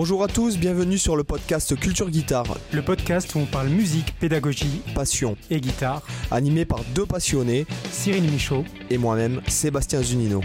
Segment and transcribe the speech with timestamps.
[0.00, 2.56] Bonjour à tous, bienvenue sur le podcast Culture Guitare.
[2.72, 6.02] Le podcast où on parle musique, pédagogie, passion et guitare.
[6.30, 10.40] Animé par deux passionnés, Cyril Michaud et moi-même, Sébastien Zunino.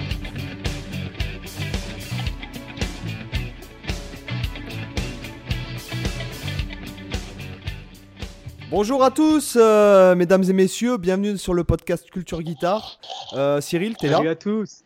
[8.72, 12.99] Bonjour à tous, euh, mesdames et messieurs, bienvenue sur le podcast Culture Guitare.
[13.34, 14.83] Euh, Cyril, t'es là Salut à tous.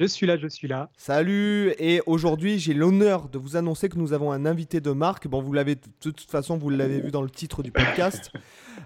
[0.00, 0.90] Je suis là, je suis là.
[0.96, 5.28] Salut, et aujourd'hui j'ai l'honneur de vous annoncer que nous avons un invité de marque.
[5.28, 8.30] Bon, vous l'avez de toute façon, vous l'avez vu dans le titre du podcast.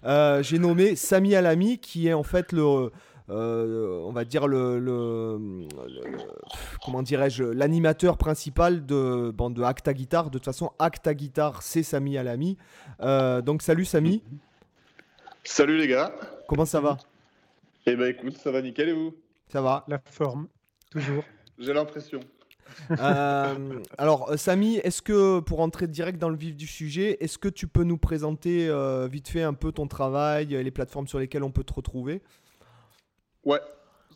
[0.04, 2.90] Euh, j'ai nommé Sami Alami, qui est en fait le,
[3.28, 5.66] on va dire le,
[6.82, 10.30] comment dirais-je, l'animateur principal de, bon, de Acta Guitar.
[10.30, 12.56] De toute façon, Acta Guitar, c'est Sami Alami.
[13.44, 14.22] donc salut Sami.
[15.44, 16.14] Salut les gars.
[16.48, 16.96] Comment ça va?
[17.84, 19.14] Eh ben écoute, ça va nickel et vous?
[19.48, 19.84] Ça va.
[19.88, 20.48] La forme.
[20.90, 21.24] Toujours.
[21.58, 22.20] J'ai l'impression.
[23.00, 27.48] Euh, alors, Samy, est-ce que, pour entrer direct dans le vif du sujet, est-ce que
[27.48, 31.42] tu peux nous présenter euh, vite fait un peu ton travail, les plateformes sur lesquelles
[31.42, 32.22] on peut te retrouver?
[33.44, 33.60] Ouais,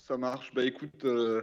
[0.07, 0.53] ça marche.
[0.55, 1.43] Bah écoute, euh,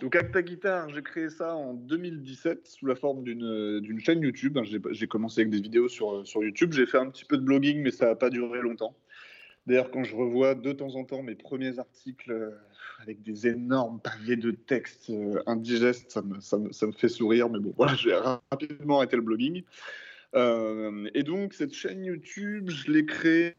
[0.00, 4.58] donc Acta Guitar, j'ai créé ça en 2017 sous la forme d'une chaîne YouTube.
[4.90, 6.72] J'ai commencé avec des vidéos sur, sur YouTube.
[6.72, 8.94] J'ai fait un petit peu de blogging, mais ça n'a pas duré longtemps.
[9.66, 12.50] D'ailleurs, quand je revois de temps en temps mes premiers articles euh,
[13.00, 17.48] avec des énormes pavés de texte euh, indigestes, ça me, ça, me, fait sourire.
[17.48, 19.62] Mais bon, voilà, j'ai rapidement arrêté le blogging.
[20.34, 23.56] Euh, et donc, cette chaîne YouTube, je l'ai créée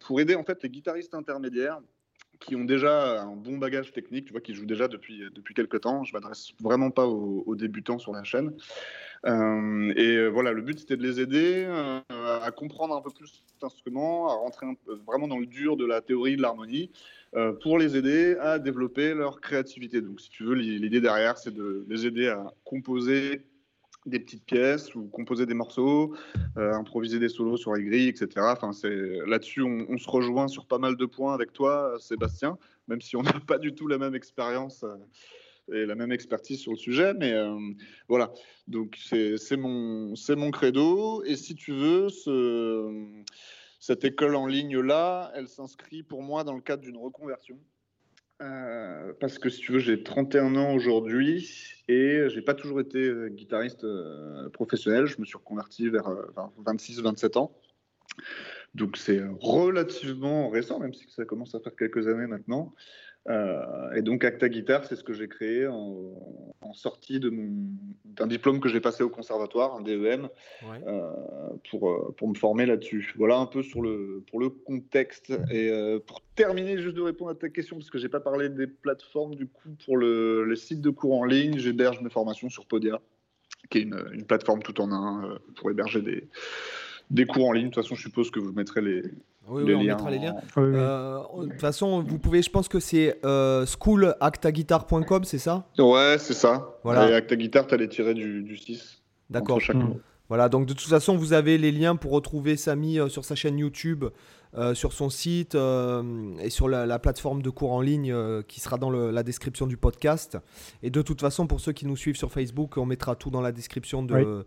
[0.00, 1.80] pour aider en fait les guitaristes intermédiaires
[2.44, 5.80] qui ont déjà un bon bagage technique, tu vois, qui jouent déjà depuis, depuis quelques
[5.80, 6.04] temps.
[6.04, 8.52] Je m'adresse vraiment pas aux, débutants sur la chaîne.
[9.26, 13.10] Euh, et euh, voilà, le but c'était de les aider euh, à comprendre un peu
[13.10, 14.66] plus cet instrument, à rentrer
[15.06, 16.90] vraiment dans le dur de la théorie de l'harmonie,
[17.62, 20.02] pour les aider à développer leur créativité.
[20.02, 23.42] Donc, si tu veux, l'idée derrière, c'est de les aider à composer
[24.06, 26.14] des petites pièces ou composer des morceaux,
[26.56, 28.28] improviser des solos sur les grilles, etc.
[28.38, 32.58] Enfin, c'est là-dessus, on, se rejoint sur pas mal de points avec toi, Sébastien,
[32.88, 34.84] même si on n'a pas du tout la même expérience
[35.70, 37.14] et la même expertise sur le sujet.
[37.14, 37.56] Mais euh,
[38.08, 38.32] voilà,
[38.68, 41.22] donc c'est mon, mon credo.
[41.24, 43.22] Et si tu veux, ce,
[43.78, 47.58] cette école en ligne-là, elle s'inscrit pour moi dans le cadre d'une reconversion.
[48.40, 52.98] Euh, parce que si tu veux, j'ai 31 ans aujourd'hui et j'ai pas toujours été
[52.98, 53.86] euh, guitariste
[54.52, 55.06] professionnel.
[55.06, 56.08] Je me suis reconverti vers
[56.64, 57.56] 26-27 ans.
[58.74, 62.74] Donc c'est relativement récent, même si ça commence à faire quelques années maintenant.
[63.28, 66.12] Euh, et donc Acta Guitar, c'est ce que j'ai créé en,
[66.74, 70.30] sortie d'un diplôme que j'ai passé au conservatoire, un DEM,
[70.64, 71.10] euh,
[71.68, 73.12] pour, euh, pour me former là-dessus.
[73.18, 75.34] Voilà un peu sur le, pour le contexte.
[75.50, 75.70] Et
[76.06, 79.34] pour terminer, juste de répondre à ta question, parce que j'ai pas parlé des plateformes,
[79.34, 83.02] du coup, pour le, les sites de cours en ligne, j'héberge mes formations sur Podia,
[83.68, 86.26] qui est une, une plateforme tout en un pour héberger des,
[87.12, 87.68] des cours en ligne.
[87.68, 89.02] De toute façon, je suppose que vous mettrez les,
[89.48, 90.36] oui, oui, on mettra les liens.
[90.56, 95.66] Euh, de toute façon, vous pouvez, je pense que c'est euh, schoolactaguitar.com, c'est ça?
[95.78, 96.78] Ouais, c'est ça.
[96.84, 97.10] Voilà.
[97.10, 99.02] Et Actaguitar, tu as les tirés du, du 6.
[99.30, 99.58] D'accord.
[99.58, 99.94] Mmh.
[100.28, 103.34] Voilà, donc de toute façon, vous avez les liens pour retrouver Samy euh, sur sa
[103.34, 104.04] chaîne YouTube,
[104.54, 108.14] euh, sur son site et sur la, plateforme de cours en ligne
[108.46, 110.38] qui sera dans la description du podcast.
[110.82, 113.40] Et de toute façon, pour ceux qui nous suivent sur Facebook, on mettra tout dans
[113.40, 114.44] la description de,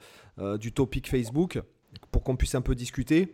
[0.57, 1.61] du topic Facebook
[2.15, 3.27] pour qu'on puisse un peu discuter.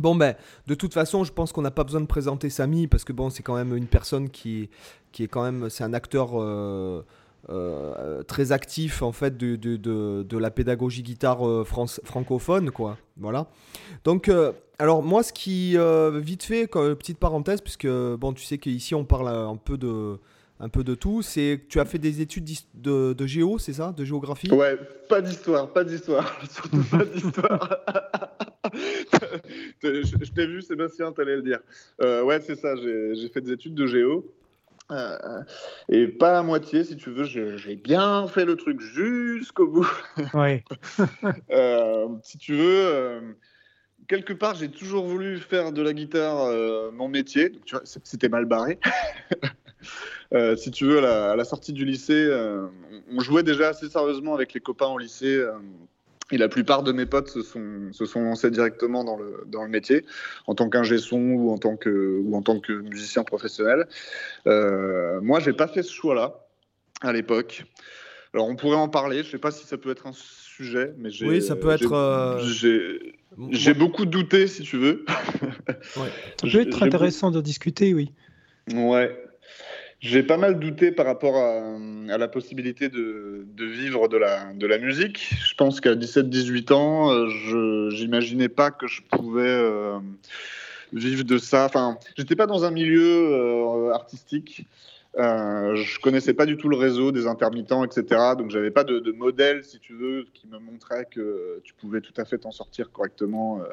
[0.00, 0.34] Bon, ben,
[0.66, 3.30] de toute façon, je pense qu'on n'a pas besoin de présenter Samy parce que bon,
[3.30, 4.68] c'est quand même une personne qui,
[5.12, 7.06] qui est quand même, c'est un acteur euh,
[7.50, 9.76] euh, très actif en fait de, de,
[10.24, 12.98] de, la pédagogie guitare euh, francophone, quoi.
[13.16, 13.46] Voilà.
[14.02, 14.28] Donc,
[14.80, 15.76] alors moi, ce qui,
[16.20, 20.18] vite fait, petite parenthèse, puisque bon, tu sais qu'ici on parle un peu de
[20.60, 21.22] un peu de tout.
[21.22, 24.52] C'est tu as fait des études de, de géo, c'est ça, de géographie?
[24.52, 24.78] Ouais,
[25.08, 27.80] pas d'histoire, pas d'histoire, surtout pas d'histoire.
[29.82, 31.60] je, t'ai vu, Sébastien, t'allais le dire.
[32.02, 34.30] Euh, ouais, c'est ça, j'ai fait des études de géo.
[34.90, 35.42] Euh,
[35.88, 39.90] et pas à moitié, si tu veux, j'ai bien fait le truc jusqu'au bout.
[40.34, 40.64] Ouais.
[41.50, 43.36] Euh, si tu veux,
[44.08, 46.52] quelque part, j'ai toujours voulu faire de la guitare
[46.92, 47.52] mon métier.
[47.84, 48.78] C'était mal barré.
[50.56, 52.30] Si tu veux, à la, sortie du lycée,
[53.12, 55.44] on jouait déjà assez sérieusement avec les copains au lycée
[56.32, 59.62] et la plupart de mes potes se sont, se sont lancés directement dans le, dans
[59.62, 60.04] le métier,
[60.46, 63.88] en tant qu'ingé son ou en tant que, ou en tant que musicien professionnel.
[64.46, 66.46] Euh, moi, j'ai pas fait ce choix-là
[67.00, 67.64] à l'époque.
[68.32, 69.24] Alors, on pourrait en parler.
[69.24, 71.26] Je sais pas si ça peut être un sujet, mais j'ai.
[71.26, 71.92] Oui, ça peut être.
[71.92, 72.38] Euh,
[73.50, 75.04] j'ai beaucoup douté, si tu veux.
[75.96, 76.10] ouais.
[76.40, 78.12] Ça peut être intéressant de discuter, oui.
[78.72, 79.16] Ouais.
[80.00, 84.78] J'ai pas mal douté par rapport à, la possibilité de, vivre de la, de la
[84.78, 85.30] musique.
[85.44, 89.98] Je pense qu'à 17-18 ans, euh, je n'imaginais pas que je pouvais euh,
[90.94, 91.66] vivre de ça.
[91.66, 94.64] Enfin, j'étais pas dans un milieu euh, artistique.
[95.18, 98.04] Euh, je connaissais pas du tout le réseau des intermittents, etc.
[98.38, 102.12] Donc j'avais pas de, modèle, si tu veux, qui me montrait que tu pouvais tout
[102.16, 103.64] à fait t'en sortir correctement euh,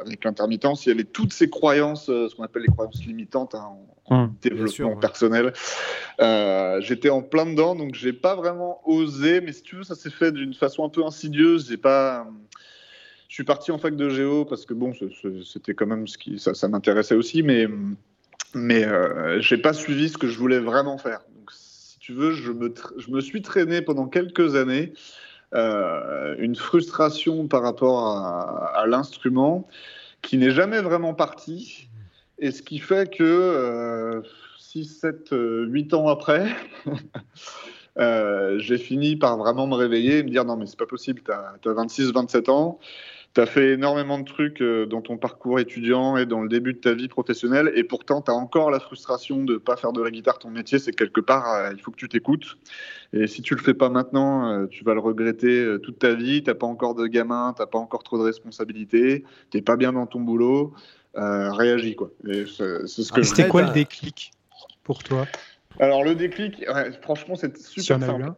[0.00, 0.84] avec l'intermittence.
[0.84, 3.70] Il y avait toutes ces croyances, euh, ce qu'on appelle les croyances limitantes hein,
[4.06, 5.54] en, mmh, développement personnel.
[6.20, 9.40] Euh, j'étais en plein dedans, donc j'ai pas vraiment osé.
[9.40, 11.68] Mais si tu veux, ça s'est fait d'une façon un peu insidieuse.
[11.68, 12.26] J'ai pas
[13.28, 14.92] je suis parti en fac de géo parce que bon,
[15.44, 17.66] c'était quand même ce qui ça, ça m'intéressait aussi, mais
[18.54, 21.20] mais euh, je n'ai pas suivi ce que je voulais vraiment faire.
[21.36, 24.92] Donc, si tu veux, je me, suis traîné pendant quelques années
[25.54, 29.66] euh, une frustration par rapport à, l'instrument
[30.22, 31.88] qui n'est jamais vraiment parti.
[32.38, 34.22] Et ce qui fait que
[34.58, 36.48] 6, 7, 8 ans après,
[37.98, 41.22] euh, j'ai fini par vraiment me réveiller et me dire non mais c'est pas possible,
[41.62, 42.80] tu as 26, 27 ans,
[43.34, 46.72] tu as fait énormément de trucs euh, dans ton parcours étudiant et dans le début
[46.72, 49.92] de ta vie professionnelle, et pourtant tu as encore la frustration de ne pas faire
[49.92, 50.78] de la guitare ton métier.
[50.78, 52.56] C'est quelque part, euh, il faut que tu t'écoutes.
[53.12, 56.42] Et si tu le fais pas maintenant, euh, tu vas le regretter toute ta vie.
[56.42, 60.06] Tu pas encore de gamin, tu pas encore trop de responsabilités, tu pas bien dans
[60.06, 60.72] ton boulot.
[61.14, 62.10] réagis, quoi.
[62.24, 62.46] C'est
[62.86, 64.30] ce que C'était quoi le déclic
[64.84, 65.26] pour toi?
[65.80, 66.64] Alors le déclic,
[67.02, 68.32] franchement c'est super simple.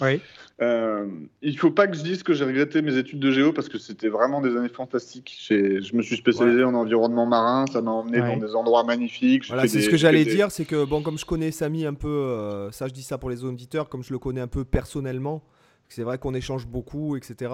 [0.00, 0.20] oui.
[0.60, 1.06] euh,
[1.42, 3.78] il faut pas que je dise que j'ai regretté mes études de géo parce que
[3.78, 5.36] c'était vraiment des années fantastiques.
[5.48, 9.46] Je me suis spécialisé en environnement marin, ça m'a emmené dans des endroits magnifiques.
[9.48, 12.08] Voilà, c'est ce que j'allais dire, c'est que bon, comme je connais Samy un peu,
[12.08, 15.42] euh, ça je dis ça pour les auditeurs, comme je le connais un peu personnellement,
[15.88, 17.52] c'est vrai qu'on échange beaucoup, etc.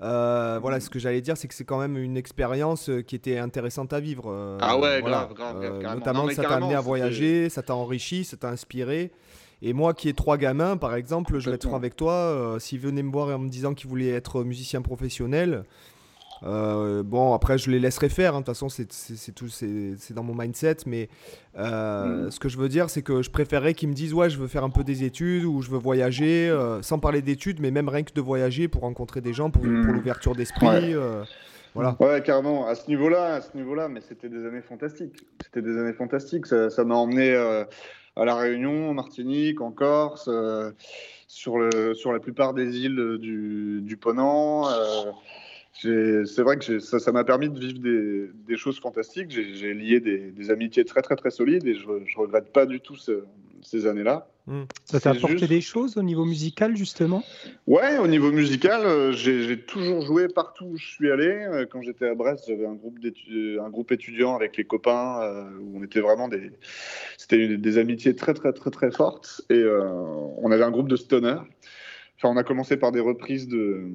[0.00, 3.16] Euh, voilà, ce que j'allais dire, c'est que c'est quand même une expérience euh, qui
[3.16, 4.30] était intéressante à vivre.
[4.30, 8.36] Euh, ah ouais, grave, grave, Notamment, ça t'a amené à voyager, ça t'a enrichi, ça
[8.36, 9.10] t'a inspiré.
[9.60, 13.02] Et moi qui ai trois gamins, par exemple, je vais être avec toi, s'ils venaient
[13.02, 15.64] me voir en me disant qu'ils voulaient être musiciens professionnels,
[16.44, 18.34] euh, bon, après, je les laisserai faire.
[18.34, 18.40] Hein.
[18.40, 18.86] De toute façon, c'est
[19.34, 20.78] tout, c'est dans mon mindset.
[20.86, 21.08] Mais
[21.56, 22.30] euh, mm.
[22.30, 24.48] ce que je veux dire, c'est que je préférerais qu'ils me disent ouais, je veux
[24.48, 27.88] faire un peu des études ou je veux voyager, euh, sans parler d'études, mais même
[27.88, 29.92] rien que de voyager pour rencontrer des gens, pour, mm.
[29.92, 30.94] l'ouverture d'esprit.
[31.74, 31.96] voilà.
[32.00, 32.66] Ouais, carrément.
[32.66, 35.16] À ce niveau-là, à ce niveau-là, mais c'était des années fantastiques.
[35.42, 36.46] C'était des années fantastiques.
[36.46, 40.30] Ça m'a emmené à la Réunion, en Martinique, en Corse,
[41.28, 44.64] sur le, sur la plupart des îles du, du Ponant
[45.80, 47.80] c'est vrai que ça m'a permis de vivre
[48.46, 49.30] des, choses fantastiques.
[49.30, 52.96] J'ai lié des, amitiés très très très solides et je, ne regrette pas du tout
[52.96, 54.28] ces années-là.
[54.48, 54.64] Hmm.
[54.86, 57.22] Ça t'a apporté des choses au niveau musical justement?
[57.66, 61.28] Ouais, au niveau musical, euh, j'ai toujours joué partout où je suis allé.
[61.28, 65.50] Euh, quand j'étais à Brest, j'avais un groupe un groupe étudiant avec les copains euh,
[65.60, 66.50] où on était vraiment des,
[67.18, 71.36] c'était des amitiés très très très très fortes et on avait un groupe de stoner.
[72.18, 73.90] Enfin, on a commencé par des reprises de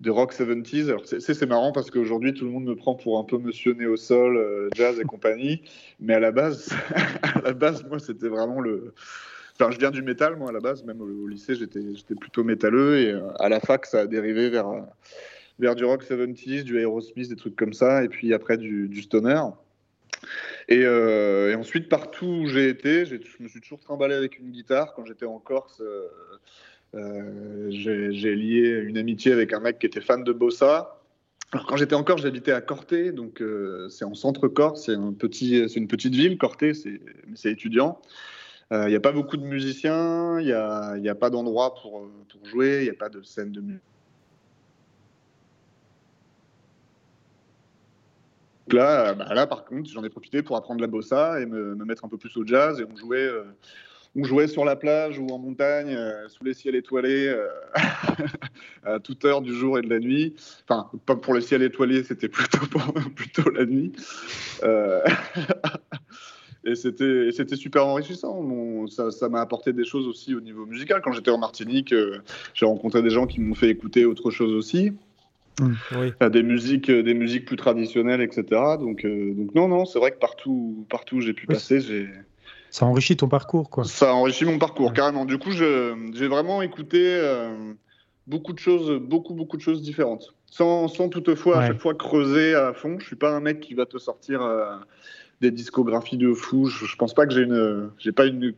[0.00, 0.88] de rock 70s.
[0.88, 3.96] Alors, c'est marrant parce qu'aujourd'hui, tout le monde me prend pour un peu monsieur néo
[3.96, 5.62] sol, euh, jazz et compagnie.
[6.00, 6.70] Mais à la base,
[7.22, 8.94] à la base moi, c'était vraiment le.
[9.58, 10.84] Enfin, je viens du métal, moi, à la base.
[10.84, 11.80] Même au, lycée, j'étais
[12.14, 12.98] plutôt métalleux.
[12.98, 14.70] Et euh, à la fac, ça a dérivé vers,
[15.58, 18.04] vers du rock 70s, du Aerosmith, des trucs comme ça.
[18.04, 19.40] Et puis après, du, stoner.
[20.70, 24.92] Euh, et, ensuite, partout où j'ai été, je me suis toujours trimballé avec une guitare.
[24.94, 26.06] Quand j'étais en Corse, euh,
[26.94, 30.96] j'ai lié une amitié avec un mec qui était fan de bossa.
[31.52, 35.86] Alors, quand j'étais encore, j'habitais à Corté, donc euh, c'est en un petit, c'est une
[35.86, 38.00] petite ville, Corté, c'est étudiant.
[38.72, 42.10] Il euh, n'y a pas beaucoup de musiciens, il n'y a, a, pas d'endroit pour,
[42.44, 43.80] jouer, il n'y a pas de scène de musique.
[48.72, 52.04] Là, bah là, par contre, j'en ai profité pour apprendre la bossa et me, mettre
[52.04, 52.80] un peu plus au jazz.
[52.80, 53.30] Et on jouait,
[54.16, 57.48] on jouait sur la plage ou en montagne, euh, sous les ciels étoilés, euh,
[58.84, 60.34] à toute heure du jour et de la nuit.
[60.66, 62.66] Enfin, pas pour le ciel étoilé, c'était plutôt,
[63.14, 63.92] plutôt la nuit.
[64.62, 65.02] Euh,
[66.64, 68.86] et c'était super enrichissant.
[68.88, 71.02] ça m'a apporté des choses aussi au niveau musical.
[71.04, 71.94] Quand j'étais en Martinique,
[72.54, 74.92] j'ai rencontré des gens qui m'ont fait écouter autre chose aussi.
[75.60, 76.28] Mmh.
[76.28, 78.44] Des musiques, des musiques plus traditionnelles, etc.
[78.78, 82.08] Donc, donc non, non, c'est vrai que partout, partout où j'ai pu passer, j'ai
[82.76, 83.84] ça enrichit ton parcours, quoi.
[83.84, 85.24] Ça enrichit mon parcours, carrément.
[85.24, 87.72] Du coup, j'ai vraiment écouté euh,
[88.26, 90.34] beaucoup de choses, beaucoup, beaucoup de choses différentes.
[90.44, 92.98] Sans, sans toutefois à chaque fois creuser à fond.
[92.98, 94.76] Je suis pas un mec qui va te sortir euh,
[95.40, 96.66] des discographies de fou.
[96.66, 98.52] Je, je pense pas que j'ai une, j'ai pas une,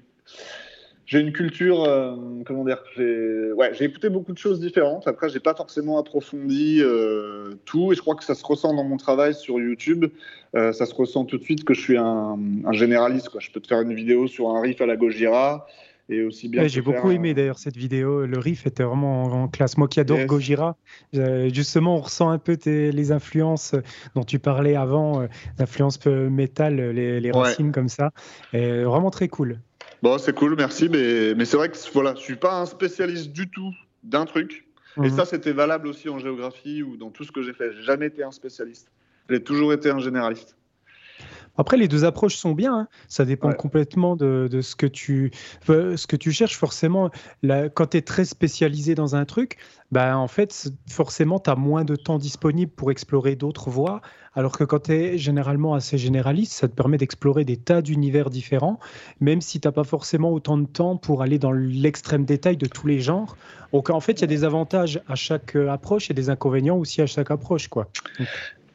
[1.09, 2.15] j'ai une culture, euh,
[2.47, 5.09] comment dire, j'ai ouais, écouté beaucoup de choses différentes.
[5.09, 8.85] Après, j'ai pas forcément approfondi euh, tout, et je crois que ça se ressent dans
[8.85, 10.07] mon travail sur YouTube.
[10.55, 13.31] ça se ressent tout de suite que je suis un, un, généraliste.
[13.31, 13.41] Quoi.
[13.41, 15.67] Je peux te faire une vidéo sur un riff à la Gojira,
[16.27, 16.67] aussi bien.
[16.67, 18.27] j'ai beaucoup aimé d'ailleurs cette vidéo.
[18.27, 19.77] Le riff était vraiment en, classe.
[19.77, 20.77] Moi qui adore Gojira,
[21.15, 23.75] euh, justement, on ressent un peu les influences
[24.15, 25.27] dont tu parlais avant, euh,
[25.59, 28.11] l'influence métal, les, racines comme ça.
[28.53, 29.61] Et vraiment très cool.
[30.03, 30.89] Bon, c'est cool, merci.
[30.89, 34.67] Mais, mais c'est vrai que voilà, je suis pas un spécialiste du tout d'un truc.
[34.97, 35.11] Et mhm.
[35.11, 37.73] ça, c'était valable aussi en géographie ou dans tout ce que j'ai fait.
[37.73, 38.91] J'ai jamais été un spécialiste.
[39.29, 40.57] J'ai toujours été un généraliste.
[41.57, 42.75] Après, les deux approches sont bien.
[42.75, 42.89] Hein.
[43.09, 45.33] Ça dépend complètement de, ce, que tu,
[45.67, 46.57] ce que tu cherches.
[46.57, 47.11] Forcément,
[47.43, 49.59] quand tu es très spécialisé dans un truc,
[49.91, 54.01] bah, en fait, forcément, tu as moins de temps disponible pour explorer d'autres voies.
[54.39, 58.31] Alors que quand tu es généralement assez généraliste, ça te permet d'explorer des tas d'univers
[58.31, 58.79] différents,
[59.19, 62.67] même si tu n'as pas forcément autant de temps pour aller dans l'extrême détail de
[62.67, 63.37] tous les genres.
[63.73, 66.77] Donc, en fait, il y a des avantages à chaque euh, approche et des inconvénients
[66.77, 67.67] aussi à chaque approche.
[67.67, 67.89] Quoi.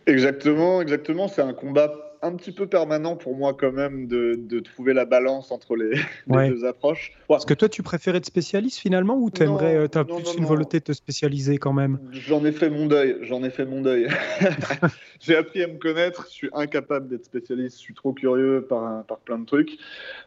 [0.05, 1.29] Exactement, exactement.
[1.29, 5.51] C'est un combat un petit peu permanent pour moi quand même de, trouver la balance
[5.51, 5.91] entre les,
[6.49, 7.11] deux approches.
[7.29, 10.45] Est-ce que toi tu préférais être spécialiste finalement ou tu aimerais, euh, as plus une
[10.45, 11.99] volonté de te spécialiser quand même?
[12.11, 14.07] J'en ai fait mon deuil, j'en ai fait mon deuil.
[15.19, 19.03] J'ai appris à me connaître, je suis incapable d'être spécialiste, je suis trop curieux par,
[19.03, 19.77] par plein de trucs.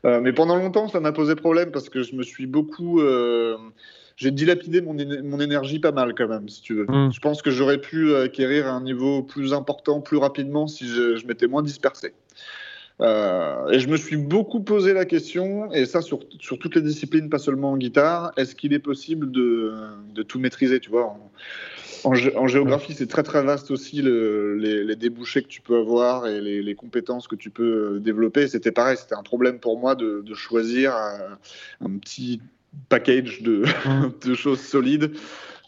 [0.04, 3.00] Euh, mais pendant longtemps ça m'a posé problème parce que je me suis beaucoup...
[3.00, 3.56] Euh,
[4.16, 4.94] j'ai dilapidé mon,
[5.24, 6.86] mon, énergie pas mal quand même, si tu veux.
[6.88, 7.12] Hmm.
[7.12, 11.46] Je pense que j'aurais pu acquérir un niveau plus important plus rapidement si je, m'étais
[11.46, 12.14] moins dispersé.
[13.02, 16.80] Euh, et je me suis beaucoup posé la question, et ça sur, sur toutes les
[16.80, 19.74] disciplines, pas seulement en guitare, est-ce qu'il est possible de,
[20.14, 21.14] de, tout maîtriser, tu vois?
[22.04, 26.26] En, en, géographie, c'est très très vaste aussi le, les, débouchés que tu peux avoir
[26.26, 28.48] et les, les compétences que tu peux développer.
[28.48, 31.38] C'était pareil, c'était un problème pour moi de, de choisir un,
[31.84, 32.40] un, petit
[32.88, 34.12] package de, mmh.
[34.28, 35.10] de choses solides.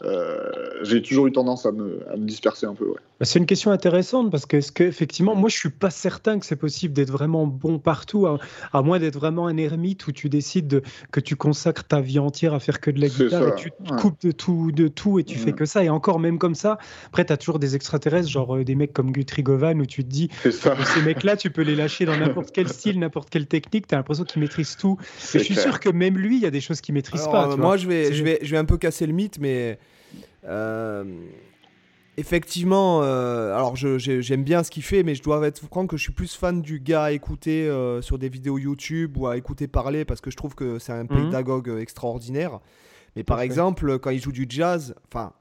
[0.02, 0.50] Euh,
[0.82, 2.86] j'ai toujours eu tendance à me, à me disperser un peu.
[2.86, 2.98] Ouais.
[3.18, 6.38] Bah, c'est une question intéressante parce que, est-ce que effectivement, moi, je suis pas certain
[6.38, 10.28] que c'est possible d'être vraiment bon partout, à, moins d'être vraiment un ermite où tu
[10.28, 13.54] décides de, que tu consacres ta vie entière à faire que de la guitare et
[13.56, 15.82] tu te coupes de tout, de tout et tu fais que ça.
[15.82, 16.78] Et encore, même comme ça,
[17.08, 20.04] après, tu as toujours des extraterrestres, genre euh, des mecs comme Guthrie Govan où tu
[20.04, 23.88] te dis, ces mecs-là, tu peux les lâcher dans n'importe quel style, n'importe quelle technique,
[23.88, 24.96] tu as l'imprespression qu'ils maîtrisent tout.
[25.34, 27.56] Mais je suis sûr que même lui, il y a des choses qu'il maîtrise pas.
[27.56, 29.80] moi, je vais, je, vais, je vais un peu casser le mythe, mais.
[30.44, 31.04] Euh,
[32.16, 36.02] effectivement, euh, alors j'aime bien ce qu'il fait, mais je dois être franc que je
[36.02, 39.68] suis plus fan du gars à écouter euh, sur des vidéos YouTube ou à écouter
[39.68, 41.08] parler parce que je trouve que c'est un mhm.
[41.08, 42.60] pédagogue extraordinaire.
[43.16, 45.32] Mais par exemple, quand il joue du jazz, enfin,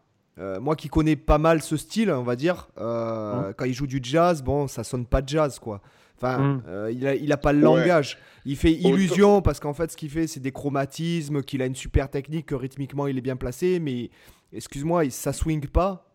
[0.62, 3.54] moi qui connais pas mal ce style, on va dire, mhm.
[3.58, 5.82] quand il joue du jazz, bon, ça sonne pas jazz, quoi.
[6.16, 6.62] Enfin, mhm.
[6.92, 8.18] il, a, il a pas le langage.
[8.46, 11.76] Il fait illusion parce qu'en fait, ce qu'il fait, c'est des chromatismes, qu'il a une
[11.76, 14.10] super technique, que rythmiquement, il est bien placé, mais
[14.54, 16.08] excuse-moi, ça swing pas.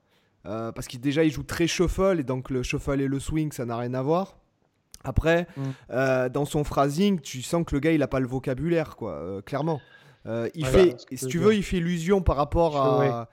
[0.44, 3.52] Euh, parce qu'il déjà il joue très shuffle et donc le shuffle et le swing
[3.52, 4.38] ça n'a rien à voir.
[5.04, 5.62] Après, mm.
[5.90, 9.12] euh, dans son phrasing, tu sens que le gars il a pas le vocabulaire quoi,
[9.12, 9.80] euh, clairement.
[10.26, 13.28] il fait, si tu veux, il fait illusion par rapport à,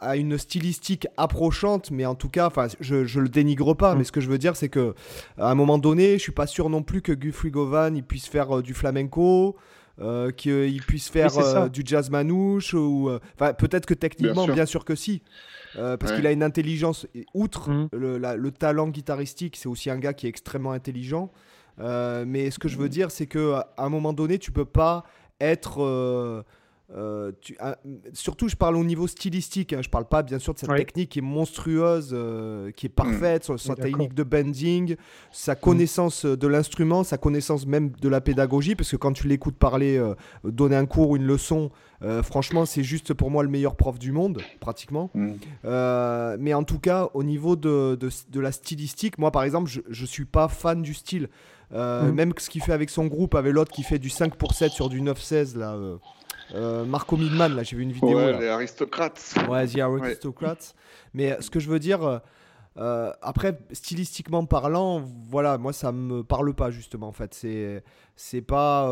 [0.00, 3.98] à, une stylistique approchante, mais en tout cas, enfin, je, je le dénigre pas, mm.
[3.98, 4.94] mais ce que je veux dire, c'est que
[5.38, 8.28] à un moment donné, je suis pas sûr non plus que Guthrie Govan il puisse
[8.28, 9.56] faire du flamenco.
[9.98, 13.18] Euh, qu'il puisse faire euh, du jazz manouche ou euh,
[13.54, 15.22] peut-être que techniquement bien sûr, que si.
[15.74, 17.88] Parce qu'il a une intelligence outre mmh.
[17.92, 21.30] le, talent guitaristique c'est aussi un gars qui est extrêmement intelligent.
[21.78, 25.04] Mais ce que je veux dire c'est que à un moment donné tu peux pas
[25.40, 26.44] être
[26.94, 27.78] euh, tu, ah,
[28.12, 29.72] surtout, je parle au niveau stylistique.
[29.72, 32.90] Hein, je parle pas, bien sûr, de cette technique qui est monstrueuse, euh, qui est
[32.90, 33.58] parfaite, mm.
[33.58, 34.96] sa technique de bending,
[35.32, 35.56] sa mm.
[35.56, 38.76] connaissance euh, de l'instrument, sa connaissance même de la pédagogie.
[38.76, 40.00] Parce que quand tu l'écoutes parler,
[40.44, 41.70] donner un cours ou une leçon,
[42.22, 45.10] franchement, c'est juste pour moi le meilleur prof du monde, pratiquement.
[45.14, 45.32] Mm.
[46.38, 50.06] mais en tout cas, au niveau de, de, la stylistique, moi, par exemple, je, je
[50.06, 51.28] suis pas fan du style.
[51.72, 54.70] Même ce qu'il fait avec son groupe, avec l'autre qui fait du 5 pour 7
[54.70, 55.76] sur du 9-16, là.
[56.54, 58.16] Euh, Marco Midman, là, j'ai vu une vidéo.
[58.16, 59.34] Ouais, les aristocrates.
[59.48, 60.74] Ouais, The Aristocrats.
[61.14, 62.20] Mais euh, ce que je veux dire,
[62.78, 67.34] euh, après, stylistiquement parlant, voilà, moi, ça me parle pas, justement, en fait.
[67.34, 67.82] C'est,
[68.16, 68.82] c'est pas.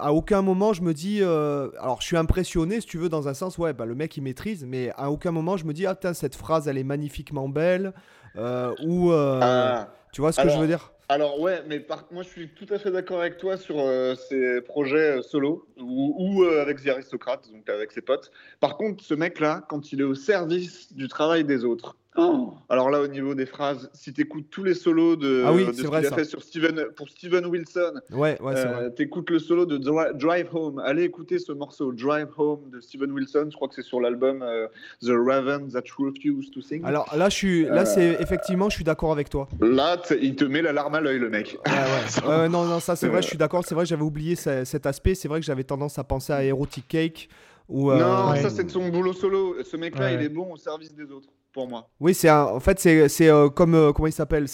[0.00, 1.22] à aucun moment, je me dis.
[1.22, 4.22] alors, je suis impressionné, si tu veux, dans un sens, ouais, bah, le mec, il
[4.22, 7.92] maîtrise, mais à aucun moment, je me dis, ah, cette phrase, elle est magnifiquement belle.
[8.36, 9.12] ou.
[9.12, 9.88] Ah.
[10.12, 10.92] Tu vois ce que je veux dire?
[11.12, 14.62] alors ouais, mais moi je suis tout à fait d'accord avec toi sur euh, ces
[14.62, 18.30] projets euh, solo ou, euh, avec The Aristocrats, donc avec ses potes.
[18.60, 22.90] Par contre, ce mec-là, quand il est au service du travail des autres, Oh, alors
[22.90, 25.72] là, au niveau des phrases, si tu écoutes tous les solos de, Ah oui, de
[25.72, 26.16] c'est ce vrai, qu'il a ça.
[26.16, 28.82] fait sur Steven, pour Steven Wilson, Ouais, ouais, c'est vrai.
[28.84, 30.78] euh, t'écoutes le solo de Dri- Drive Home.
[30.84, 33.46] Allez écouter ce morceau, Drive Home de Steven Wilson.
[33.50, 34.66] Je crois que c'est sur l'album euh,
[35.00, 36.84] The Raven That Refused to Sing.
[36.84, 39.48] Alors là, je suis, là, Euh, c'est effectivement, je suis d'accord avec toi.
[39.62, 41.56] Là, il te met la larme à l'œil, le mec.
[41.66, 43.64] Ouais, non, non, ça c'est Euh, vrai, je suis d'accord.
[43.64, 45.14] C'est vrai, j'avais oublié ce- cet aspect.
[45.14, 47.30] C'est vrai que j'avais tendance à penser à Erotic Cake.
[47.70, 48.42] Ou, euh, Non, ouais.
[48.42, 49.56] ça c'est de son boulot solo.
[49.64, 50.14] Ce mec-là, Ouais.
[50.16, 51.88] il est bon au service des autres, pour moi.
[52.00, 53.74] Oui, c'est en fait, c'est euh, comme.
[53.74, 54.46] euh, comment il s'appelle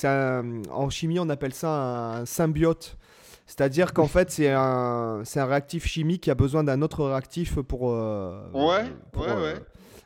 [0.71, 1.71] En chimie, on appelle ça
[2.19, 2.97] un symbiote.
[3.47, 7.90] C'est-à-dire qu'en fait, c'est un, un réactif chimique qui a besoin d'un autre réactif pour.
[7.93, 9.61] euh, Ouais, pour, ouais, euh, ouais.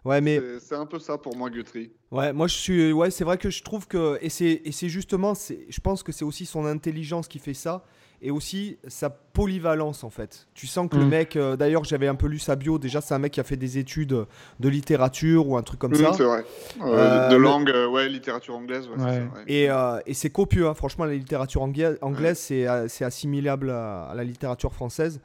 [0.04, 1.92] Ouais, mais C'est- un peu ça pour moi, Guthrie.
[2.10, 2.92] Ouais, moi je suis.
[2.92, 4.18] Ouais, c'est vrai que je trouve que.
[4.20, 5.32] Et c'est, justement.
[5.34, 7.84] Je pense que c'est aussi son intelligence qui fait ça.
[8.24, 10.46] Et aussi sa polyvalence en fait.
[10.54, 11.08] Tu sens que le Mm.
[11.08, 11.36] mec.
[11.36, 12.78] euh, D'ailleurs, j'avais un peu lu sa bio.
[12.78, 14.16] Déjà, c'est un mec qui a fait des études
[14.60, 16.12] de littérature ou un truc comme Mmh, ça.
[16.12, 16.44] c'est vrai.
[16.82, 16.84] Euh,
[17.26, 18.86] Euh, de le- langue, euh, ouais, littérature anglaise.
[18.86, 19.10] Ouais, c'est Ouais.
[19.34, 19.44] ça, ouais.
[19.48, 20.74] Et, euh, et c'est copieux, hein.
[20.74, 25.20] franchement, la littérature anglaise, anglaise c'est, euh, c'est assimilable à, à la littérature française.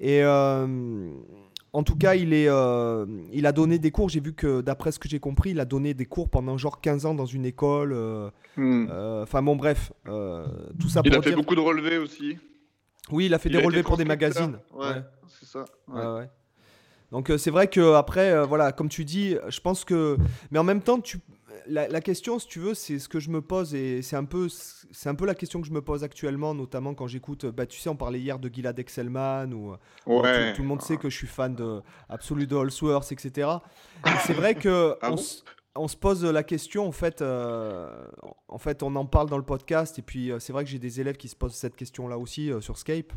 [0.00, 0.66] Et euh,
[1.72, 4.90] en tout cas, il, est, euh, il a donné des cours, j'ai vu que d'après
[4.92, 7.44] ce que j'ai compris, il a donné des cours pendant genre 15 ans dans une
[7.44, 7.92] école.
[7.92, 8.86] euh, Hmm.
[8.90, 10.46] euh, Enfin bon, bref, euh,
[10.80, 12.38] tout ça Il pour a fait dire- beaucoup de relevés aussi.
[13.12, 14.58] Oui, il a fait Il des a relevés pour des magazines.
[14.74, 15.64] Ouais, c'est ça.
[15.88, 16.00] ouais.
[16.00, 16.30] Ouais, ouais.
[17.12, 20.16] Donc euh, c'est vrai que après, euh, voilà, comme tu dis, je pense que,
[20.50, 21.18] mais en même temps, tu,
[21.68, 24.24] la, la question, si tu veux, c'est ce que je me pose et c'est un
[24.24, 27.66] peu, c'est un peu la question que je me pose actuellement, notamment quand j'écoute, bah
[27.66, 29.74] tu sais, on parlait hier de Gilad Excelman ou
[30.06, 30.50] Ouais.
[30.52, 33.48] tout, tout le monde sait que je suis fan de Absolu de Holsworth, etc.
[34.06, 35.44] Et c'est vrai que Ah on, bon s-
[35.76, 37.88] on se pose la question, en fait, euh,
[38.48, 40.78] en fait, on en parle dans le podcast et puis euh, c'est vrai que j'ai
[40.80, 43.12] des élèves qui se posent cette question-là aussi euh, sur Skype.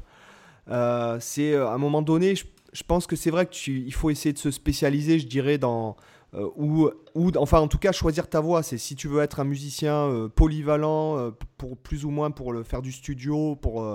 [1.19, 4.09] C'est à un moment donné, je, je pense que c'est vrai que tu, il faut
[4.09, 5.95] essayer de se spécialiser, je dirais, dans
[6.33, 6.89] euh, ou,
[7.35, 8.63] enfin en tout cas choisir ta voie.
[8.63, 12.53] C'est si tu veux être un musicien euh, polyvalent, euh, pour plus ou moins pour
[12.53, 13.85] le faire du studio, pour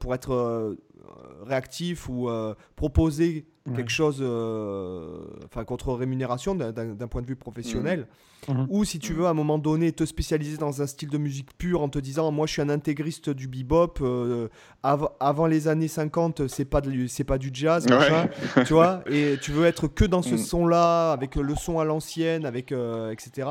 [0.00, 0.76] pour être
[1.42, 2.54] réactif ou euh,
[3.66, 3.76] Ouais.
[3.76, 6.72] quelque chose, euh, enfin contre rémunération d'un-
[7.08, 8.06] point de vue professionnel.
[8.46, 8.66] Mhm.
[8.68, 11.56] Ou si tu veux à un moment donné te spécialiser dans un style de musique
[11.56, 14.48] pur en te disant moi je suis un intégriste du bebop euh,
[14.82, 17.96] av- avant les années 50 c'est pas c'est pas du jazz Ouais.
[17.96, 18.28] machin,
[18.66, 20.38] tu vois et tu veux être que dans ce Mm.
[20.38, 23.48] son là avec le son à l'ancienne avec euh, etc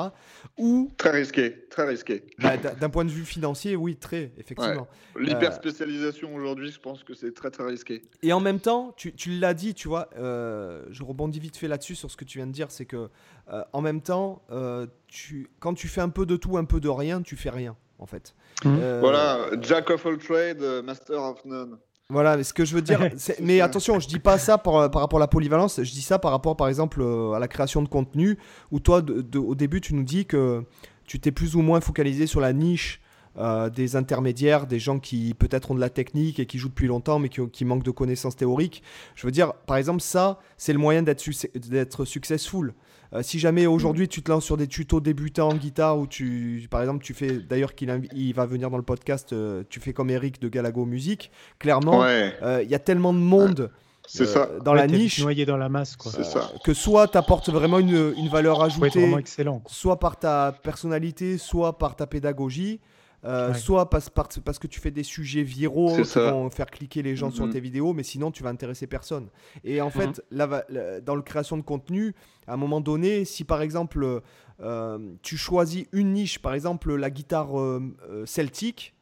[0.59, 2.25] ou Très risqué, très risqué.
[2.37, 4.87] bah, d'un d'un point de vue financier oui très effectivement
[5.19, 8.01] L'hyper spécialisation aujourd'hui, je pense que c'est très très risqué.
[8.23, 11.67] Et en même temps, tu, tu l'as dit, tu vois, euh, je rebondis vite fait
[11.67, 13.09] là-dessus sur ce que tu viens de dire, c'est que
[13.51, 16.79] euh, en même temps, euh, tu, quand tu fais un peu de tout, un peu
[16.79, 18.35] de rien, tu fais rien, en fait.
[18.65, 21.77] Euh, Voilà, Jack of all trades, master of none.
[22.09, 24.91] Voilà, mais ce que je veux dire, c'est- mais attention, je dis pas ça par,
[24.91, 27.01] par rapport à la polyvalence, je dis ça par rapport, par exemple,
[27.35, 28.37] à la création de contenu,
[28.71, 30.63] où toi, de- de- au début, tu nous dis que
[31.05, 33.01] tu t'es plus ou moins focalisé sur la niche
[33.37, 36.87] euh, des intermédiaires, des gens qui peut-être ont de la technique et qui jouent depuis
[36.87, 38.83] longtemps, mais qui, manquent de connaissances théoriques.
[39.15, 42.73] Je veux dire, par exemple, ça, c'est le moyen d'être succès- d'être successful.
[43.13, 46.67] Euh, si jamais aujourd'hui tu te lances sur des tutos débutants en guitare ou tu,
[46.71, 49.93] par exemple, tu fais, d'ailleurs qu'il il va venir dans le podcast, euh, tu fais
[49.93, 53.71] comme Eric de Galago Musique, clairement, Ouais, euh, il y a tellement de monde
[54.07, 54.49] c'est euh, ça.
[54.65, 56.11] dans Ouais, la niche Noyé dans la masse, quoi.
[56.11, 56.51] C'est ça.
[56.63, 59.61] que soit tu apportes vraiment une, une valeur ajoutée, vraiment excellent.
[59.67, 62.79] soit par ta personnalité, soit par ta pédagogie.
[63.25, 63.57] Euh, Ouais.
[63.57, 66.31] soit parce, par- parce que tu fais des sujets viraux qui ça.
[66.31, 67.53] vont faire cliquer les gens sur Mhm.
[67.53, 69.29] tes vidéos, mais sinon tu vas intéresser personne.
[69.63, 72.13] Et en fait, là, va- là, dans la création de contenu,
[72.47, 74.21] à un moment donné, si par exemple
[74.61, 78.93] euh, tu choisis une niche, par exemple la guitare euh, euh, celtique,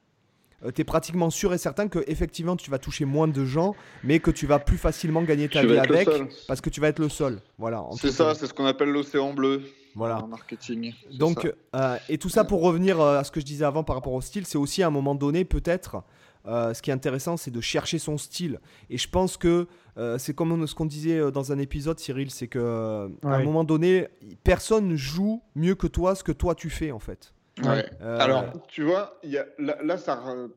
[0.76, 4.20] tu es pratiquement sûr et certain que effectivement tu vas toucher moins de gens, mais
[4.20, 6.08] que tu vas plus facilement gagner ta Tu vie avec
[6.48, 7.42] parce que tu vas être le seul.
[7.58, 7.84] Voilà.
[8.00, 9.64] C'est ça, c'est ce qu'on appelle l'océan bleu
[9.96, 10.24] Voilà.
[10.24, 10.94] en marketing.
[11.18, 13.96] Donc, euh, et tout ça pour revenir euh, à ce que je disais avant par
[13.96, 16.04] rapport au style, c'est aussi à un moment donné, peut-être,
[16.48, 18.60] euh, ce qui est intéressant, c'est de chercher son style.
[18.90, 22.32] Et je pense que euh, c'est comme on- ce qu'on disait dans un épisode, Cyril,
[22.32, 23.44] c'est que euh, à un Ouais.
[23.44, 24.08] moment donné,
[24.44, 27.34] personne joue mieux que toi ce que toi tu fais en fait.
[27.64, 27.86] Ouais.
[28.02, 30.50] Euh, Alors, tu vois, il y a, là, là, ça, re-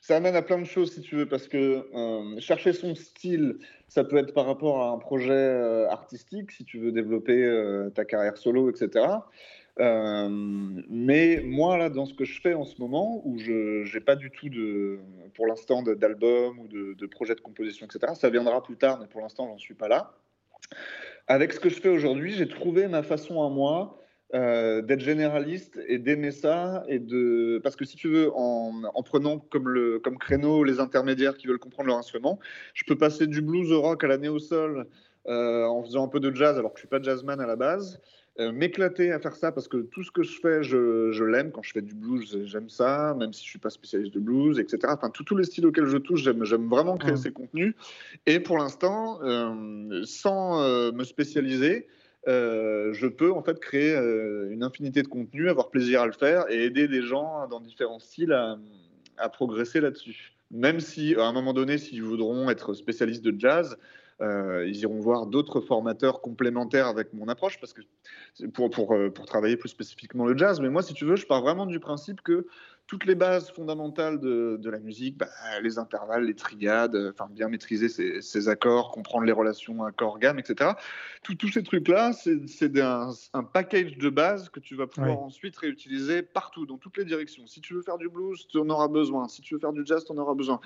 [0.00, 3.58] ça amène à plein de choses, si tu veux, parce que euh, chercher son style,
[3.88, 7.90] ça peut être par rapport à un projet euh, artistique, si tu veux développer euh,
[7.90, 9.06] ta carrière solo, etc.
[9.78, 14.16] Mais moi, là, dans ce que je fais en ce moment, où je n'ai pas
[14.16, 14.98] du tout, de,
[15.34, 19.06] pour l'instant, d'album ou de, de projet de composition, etc., ça viendra plus tard, mais
[19.06, 20.12] pour l'instant, j'en suis pas là.
[21.28, 23.99] Avec ce que je fais aujourd'hui, j'ai trouvé ma façon à moi
[24.34, 29.02] euh, d'être généraliste et d'aimer ça et de parce que si tu veux en, en
[29.02, 32.38] prenant comme le comme créneau les intermédiaires qui veulent comprendre leur instrument
[32.74, 34.86] je peux passer du blues au rock à la néo soul
[35.26, 37.56] euh, en faisant un peu de jazz alors que je suis pas jazzman à la
[37.56, 38.00] base
[38.38, 41.50] euh, m'éclater à faire ça parce que tout ce que je fais, je, je l'aime.
[41.50, 44.58] Quand je fais du blues, j'aime ça, même si je suis pas spécialiste de blues,
[44.58, 44.78] etc.
[44.86, 47.74] Enfin, tous les styles auxquels je touche, j'aime, j'aime vraiment créer ces contenus.
[48.26, 51.86] Et pour l'instant, euh, sans euh, me spécialiser,
[52.26, 53.94] je peux en fait créer
[54.50, 57.98] une infinité de contenus, avoir plaisir à le faire et aider des gens dans différents
[57.98, 60.32] styles à, progresser là-dessus.
[60.50, 63.76] Même si, à un moment donné, s'ils voudront être spécialistes de jazz,
[64.20, 67.80] euh, ils iront voir d'autres formateurs complémentaires avec mon approche parce que
[68.42, 68.48] euh,
[69.10, 70.60] pour, travailler plus spécifiquement le jazz.
[70.60, 72.46] Mais moi, si tu veux, je pars vraiment du principe que
[72.90, 75.28] toutes les bases fondamentales de, de la musique, bah,
[75.62, 80.72] les intervalles, les triades, euh, enfin bien maîtriser ces, accords, comprendre les relations accord-gamme, etc.
[81.22, 86.22] tous ces trucs-là, c'est un, un, package de base que tu vas pouvoir ensuite réutiliser
[86.22, 87.46] partout, dans toutes les directions.
[87.46, 89.28] Si tu veux faire du blues, tu en auras besoin.
[89.28, 90.60] Si tu veux faire du jazz, tu en auras besoin.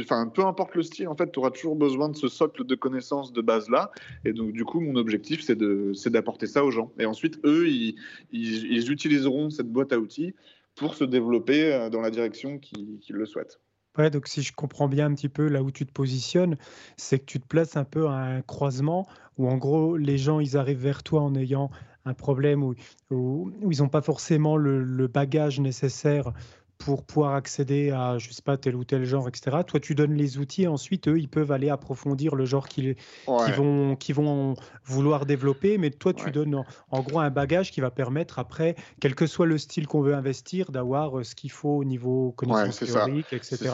[0.00, 2.74] Enfin, peu importe le style, en fait, tu auras toujours besoin de ce socle de
[2.74, 3.92] connaissances de base-là.
[4.24, 6.90] Et donc, du coup, mon objectif, c'est d'apporter ça aux gens.
[6.98, 7.94] Et ensuite, eux, ils,
[8.32, 10.34] ils, ils utiliseront cette boîte à outils
[10.80, 13.60] pour se développer euh, dans la direction qu'ils le souhaitent.
[13.98, 16.56] Ouais, donc si je comprends bien un petit peu là où tu te positionnes,
[16.96, 20.40] c'est que tu te places un peu à un croisement où en gros les gens
[20.40, 21.70] ils arrivent vers toi en ayant
[22.06, 22.74] un problème où,
[23.10, 26.32] ils n'ont pas forcément le, bagage nécessaire
[26.80, 29.58] pour pouvoir accéder à, je sais pas, tel ou tel genre, etc.
[29.66, 32.96] Toi, tu donnes les outils et ensuite, eux, ils peuvent aller approfondir le genre qu'ils
[33.26, 35.76] vont, vont vouloir développer.
[35.76, 39.46] Mais toi, tu donnes en, gros un bagage qui va permettre après, quel que soit
[39.46, 43.70] le style qu'on veut investir, d'avoir euh, ce qu'il faut au niveau connaissances théoriques, etc.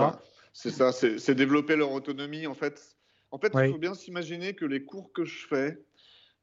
[0.52, 2.46] C'est ça, c'est développer leur autonomie.
[2.48, 2.96] En fait,
[3.30, 5.78] en fait il faut bien s'imaginer que les cours que je fais,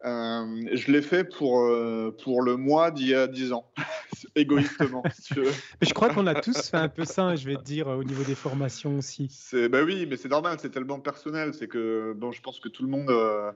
[0.05, 3.65] euh, je l'ai fait pour, euh, pour le mois d'il y a 10 ans,
[4.35, 5.01] égoïstement.
[5.35, 8.03] mais je crois qu'on a tous fait un peu ça, je vais te dire, au
[8.03, 9.29] niveau des formations aussi.
[9.71, 11.53] Bah oui, mais c'est normal, c'est tellement personnel.
[11.53, 13.09] C'est que bon, je pense que tout le monde.
[13.09, 13.51] Euh,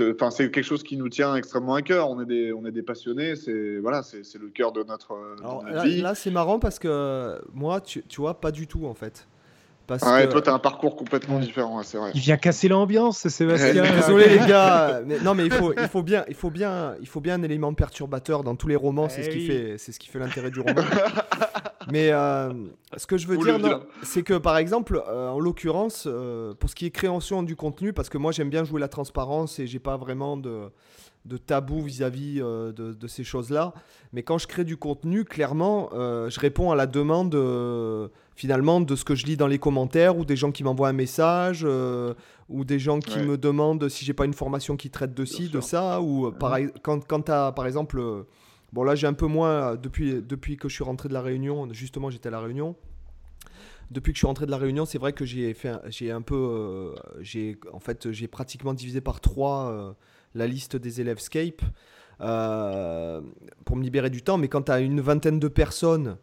[0.00, 2.10] enfin, c'est quelque chose qui nous tient extrêmement à cœur.
[2.10, 3.34] On est des, on est des passionnés.
[3.34, 5.16] C'est voilà, c'est le cœur de notre,
[5.84, 6.00] vie.
[6.00, 9.26] Là, c'est marrant parce que moi, tu, tu vois, pas du tout en fait.
[9.86, 12.10] Parce ouais, toi, tu as un parcours complètement différent, c'est vrai.
[12.14, 13.84] Il vient casser l'ambiance, Sébastien.
[13.94, 15.00] Désolé, les gars.
[15.22, 17.72] non, mais il faut, il, faut bien, il, faut bien, il faut bien un élément
[17.72, 19.08] perturbateur dans tous les romans.
[19.08, 20.82] C'est ce, qui fait, ce qui fait l'intérêt du roman.
[21.90, 22.52] mais euh,
[22.96, 26.74] ce que je veux dire, c'est que, par exemple, euh, en l'occurrence, euh, pour ce
[26.74, 29.78] qui est création du contenu, parce que moi, j'aime bien jouer la transparence et j'ai
[29.78, 30.70] pas vraiment de
[31.26, 33.74] de tabou vis-à-vis euh, de, ces choses-là.
[34.12, 38.80] Mais quand je crée du contenu, clairement, euh, je réponds à la demande euh, finalement
[38.80, 41.66] de ce que je lis dans les commentaires ou des gens qui m'envoient un message
[42.48, 45.48] ou des gens qui me demandent si j'ai pas une formation qui traite de ci,
[45.48, 46.00] de ça.
[46.00, 46.32] Ou
[46.82, 48.00] quand, quand tu as par exemple.
[48.72, 51.68] bon, là, j'ai un peu moins depuis, depuis que je suis rentré de la Réunion.
[51.72, 52.76] Justement, j'étais à la Réunion
[53.92, 56.20] depuis que je suis rentré de la Réunion, c'est vrai que j'ai fait, j'ai un
[56.20, 59.94] peu, j'ai en fait, j'ai pratiquement divisé par trois
[60.36, 61.62] la liste des élèves Scape
[62.20, 63.20] euh,
[63.64, 64.38] pour me libérer du temps.
[64.38, 66.16] Mais quand tu as une vingtaine de personnes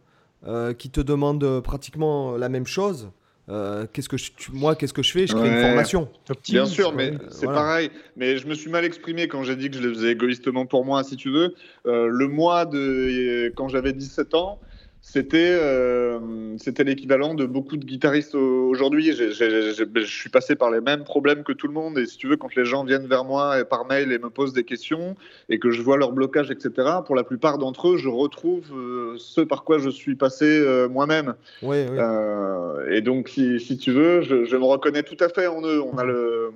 [0.47, 3.11] euh, qui te demandent pratiquement la même chose,
[3.49, 5.27] euh, qu'est-ce que je, moi, qu'est-ce que je fais?
[5.27, 6.09] Je crée une formation.
[6.47, 7.91] Bien sûr, mais c'est pareil.
[8.15, 10.85] Mais je me suis mal exprimé quand j'ai dit que je le faisais égoïstement pour
[10.85, 11.53] moi, si tu veux.
[11.85, 14.59] le mois de quand j'avais 17 ans,
[15.05, 16.17] c'était euh,
[16.57, 19.11] c'était l'équivalent de beaucoup de guitaristes aujourd'hui.
[19.11, 21.97] Je suis passé par les mêmes problèmes que tout le monde.
[21.97, 24.29] Et si tu veux, quand les gens viennent vers moi et par mail et me
[24.29, 25.17] posent des questions
[25.49, 26.71] et que je vois leur blocage, etc.,
[27.05, 30.87] pour la plupart d'entre eux, je retrouve euh, ce par quoi je suis passé euh,
[30.87, 31.35] moi-même.
[31.61, 32.95] Oui, oui.
[32.95, 35.81] et donc, si, si tu veux, je, je, me reconnais tout à fait en eux.
[35.81, 36.53] On a, le,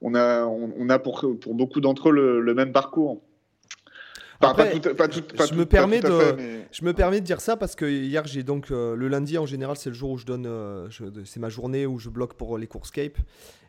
[0.00, 3.20] on a, on, a pour, pour beaucoup d'entre eux le, le même parcours
[4.40, 8.70] je, me permets de, je me permets de dire ça parce que hier, j'ai donc
[8.70, 10.88] euh, le lundi en général, c'est le jour où je donne, euh,
[11.24, 13.18] c'est ma journée où je bloque pour les cours Scape.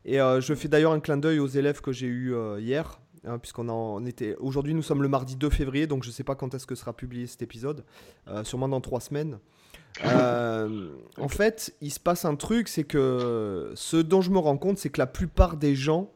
[0.05, 3.37] Et euh, je fais d'ailleurs un clin d'œil aux élèves que j'ai eu hier, hein,
[3.37, 4.35] puisqu'on en était.
[4.39, 6.75] Aujourd'hui, nous sommes le mardi 2 février, donc je ne sais pas quand est-ce que
[6.75, 7.83] sera publié cet épisode,
[8.43, 9.39] sûrement dans trois semaines.
[10.05, 14.77] en fait, il se passe un truc, c'est que ce dont je me rends compte,
[14.77, 16.09] c'est que la plupart des gens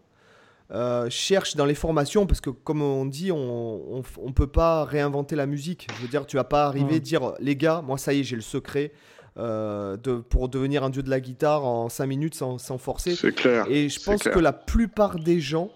[0.71, 5.35] euh, cherche dans les formations, parce que comme on dit, on ne peut pas réinventer
[5.35, 5.87] la musique.
[5.95, 8.23] Je veux dire, tu vas pas arriver à dire, les gars, moi ça y est,
[8.23, 8.91] j'ai le secret.
[9.37, 13.15] Euh, de, pour devenir un dieu de la guitare en 5 minutes sans, sans forcer.
[13.15, 13.65] C'est clair.
[13.69, 15.71] Et je pense que la plupart des gens,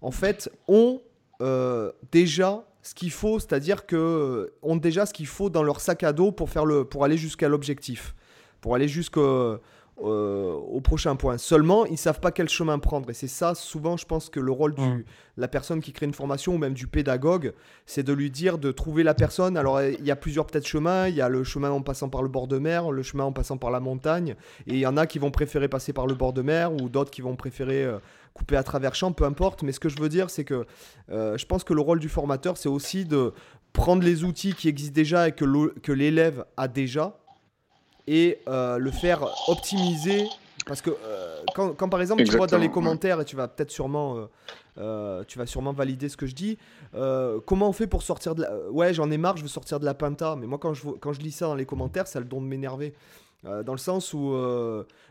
[0.00, 1.02] en fait, ont
[1.42, 6.02] euh, déjà ce qu'il faut, c'est-à-dire que ont déjà ce qu'il faut dans leur sac
[6.02, 8.14] à dos pour faire le, pour aller jusqu'à l'objectif,
[8.62, 9.58] pour aller jusqu'au
[10.02, 11.38] euh, au prochain point.
[11.38, 13.10] Seulement, ils savent pas quel chemin prendre.
[13.10, 15.04] Et c'est ça, souvent, je pense que le rôle de
[15.36, 17.52] la personne qui crée une formation ou même du pédagogue,
[17.84, 19.56] c'est de lui dire de trouver la personne.
[19.56, 21.08] Alors, il y a plusieurs peut-être chemins.
[21.08, 23.32] Il y a le chemin en passant par le bord de mer, le chemin en
[23.32, 24.36] passant par la montagne.
[24.66, 26.88] Et il y en a qui vont préférer passer par le bord de mer ou
[26.88, 27.98] d'autres qui vont préférer euh,
[28.34, 29.64] couper à travers champ, peu importe.
[29.64, 30.64] Mais ce que je veux dire, c'est que
[31.10, 33.32] euh, je pense que le rôle du formateur, c'est aussi de
[33.72, 37.18] prendre les outils qui existent déjà et que l'élève a déjà
[38.08, 40.26] et euh, le faire optimiser.
[40.66, 43.36] Parce que euh, quand, quand, par exemple tu vois dans les Exactement, commentaires, et tu
[43.36, 44.28] vas peut-être sûrement,
[44.78, 46.58] euh, tu vas sûrement valider ce que je dis,
[47.46, 48.70] comment on fait pour sortir de la...
[48.70, 50.36] Ouais, j'en ai marre, je veux sortir de la pinta.
[50.36, 52.40] Mais moi, quand je, quand je lis ça dans les commentaires, ça a le don
[52.40, 52.94] de m'énerver.
[53.44, 54.34] Dans le sens où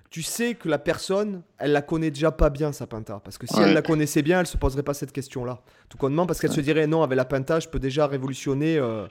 [0.09, 3.19] tu sais que la personne, elle la connaît déjà pas bien, sa pinta.
[3.23, 3.63] Parce que si Ouais.
[3.67, 5.61] elle la connaissait bien, elle se poserait pas cette question-là.
[5.89, 9.05] Tout connement, parce qu'elle se dirait, non, avec la pinta, je peux déjà révolutionner euh,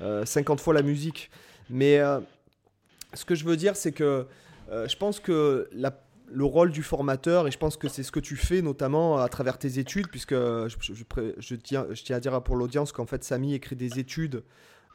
[0.00, 1.30] euh, 50 fois la musique.
[1.68, 2.00] Mais
[3.16, 4.26] ce que je veux dire, c'est que
[4.70, 6.00] euh, je pense que la-
[6.32, 9.28] le rôle du formateur, et je pense que c'est ce que tu fais notamment à
[9.28, 12.56] travers tes études, puisque je, je- je pré- je tiens, je tiens à dire pour
[12.56, 14.42] l'audience qu'en fait Samy écrit des études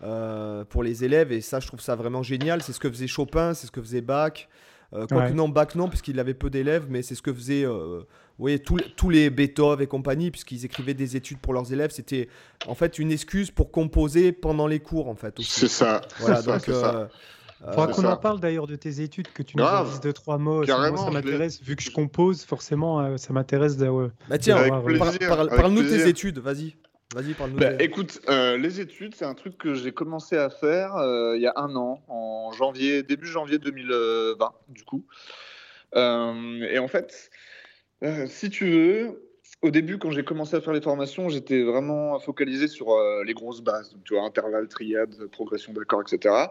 [0.04, 2.62] euh, pour les élèves, et ça je trouve ça vraiment génial.
[2.64, 4.48] C'est ce que faisait Chopin, c'est ce que faisait Bach.
[4.94, 5.32] Euh, Quoique Ouais.
[5.34, 8.02] non, Bach non, puisqu'il avait peu d'élèves, mais c'est ce que faisaient euh,
[8.40, 11.92] oui, tous, les- tous les Beethoven et compagnie, puisqu'ils écrivaient des études pour leurs élèves.
[11.92, 12.28] C'était
[12.68, 15.36] en fait une excuse pour composer pendant les cours, en fait.
[15.40, 16.02] C'est ça.
[16.20, 17.10] Voilà, ça.
[17.67, 20.13] Euh, Faudra qu'on en parle d'ailleurs de tes études, que tu nous en dises deux,
[20.13, 20.62] trois mots.
[20.62, 21.62] Carrément, Moi, ça m'intéresse.
[21.62, 23.78] Vu que je compose, forcément, euh, ça m'intéresse.
[23.78, 26.76] Bah tiens, parle-nous de tes études, vas-y.
[27.13, 27.58] Vas-y, parle-nous.
[27.58, 31.36] Bah, des- écoute, euh, les études, c'est un truc que j'ai commencé à faire euh,
[31.36, 35.06] il y a un an, en janvier, début janvier 2020, du coup.
[35.95, 37.30] Euh, et en fait,
[38.04, 39.21] euh, si tu veux,
[39.62, 43.34] au début, quand j'ai commencé à faire les formations, j'étais vraiment focalisé sur euh, les
[43.34, 46.47] grosses bases, donc, tu vois, intervalle, triade, progression d'accords, etc.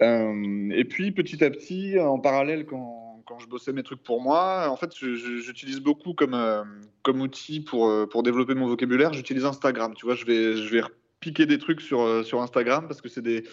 [0.00, 3.06] Euh, et puis, petit à petit, en parallèle, quand,
[3.40, 6.64] je bossais mes trucs pour moi, en fait, j'utilise beaucoup comme, euh,
[7.06, 9.94] outil pour, euh, développer mon vocabulaire, j'utilise Instagram.
[9.94, 10.82] Tu vois, je vais, je
[11.20, 13.44] piquer des trucs sur, euh, Instagram parce que c'est des.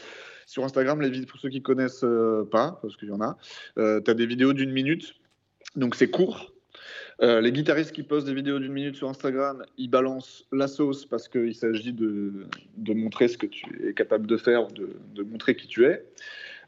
[0.47, 3.35] Sur Instagram, les vidéos, pour ceux qui connaissent euh, pas, parce qu'il y en a,
[3.75, 5.15] tu as des vidéos d'une minute,
[5.75, 6.54] donc c'est court.
[7.21, 11.05] Euh, les guitaristes qui postent des vidéos d'une minute sur Instagram, ils balancent la sauce
[11.05, 12.47] parce qu'il s'agit de,
[12.77, 16.05] de montrer ce que tu es capable de faire, de, de montrer qui tu es.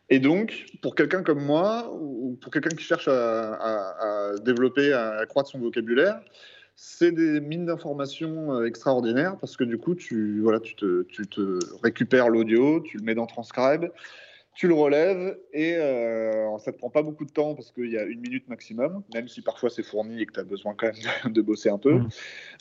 [0.10, 5.18] Et donc, pour quelqu'un comme moi, ou pour quelqu'un qui cherche à, à- développer, à
[5.18, 6.22] accroître son vocabulaire,
[6.78, 11.28] c'est des mines d'informations euh, extraordinaires parce que du coup, tu, voilà, tu, te, tu
[11.28, 13.90] te récupères l'audio, tu le mets dans Transcribe,
[14.58, 17.98] tu le relèves et euh, ça te prend pas beaucoup de temps parce qu'il y
[17.98, 20.88] a une minute maximum, même si parfois c'est fourni et que tu as besoin quand
[20.88, 21.94] même de, bosser un peu.
[22.00, 22.10] Mm.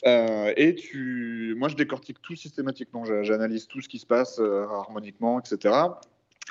[0.05, 4.37] Euh, et tu, moi, je décortique tout systématiquement, J'a- j'analyse tout ce qui se passe
[4.39, 5.73] euh, harmoniquement, etc.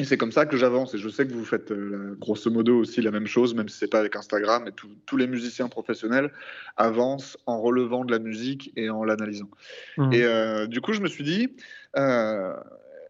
[0.01, 0.95] Et c'est comme ça que j'avance.
[0.95, 1.73] Et je sais que vous faites
[2.19, 4.67] grosso modo aussi la même chose, même si c'est pas avec Instagram.
[4.67, 6.33] Et tout- tous les musiciens professionnels
[6.77, 9.49] avancent en relevant de la musique et en l'analysant.
[9.97, 10.13] Mhm.
[10.13, 11.57] Et du coup, je me suis dit,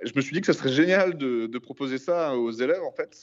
[0.03, 3.23] je me suis dit que ça serait génial de, proposer ça aux élèves, en fait,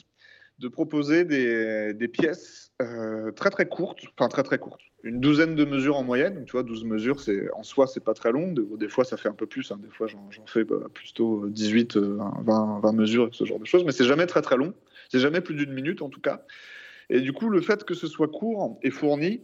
[0.59, 5.65] de proposer des, pièces euh, très très courtes, enfin très très courtes, une douzaine de
[5.65, 6.43] mesures en moyenne.
[6.45, 8.53] Tu vois, 12 mesures, c'est en soi, c'est pas très long.
[8.53, 9.71] Des, fois, ça fait un peu plus.
[9.71, 9.79] hein.
[9.81, 13.83] Des fois, j'en fais bah, plutôt 18, euh, 20, 20 mesures, ce genre de choses.
[13.85, 14.73] Mais c'est jamais très très long.
[15.09, 16.45] C'est jamais plus d'une minute, en tout cas.
[17.09, 19.41] Et du coup, le fait que ce soit court et fourni,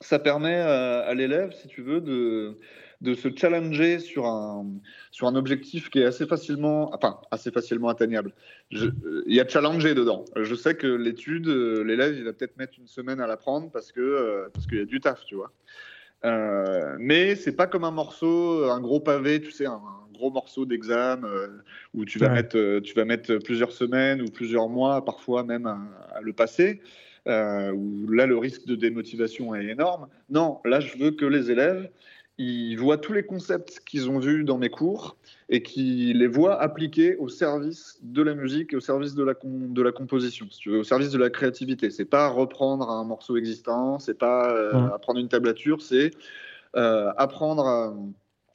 [0.00, 2.58] ça permet euh, à l'élève, si tu veux, de,
[3.00, 4.66] de se challenger sur un,
[5.12, 8.32] sur un objectif qui est assez facilement, enfin, assez facilement atteignable.
[8.74, 8.90] Euh,
[9.26, 10.24] Il y a challenger dedans.
[10.34, 13.92] Je sais que l'étude, euh, l'élève, il va peut-être mettre une semaine à l'apprendre parce
[13.92, 15.52] que euh, parce qu'il y a du taf, tu vois.
[16.24, 20.32] Euh, mais c'est pas comme un morceau, un gros pavé, tu sais, un, un gros
[20.32, 21.28] morceau d'examen
[21.94, 22.34] où tu vas Ouais.
[22.34, 25.78] mettre, tu vas mettre plusieurs semaines ou plusieurs mois, parfois même à,
[26.16, 26.80] à le passer.
[27.28, 30.08] euh, où là le risque de démotivation est énorme.
[30.30, 31.90] Non, là je veux que les élèves
[32.38, 35.16] ils voient tous les concepts qu'ils ont vus dans mes cours
[35.48, 39.34] et qu'ils les voient appliqués au service de la musique et au service de la,
[39.42, 41.90] de la composition, si tu veux, au service de la créativité.
[41.90, 46.12] C'est pas reprendre un morceau existant, c'est pas euh, apprendre une tablature, c'est
[46.76, 47.96] euh, apprendre, à-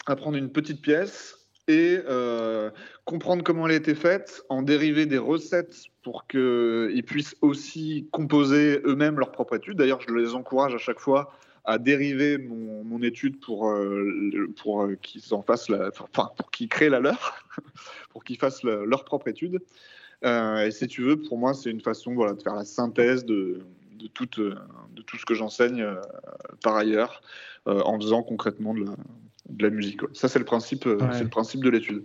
[0.06, 2.70] apprendre une petite pièce et euh,
[3.06, 8.82] comprendre comment elle a été faite, en dériver des recettes pour qu'ils puissent aussi composer
[8.86, 9.78] eux-mêmes leur propre étude.
[9.78, 11.32] D'ailleurs, je les encourage à chaque fois
[11.66, 16.52] à dériver mon, mon étude pour, euh, pour euh, qu'ils en fassent la, enfin, pour
[16.52, 17.46] qu'ils créent la leur,
[18.10, 19.60] pour qu'ils fassent la- leur propre étude.
[20.26, 23.26] Euh, et si tu veux, pour moi, c'est une façon voilà, de faire la synthèse
[23.26, 23.62] de,
[24.00, 24.56] de, toute, euh,
[24.96, 25.86] de tout ce que j'enseigne
[26.62, 27.22] par ailleurs,
[27.66, 28.92] en faisant concrètement de la,
[29.50, 30.02] de la musique.
[30.14, 30.98] Ça, c'est le principe, Ouais.
[31.14, 32.04] c'est le principe de l'étude.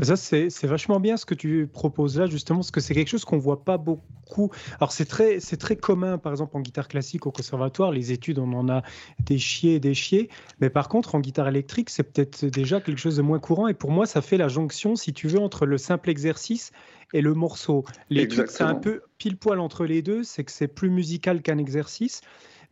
[0.00, 3.26] Ça, c'est vachement bien ce que tu proposes là, justement, parce que c'est quelque chose
[3.26, 4.50] qu'on voit pas beaucoup.
[4.80, 8.54] Alors, c'est très, très commun, par exemple, en guitare classique au conservatoire, les études, on
[8.54, 8.82] en a
[9.20, 10.30] des chiés et des chiés.
[10.60, 13.68] Mais par contre, en guitare électrique, c'est peut-être déjà quelque chose de moins courant.
[13.68, 16.72] Et pour moi, ça fait la jonction, si tu veux, entre le simple exercice
[17.12, 17.84] et le morceau.
[18.08, 21.58] L'étude, c'est un peu pile poil entre les deux, c'est que c'est plus musical qu'un
[21.58, 22.22] exercice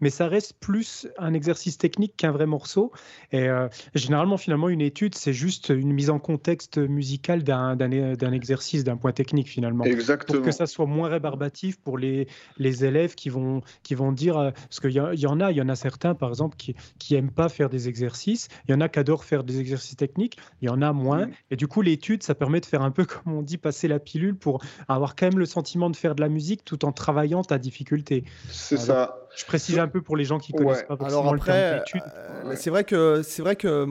[0.00, 2.92] mais ça reste plus un exercice technique qu'un vrai morceau.
[3.32, 8.84] Et euh, généralement, finalement, une étude, c'est juste une mise en contexte musical d'un exercice,
[8.84, 9.84] d'un point technique, finalement.
[9.84, 10.38] Exactement.
[10.38, 14.38] Pour que ça soit moins rébarbatif pour les, les élèves qui vont, qui vont dire.
[14.38, 16.74] Euh, parce qu'il y, y, en a, il y en a certains, par exemple, qui
[17.10, 18.48] n'aiment pas faire des exercices.
[18.68, 20.38] Il y en a qui adorent faire des exercices techniques.
[20.62, 21.26] Il y en a moins.
[21.26, 21.32] Mm.
[21.50, 23.98] Et du coup, l'étude, ça permet de faire un peu, comme on dit, passer la
[23.98, 27.42] pilule pour avoir quand même le sentiment de faire de la musique tout en travaillant
[27.42, 28.24] ta difficulté.
[28.50, 29.28] C'est ça.
[29.36, 32.70] Je précise un peu pour les gens qui connaissent pas forcément Alors après, euh, c'est
[32.70, 33.86] vrai que c'est vrai que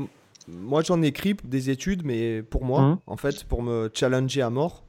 [0.47, 4.49] moi j'en écris des études, mais pour moi, hein en fait, pour me challenger à
[4.49, 4.83] mort.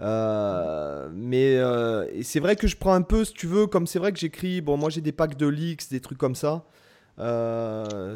[0.00, 3.98] Euh, mais euh, c'est vrai que je prends un peu, si tu veux, comme c'est
[3.98, 4.60] vrai que j'écris.
[4.60, 6.64] Bon, moi j'ai des packs de leaks, des trucs comme ça.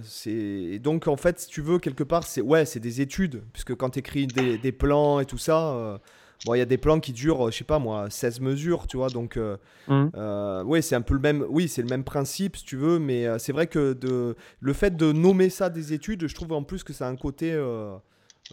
[0.02, 3.74] c'est donc en fait, si tu veux, quelque part, c'est ouais, c'est des études, puisque
[3.74, 6.00] quand tu écris des, des, plans et tout ça,
[6.44, 8.96] Bon, il y a des plans qui durent, je sais pas moi, 16 mesures, tu
[8.96, 9.08] vois.
[9.08, 9.56] Donc, euh,
[9.88, 10.08] mmh.
[10.14, 11.44] euh, oui, c'est un peu le même.
[11.48, 12.98] Oui, c'est le même principe, si tu veux.
[12.98, 16.52] Mais euh, c'est vrai que de, le fait de nommer ça des études, je trouve
[16.52, 17.56] en plus que ça a un côté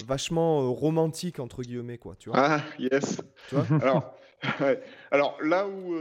[0.08, 2.16] vachement romantique entre guillemets, quoi.
[2.18, 3.22] Tu vois ah, yes.
[3.50, 4.16] Tu vois Alors.
[5.12, 5.94] Alors là où,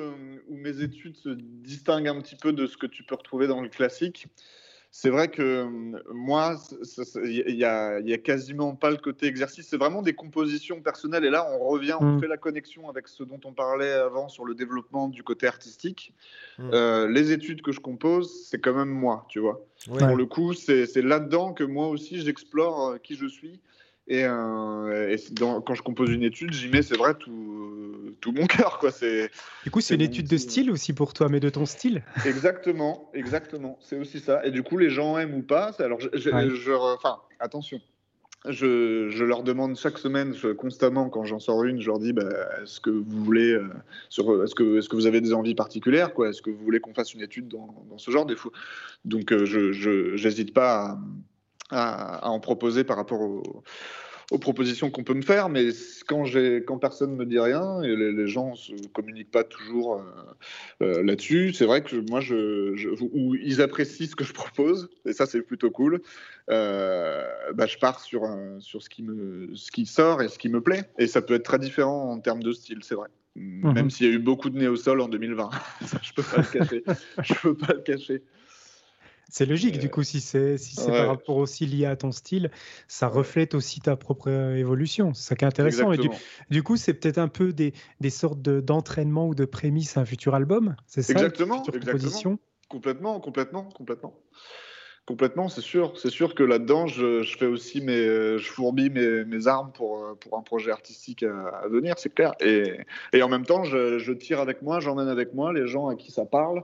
[0.49, 3.61] où, mes études se distinguent un petit peu de ce que tu peux retrouver dans
[3.61, 4.29] le classique,
[4.93, 6.57] c'est vrai que euh, moi,
[7.25, 9.69] il n'y a, y a, quasiment pas le côté exercice.
[9.69, 11.25] C'est vraiment des compositions personnelles.
[11.25, 12.21] Et là, on revient, on mm.
[12.21, 16.13] fait la connexion avec ce dont on parlait avant sur le développement du côté artistique.
[16.59, 16.71] Mm.
[16.73, 19.65] Euh, les études que je compose, c'est quand même moi, tu vois.
[19.87, 23.61] Pour le coup, c'est là-dedans que moi aussi, j'explore euh, qui je suis.
[24.09, 28.79] Et, euh, quand je compose une étude, j'y mets, c'est vrai, tout, tout mon cœur.
[28.79, 28.91] Quoi.
[29.65, 32.03] Du coup, c'est une étude de style aussi pour toi, mais de ton style.
[32.27, 33.79] Exactement, exactement.
[33.81, 34.45] C'est aussi ça.
[34.45, 35.73] Et du coup, les gens aiment ou pas.
[35.79, 37.81] Alors, je, enfin, attention.
[38.49, 42.27] Je, je, leur demande chaque semaine, constamment, quand j'en sors une, je leur dis bah,
[42.63, 43.69] est-ce que vous voulez, euh,
[44.09, 46.31] sur, est-ce que, est-ce que vous avez des envies particulières, quoi?
[46.31, 48.25] Est-ce que vous voulez qu'on fasse une étude dans, dans ce genre?
[48.25, 48.51] Des fous
[49.05, 50.99] Donc, euh, je n'hésite pas
[51.71, 55.71] à à, en proposer par rapport aux propositions qu'on peut me faire, mais
[56.07, 56.25] quand,
[56.67, 60.03] quand personne ne me dit rien et les, gens ne communiquent pas toujours euh,
[60.83, 65.13] euh, là-dessus, c'est vrai que moi, je, ou ils apprécient ce que je propose, et
[65.13, 66.01] ça, c'est plutôt cool.
[66.49, 68.23] Euh, bah, je pars sur,
[68.61, 71.35] sur ce, qui me, ce qui sort et ce qui me plaît, et ça peut
[71.35, 73.09] être très différent en termes de style, c'est vrai.
[73.35, 73.73] Mhm.
[73.73, 75.51] Même s'il y a eu beaucoup de néo-sol en 2020,
[75.87, 76.85] ça, je peux pas le cacher.
[77.23, 78.23] je peux pas le cacher.
[79.31, 82.51] C'est logique, du coup, si c'est si par rapport aussi lié à ton style,
[82.89, 85.15] ça reflète aussi ta propre euh, évolution.
[85.15, 85.93] C'est ça qui est intéressant.
[85.93, 85.99] Et
[86.51, 90.05] du, coup, c'est peut-être un peu des, des sortes d'entraînement ou de prémices à un
[90.05, 90.75] futur album.
[90.87, 92.39] C'est ça Exactement, exactement.
[92.69, 94.15] Complètement, complètement, complètement.
[95.11, 95.99] Complètement, c'est sûr.
[95.99, 100.39] C'est sûr que là-dedans, je, fais aussi mes, je fourbis mes, mes armes pour, pour
[100.39, 102.33] un projet artistique à, venir, c'est clair.
[102.39, 102.79] Et,
[103.13, 105.97] et, en même temps, je, je tire avec moi, j'emmène avec moi les gens à
[105.97, 106.63] qui ça parle,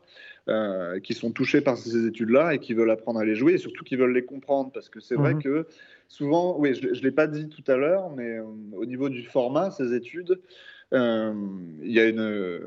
[0.49, 3.59] euh, qui sont touchés par ces études-là et qui veulent apprendre à les jouer et
[3.59, 4.71] surtout qui veulent les comprendre.
[4.73, 5.43] Parce que c'est vrai mhm.
[5.43, 5.67] que
[6.07, 8.45] souvent, oui, je ne l'ai pas dit tout à l'heure, mais euh,
[8.77, 10.41] au niveau du format, ces études,
[10.93, 11.35] euh,
[11.83, 12.61] il y a une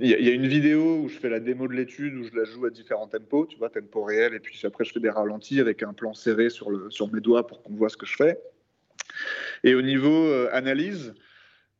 [0.00, 2.44] il y, a une vidéo où je fais la démo de l'étude, où je la
[2.44, 5.60] joue à différents tempos, tu vois, tempo réel, et puis après je fais des ralentis
[5.60, 8.16] avec un plan serré sur, le, sur mes doigts pour qu'on voit ce que je
[8.16, 8.40] fais.
[9.62, 11.14] Et au niveau euh, analyse,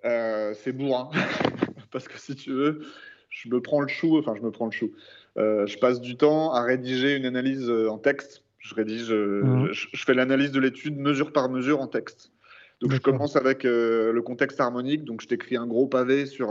[0.04, 1.10] euh, c'est bourrin.
[1.90, 2.82] Parce que si tu veux,
[3.30, 4.92] je me prends le chou, enfin je me prends le chou.
[5.36, 8.44] Euh, je passe du temps à rédiger une analyse en texte.
[8.58, 9.72] Je rédige, mhm.
[9.72, 12.30] je, je, fais l'analyse de l'étude mesure par mesure en texte.
[12.80, 16.50] Donc je commence avec le contexte harmonique, donc je t'écris un gros pavé sur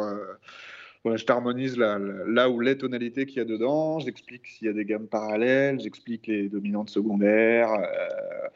[1.06, 4.74] je t'harmonise là, là, où les tonalités qu'il y a dedans, j'explique s'il y a
[4.74, 7.74] des gammes parallèles, j'explique les dominantes secondaires.
[7.74, 8.48] Euh,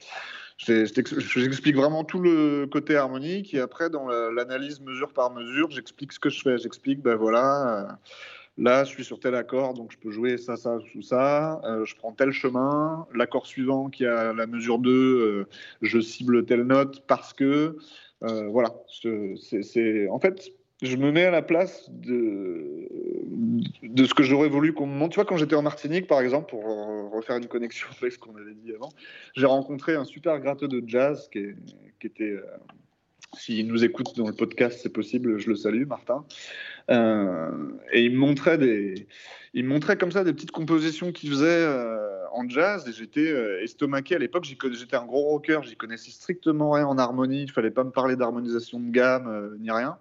[0.57, 6.19] j'explique vraiment tout le côté harmonique et après dans l'analyse mesure par mesure, j'explique ce
[6.19, 6.57] que je fais.
[6.57, 7.93] J'explique, ben voilà, euh,
[8.57, 11.60] là je suis sur tel accord, donc je peux jouer ça, ça, ou ça.
[11.65, 13.05] Euh, je prends tel chemin.
[13.13, 15.47] L'accord suivant qui a la mesure 2,
[15.81, 17.77] je cible telle note parce que
[18.21, 18.73] voilà.
[19.01, 22.87] C'est en fait je me mets à la place de,
[23.83, 25.13] de ce que j'aurais voulu qu'on me montre.
[25.13, 26.63] Tu vois, quand j'étais en Martinique, par exemple, pour
[27.11, 28.89] refaire une connexion avec ce qu'on avait dit avant,
[29.35, 31.55] j'ai rencontré un super gratteux de jazz qui,
[32.01, 32.45] était, euh,
[33.35, 36.25] S'il nous écoute dans le podcast, c'est possible, je le salue, Martin.
[36.89, 37.51] Euh,
[37.91, 39.07] et il me montrait des,
[39.53, 42.87] il montrait comme ça des petites compositions qu'il faisait euh, en jazz.
[42.87, 43.29] Et j'étais
[43.63, 44.45] estomaqué à l'époque.
[44.45, 47.43] J'étais un gros rocker, j'y connaissais strictement rien en harmonie.
[47.43, 49.97] Il fallait pas me parler d'harmonisation de gamme ni rien.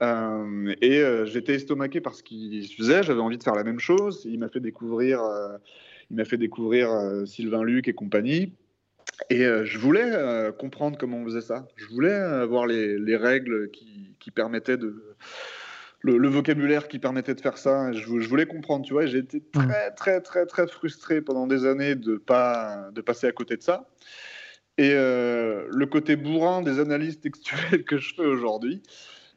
[0.00, 3.02] Et j'étais estomaqué par ce qu'il faisait.
[3.02, 4.22] J'avais envie de faire la même chose.
[4.24, 5.20] Il m'a fait découvrir,
[6.10, 6.90] il m'a fait découvrir
[7.26, 8.52] Sylvain Luc et compagnie.
[9.30, 10.10] Et je voulais
[10.58, 11.68] comprendre comment on faisait ça.
[11.76, 15.14] Je voulais avoir les, les règles qui, qui, permettaient de,
[16.02, 17.92] le, vocabulaire qui permettait de faire ça.
[17.92, 19.06] Je, voulais comprendre, tu vois.
[19.06, 23.32] J'ai été très, très, très, très frustré pendant des années de pas de passer à
[23.32, 23.88] côté de ça.
[24.78, 28.82] Et euh, le côté bourrin des analyses textuelles que je fais aujourd'hui,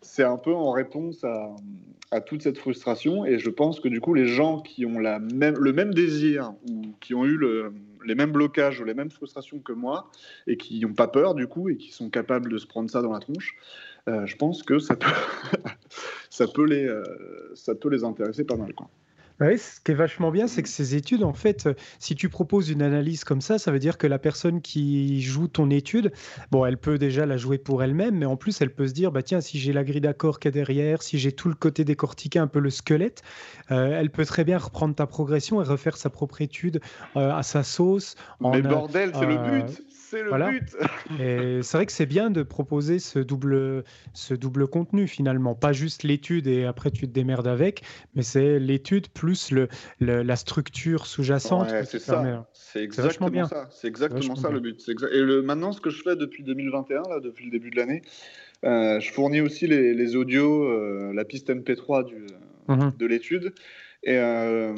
[0.06, 3.26] c'est un peu en réponse à, toute cette frustration.
[3.26, 7.14] Et je pense que du coup, les gens qui ont le même désir ou qui
[7.14, 7.74] ont eu le,
[8.06, 10.10] les mêmes blocages ou les mêmes frustrations que moi
[10.47, 13.01] et qui n'ont pas peur du coup et qui sont capables de se prendre ça
[13.01, 13.56] dans la tronche,
[14.08, 15.10] euh, je pense que ça peut,
[16.30, 17.03] ça, peut les, euh,
[17.56, 18.74] ça peut les intéresser pas mal.
[18.74, 18.88] Quoi.
[19.42, 21.68] Oui, ce qui est vachement bien, c'est que ces études, en fait,
[22.00, 25.50] si tu proposes une analyse comme ça, ça veut dire que la personne qui joue
[25.50, 26.14] ton étude,
[26.52, 29.12] bon, elle peut déjà la jouer pour elle-même, mais en plus, elle peut se dire,
[29.12, 31.84] bah tiens, si j'ai la grille d'accord qui est derrière, si j'ai tout le côté
[31.84, 33.24] décortiqué, un peu le squelette,
[33.72, 36.80] euh, elle peut très bien reprendre ta progression et refaire sa propre étude
[37.16, 38.16] à sa sauce.
[38.40, 39.82] Mais bordel, c'est le but
[40.16, 40.76] c'est le but.
[41.22, 45.74] et c'est vrai que c'est bien de proposer ce double, ce double contenu finalement, pas
[45.74, 47.84] juste l'étude et après tu te démerdes avec,
[48.16, 49.68] mais c'est l'étude plus le,
[49.99, 51.70] la structure sous-jacente.
[51.86, 52.47] c'est ça.
[52.53, 53.47] C'est exactement bien.
[53.47, 53.68] ça.
[53.72, 54.82] C'est exactement ça le but.
[55.11, 58.01] Et le, maintenant, ce que je fais depuis 2021, là, depuis le début de l'année,
[58.63, 62.26] euh, je fournis aussi les, les audios, euh, la piste MP3 du,
[62.68, 62.93] mhm.
[62.97, 63.53] de l'étude.
[64.03, 64.74] Et euh,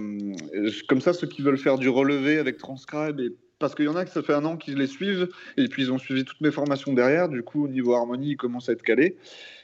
[0.87, 3.95] comme ça, ceux qui veulent faire du relevé avec Transcribe et parce qu'il y en
[3.95, 6.41] a qui ça fait un an qu'ils les suivent et puis ils ont suivi toutes
[6.41, 7.29] mes formations derrière.
[7.29, 9.17] Du coup, au niveau harmonie, ils commencent à être calés.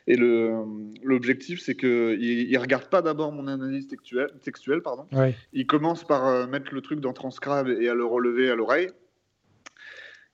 [0.07, 5.07] Et l'objectif, c'est qu'ils ne regardent pas d'abord mon analyse textuelle, textuelle pardon.
[5.53, 8.89] Ils commencent par euh, mettre le truc dans Transcribe et à le relever à l'oreille.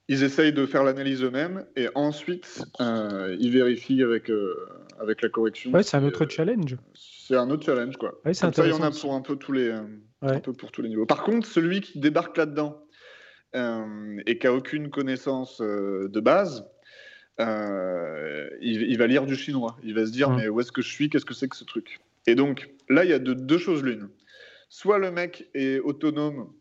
[0.07, 4.55] Ils essayent de faire l'analyse eux-mêmes et ensuite euh, ils vérifient avec, euh,
[4.99, 5.71] avec la correction.
[5.71, 6.77] Ouais, c'est un autre challenge.
[6.95, 8.19] C'est un autre challenge, quoi.
[8.25, 9.71] Ouais, ça, il y en a pour un peu tous les,
[10.21, 11.05] un peu pour tous les niveaux.
[11.05, 12.81] Par contre, celui qui débarque là-dedans
[13.53, 16.67] et qui a aucune connaissance euh, de base,
[17.39, 19.77] euh, il, va lire du chinois.
[19.83, 21.09] Il va se dire, mais où est-ce que je suis?
[21.09, 21.99] Qu'est-ce que c'est que ce truc?
[22.27, 24.09] Et donc, là, il y a deux choses l'une.
[24.67, 26.51] Soit le mec est autonome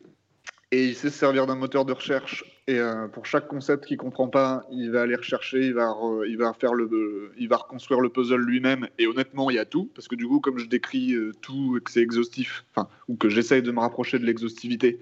[0.70, 2.44] et il sait se servir d'un moteur de recherche.
[2.68, 5.90] Et euh, pour chaque concept qu'il comprend pas, il va aller rechercher, il va,
[6.26, 8.88] il va faire le, il va reconstruire le puzzle lui-même.
[8.98, 11.78] Et honnêtement, il y a tout, parce que du coup, comme je décris euh, tout
[11.78, 14.98] et que c'est exhaustif, enfin, ou que j'essaye de me rapprocher de l'exhaustivité,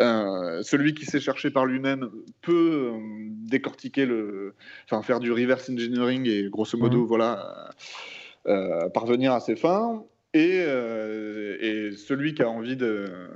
[0.00, 2.08] euh, celui qui sait chercher par lui-même
[2.40, 2.92] peut
[3.50, 4.54] décortiquer le,
[4.86, 7.06] enfin, faire du reverse engineering et grosso modo, mmh.
[7.06, 7.70] voilà,
[8.94, 10.02] parvenir à ses fins.
[10.32, 13.28] Et, et celui qui a envie de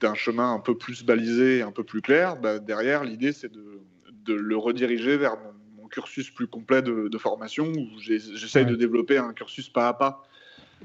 [0.00, 3.80] d'un chemin un peu plus balisé, un peu plus clair, bah, derrière, l'idée, c'est de,
[4.24, 9.32] de, le rediriger vers mon, cursus plus complet de, formation, où j'essaye de développer un
[9.32, 10.24] cursus pas à pas.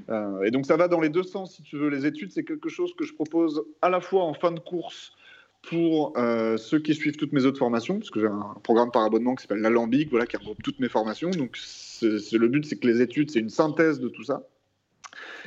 [0.08, 1.88] Euh, et donc, ça va dans les deux sens, si tu veux.
[1.88, 5.12] Les études, c'est quelque chose que je propose à la fois en fin de course
[5.62, 9.02] pour euh, ceux qui suivent toutes mes autres formations, parce que j'ai un programme par
[9.02, 11.30] abonnement qui s'appelle l'Alambic, voilà, qui regroupe toutes mes formations.
[11.30, 14.46] Donc, c'est le but, c'est que les études, c'est une synthèse de tout ça.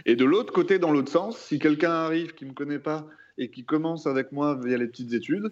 [0.05, 3.07] Et de l'autre côté, dans l'autre sens, si quelqu'un arrive qui ne me connaît pas
[3.37, 5.51] et qui commence avec moi via les petites études,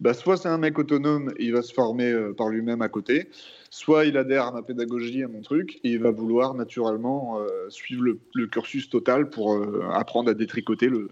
[0.00, 3.28] bah, soit c'est un mec autonome, il va se former euh, par lui-même à côté,
[3.68, 7.68] soit il adhère à ma pédagogie, à mon truc, et il va vouloir naturellement euh,
[7.68, 11.10] suivre le, cursus total pour euh, apprendre à détricoter le,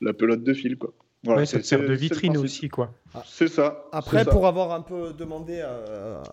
[0.00, 0.76] la pelote de fil.
[0.76, 0.92] Quoi.
[1.22, 2.94] Voilà, ça sert de vitrine aussi, quoi.
[3.26, 3.84] C'est ça.
[3.92, 5.62] Après, pour avoir un peu demandé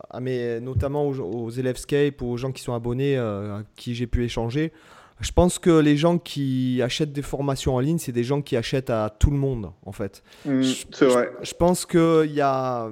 [0.10, 4.08] à, mes, notamment aux, aux, élèves Scape, aux gens qui sont abonnés, à qui j'ai
[4.08, 4.72] pu échanger,
[5.20, 8.55] je pense que les gens qui achètent des formations en ligne, c'est des gens qui
[8.55, 10.24] achètent à tout le monde, en fait.
[10.45, 11.32] Mmh, c'est vrai.
[11.41, 12.91] Je, pense qu'il n'y a,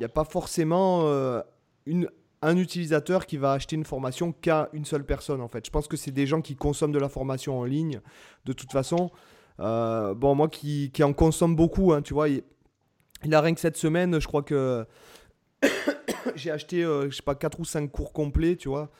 [0.00, 1.40] y a pas forcément euh,
[1.86, 2.08] une,
[2.42, 5.64] un utilisateur qui va acheter une formation qu'à une seule personne, en fait.
[5.64, 8.00] Je pense que c'est des gens qui consomment de la formation en ligne,
[8.44, 9.10] de toute façon.
[9.60, 12.42] Euh, bon, moi qui, qui, en consomme beaucoup, hein, tu vois, il,
[13.32, 14.84] a rien que cette semaine, je crois que
[16.34, 18.90] j'ai acheté, euh, je sais pas, 4 ou 5 cours complets, tu vois.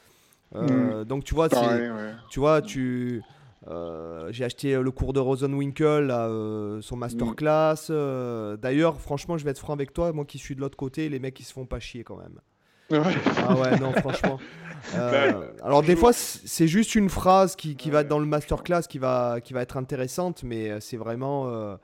[0.55, 1.05] Euh, mm.
[1.05, 1.49] Donc tu vois,
[2.31, 3.23] tu vois, tu
[3.69, 7.89] euh, j'ai acheté le cours de Rosenwinkel, euh, son masterclass.
[7.89, 8.57] Mm.
[8.57, 11.19] D'ailleurs, franchement, je vais être franc avec toi, moi qui suis de l'autre côté, les
[11.19, 12.41] mecs ils se font pas chier quand même.
[12.91, 14.39] Ah ouais, non, franchement.
[14.93, 18.83] Ben, alors des fois, c'est juste une phrase qui, qui va être dans le masterclass
[18.87, 21.79] qui va, qui va être intéressante, mais c'est vraiment.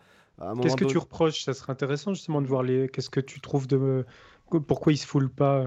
[0.61, 1.43] Qu'est-ce que tu reproches?
[1.45, 2.91] Ça serait intéressant justement de voir les.
[2.91, 4.05] Qu'est-ce que tu trouves de.
[4.67, 5.65] Pourquoi ils se foulent pas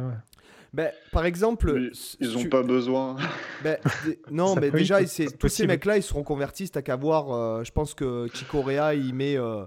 [0.74, 3.15] Ben, par exemple, Mais ils si ont tu- pas besoin.
[3.63, 4.99] Ben, d- non, mais déjà,
[5.39, 7.32] tous ces mecs-là, ils seront convertis, t'as qu'à voir.
[7.32, 9.65] euh, je pense que Chicorea, il met euh,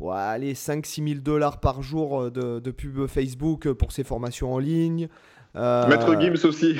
[0.00, 4.04] ouais, allez, 5-6 000 dollars par jour euh, de, de pub Facebook euh, pour ses
[4.04, 5.08] formations en ligne.
[5.56, 6.76] Euh, Maître Gims aussi.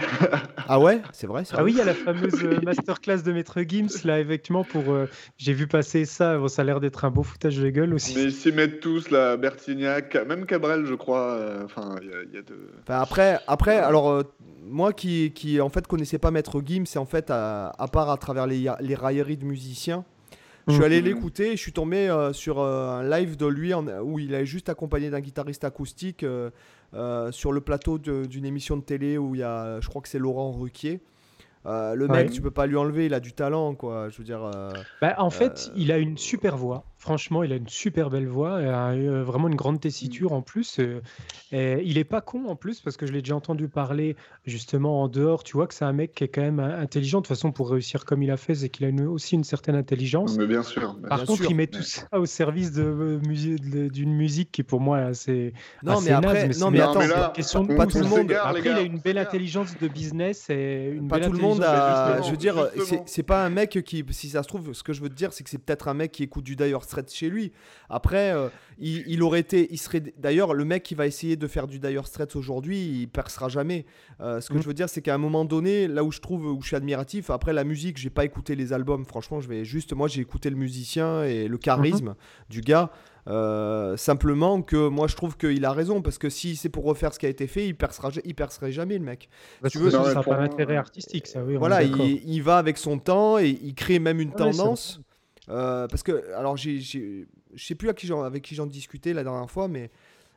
[0.69, 1.45] Ah ouais, c'est vrai.
[1.45, 1.73] c'est Ah oui, vrai.
[1.73, 4.93] il y a la fameuse euh, masterclass de Maître Gims, là, effectivement, pour.
[4.93, 5.09] euh,
[5.39, 8.15] J'ai vu passer ça, bon, ça a l'air d'être un beau foutage de gueule aussi.
[8.15, 11.33] Mais ils s'y mettent tous, là, Bertignac, même Cabrel, je crois.
[11.33, 12.57] euh, Enfin, il y, a- il y a de.
[12.83, 14.23] Enfin, après, après, alors euh,
[14.63, 18.11] moi qui, qui en fait connaissais pas Maître Gims, c'est en fait à, à part
[18.11, 20.05] à travers les, les railleries de musiciens.
[20.69, 20.85] Je suis Mhm.
[20.87, 24.19] allé l'écouter et je suis tombé euh, sur euh, un live de lui en- où
[24.19, 26.51] il est juste accompagné d'un guitariste acoustique euh,
[27.33, 30.19] sur le plateau d'une émission de télé où il y a, je crois que c'est
[30.19, 31.01] Laurent Ruquier.
[31.65, 34.09] Le mec, tu peux pas lui enlever, il a du talent, quoi.
[34.09, 34.51] Je veux dire.
[35.03, 36.85] Bah, en fait, il a une super voix.
[37.01, 40.81] Franchement, il a une super belle voix, et, euh, vraiment une grande tessiture en plus.
[40.81, 41.01] euh,
[41.53, 45.03] et il est pas con en plus parce que je l'ai déjà entendu parler justement
[45.03, 45.45] en dehors.
[45.45, 47.19] Tu vois que c'est un mec qui est quand même euh, intelligent.
[47.19, 49.45] De toute façon, pour réussir comme il a fait, c'est qu'il a une- aussi une
[49.45, 50.37] certaine intelligence.
[50.37, 50.97] Mais bien sûr.
[51.01, 53.89] mais Par bien contre, sûr, il met mais- tout ça au service de, euh, de-
[53.89, 55.53] d'une musique qui, pour moi, Non, assez
[55.85, 57.75] mais après, naze, mais c'est non, mais Non, attends, mais c'est là, une question de
[57.77, 61.21] pas tout le monde- Après, il a une belle intelligence de business et une pas
[61.21, 62.23] belle tout le monde intelligence de- a.
[62.23, 64.93] Je veux dire, c'est- c'est pas un mec qui, si ça se trouve, ce que
[64.93, 67.13] je veux te dire, c'est que c'est peut-être un mec qui écoute du Dire Straits
[67.13, 67.53] chez lui.
[67.89, 70.03] Après, euh, il, il aurait été, il serait.
[70.19, 73.87] D'ailleurs, le mec qui va essayer de faire du Dire Straits aujourd'hui, il percera jamais.
[74.21, 74.63] Euh, ce que Mhm.
[74.63, 76.77] je veux dire, c'est qu'à un moment donné, là où je trouve, où je suis
[76.77, 79.05] admiratif, après la musique, j'ai pas écouté les albums.
[79.05, 82.15] Franchement, je vais juste, moi, j'ai écouté le musicien et le charisme
[82.51, 82.91] du gars.
[83.27, 87.13] Euh, simplement que moi je trouve qu'il a raison parce que si c'est pour refaire
[87.13, 89.29] ce qui a été fait, il percera, il percerait jamais le mec.
[89.61, 90.77] Parce tu veux, ça pour pas ouais.
[90.77, 91.57] artistique, ça, oui.
[91.57, 95.01] Voilà, il, il va avec son temps et il crée même une Ouais, tendance.
[95.51, 97.25] Euh, parce que, alors, je
[97.57, 99.91] sais plus à qui j'en- avec qui j'en discutais la dernière fois, mais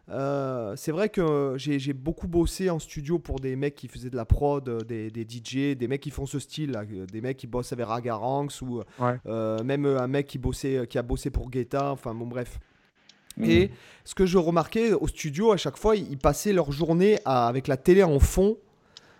[0.10, 4.16] euh, c'est vrai que j'ai, beaucoup bossé en studio pour des mecs qui faisaient de
[4.16, 7.38] la prod, euh, des, des DJ, des mecs qui font ce style, là, des mecs
[7.38, 9.18] qui bossent avec Ragaranx ou Ouais.
[9.28, 12.60] euh, même un mec qui, bossait, qui a bossé pour Guetta, enfin bon, bref.
[13.42, 13.72] Et
[14.04, 17.48] ce que je remarquais au studio, à chaque fois, ils ils passaient leur journée à-
[17.48, 18.58] avec la télé en fond,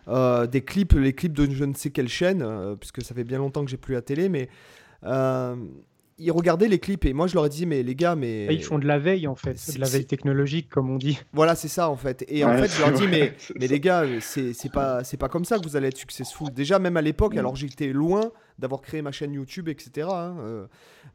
[0.10, 3.24] euh, des clips, les clips de je ne sais quelle chaîne, euh, puisque ça fait
[3.24, 4.48] bien longtemps que j'ai plus la télé, mais euh,
[5.04, 8.46] ils regardaient les clips et moi je leur ai dit, mais les gars, mais.
[8.54, 11.20] Ils font de la veille, en fait, C'est- de la veille technologique, comme on dit.
[11.34, 12.24] Voilà, c'est ça en fait.
[12.28, 13.74] Et en fait, je leur ai c'est dit, vrai, mais, mais ça.
[13.74, 16.52] les gars, c'est c'est pas, c'est pas comme ça que vous allez être successful.
[16.52, 20.08] Déjà, même à l'époque, alors j'étais loin d'avoir créé ma chaîne YouTube, etc.
[20.12, 20.68] hein, euh,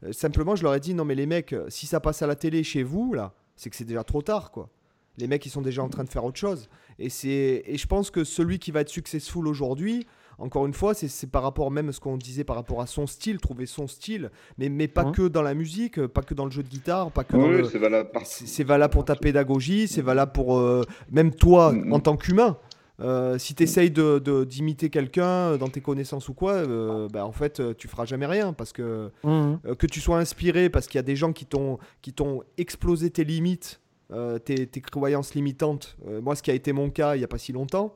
[0.03, 2.27] euh, simplement, je leur ai dit, non, mais les mecs, euh, si ça passe à
[2.27, 4.69] la télé chez vous, là, c'est que c'est déjà trop tard, quoi.
[5.17, 6.69] Les mecs, ils sont déjà en train de faire autre chose.
[6.99, 10.05] Et, c'est- et je pense que celui qui va être successful aujourd'hui,
[10.39, 13.07] encore une fois, c'est- par rapport même à ce qu'on disait par rapport à son
[13.07, 15.11] style, trouver son style, mais, mais pas Mhm.
[15.13, 17.57] que dans la musique, pas que dans le jeu de guitare, pas que dans Oui,
[17.57, 21.89] le, c'est valable c'est valable pour ta pédagogie, c'est valable pour euh, même toi Mm,
[21.89, 21.93] mm.
[21.93, 22.57] en tant qu'humain.
[22.99, 27.27] Euh, si tu essayes d'imiter de, d'imiter quelqu'un dans tes connaissances ou quoi, euh, bah,
[27.27, 28.53] en fait, euh, tu feras jamais rien.
[28.53, 31.77] Parce que euh, que tu sois inspiré, parce qu'il y a des gens qui t'ont
[32.01, 33.81] qui t'ont explosé tes limites,
[34.11, 35.95] euh, tes, tes croyances limitantes.
[36.07, 37.95] Euh, moi, ce qui a été mon cas il n'y a pas si longtemps.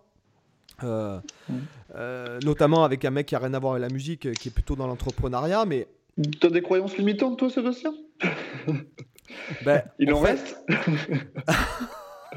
[0.83, 1.19] Euh,
[1.49, 1.53] Mm.
[1.95, 4.49] euh, notamment avec un mec qui a rien à voir avec la musique, euh, qui
[4.49, 5.87] est plutôt dans l'entrepreneuriat, mais
[6.39, 7.93] T'as des croyances limitantes, toi, Sébastien?
[9.65, 10.57] Ben, Il en, fait- reste?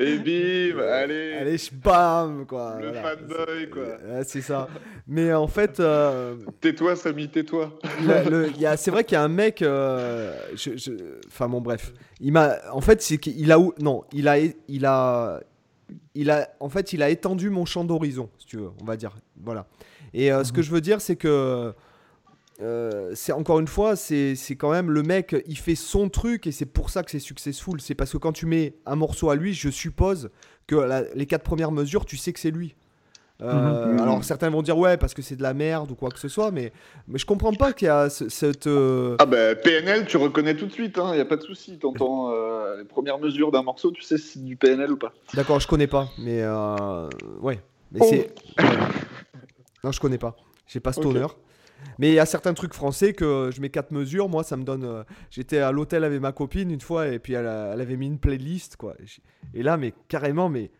[0.00, 2.76] Et bim, allez, Allez, bam, quoi.
[2.80, 3.02] Le voilà.
[3.16, 3.82] fanboy, quoi.
[3.82, 4.68] Ouais, c'est ça.
[5.06, 7.72] Mais en fait, euh, Tais-toi, Samy, tais-toi.
[8.02, 9.62] le- le- il y a- c'est vrai qu'il y a un mec.
[9.62, 11.92] euh, je- je- Enfin bon, bref.
[12.20, 12.56] Il m'a.
[12.72, 13.58] En fait, c'est qu'il a.
[13.80, 14.36] Non, il a.
[14.68, 15.40] Il a.
[16.14, 16.48] Il a.
[16.60, 18.70] En fait, il a étendu mon champ d'horizon, si tu veux.
[18.80, 19.16] On va dire.
[19.42, 19.66] Voilà.
[20.14, 21.72] Et euh, ce que je veux dire, c'est que.
[22.60, 26.46] euh, c'est encore une fois, c'est c'est quand même le mec, il fait son truc
[26.46, 27.80] et c'est pour ça que c'est successful.
[27.80, 30.30] C'est parce que quand tu mets un morceau à lui, je suppose
[30.66, 32.74] que la- les quatre premières mesures, tu sais que c'est lui.
[33.40, 34.00] Euh, Mhm.
[34.00, 36.26] Alors certains vont dire ouais parce que c'est de la merde ou quoi que ce
[36.26, 36.72] soit, mais,
[37.06, 38.66] mais je comprends pas qu'il y a ce- cette.
[38.66, 41.78] euh, Ah bah, PNL, tu reconnais tout de suite, hein, y a pas de souci.
[41.78, 45.12] T'entends euh, les premières mesures d'un morceau, tu sais si c'est du PNL ou pas.
[45.34, 47.08] D'accord, je connais pas, mais euh,
[47.40, 47.60] ouais.
[47.92, 48.06] Mais Oh.
[48.10, 48.34] c'est.
[49.84, 50.36] Non, je connais pas.
[50.66, 51.12] J'ai pas cet Ok.
[51.14, 51.36] honneur.
[52.00, 54.28] Mais il y a certains trucs français que je mets quatre mesures.
[54.28, 54.82] Moi, ça me donne.
[54.84, 58.06] euh, J'étais à l'hôtel avec ma copine une fois et puis elle, elle avait mis
[58.08, 58.94] une playlist quoi.
[59.54, 60.70] Et là, mais carrément, mais.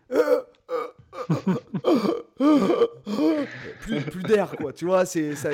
[3.81, 4.73] Plus plus d'air quoi.
[4.73, 5.51] Tu vois, c'est ça-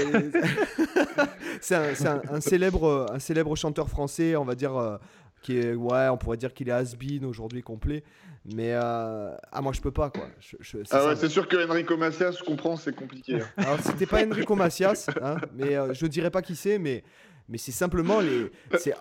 [1.60, 4.76] c'est un, un- un célèbre un célèbre chanteur français, on va dire.
[4.76, 4.96] euh,
[5.42, 8.02] qui est ouais, on pourrait dire qu'il est has-been aujourd'hui complet.
[8.46, 10.26] Mais euh, ah moi je peux pas quoi.
[10.40, 13.34] Je- je- c'est Ah ouais, c'est sûr que Enrico Macias, je comprends, c'est compliqué.
[13.42, 13.46] hein.
[13.58, 17.04] Alors c'était pas Enrico Macias, hein, mais euh, je dirais pas qui c'est, mais
[17.48, 18.50] mais c'est simplement les.
[18.78, 18.94] C'est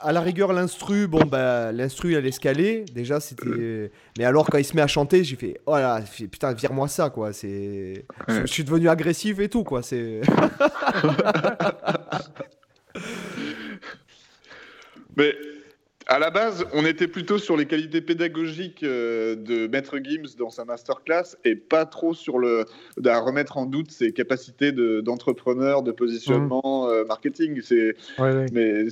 [0.00, 1.06] à la rigueur l'instru.
[1.06, 2.84] Bon bah l'instru elle est scalée.
[2.94, 3.90] Déjà c'était.
[4.18, 7.10] Mais alors quand il se met à chanter, j'ai fait oh là putain vire-moi ça
[7.10, 7.32] quoi.
[7.32, 8.04] C'est.
[8.28, 9.82] Je, suis devenu agressif et tout quoi.
[9.82, 10.22] C'est.
[15.16, 15.34] mais
[16.10, 20.50] à la base, on était plutôt sur les qualités pédagogiques euh, de Maître Gims dans
[20.50, 22.64] sa masterclass et pas trop sur le
[23.06, 26.90] à remettre en doute ses capacités d'entrepreneur, de, positionnement, mmh.
[26.90, 27.60] euh, marketing.
[27.62, 27.94] C'est
[28.52, 28.86] mais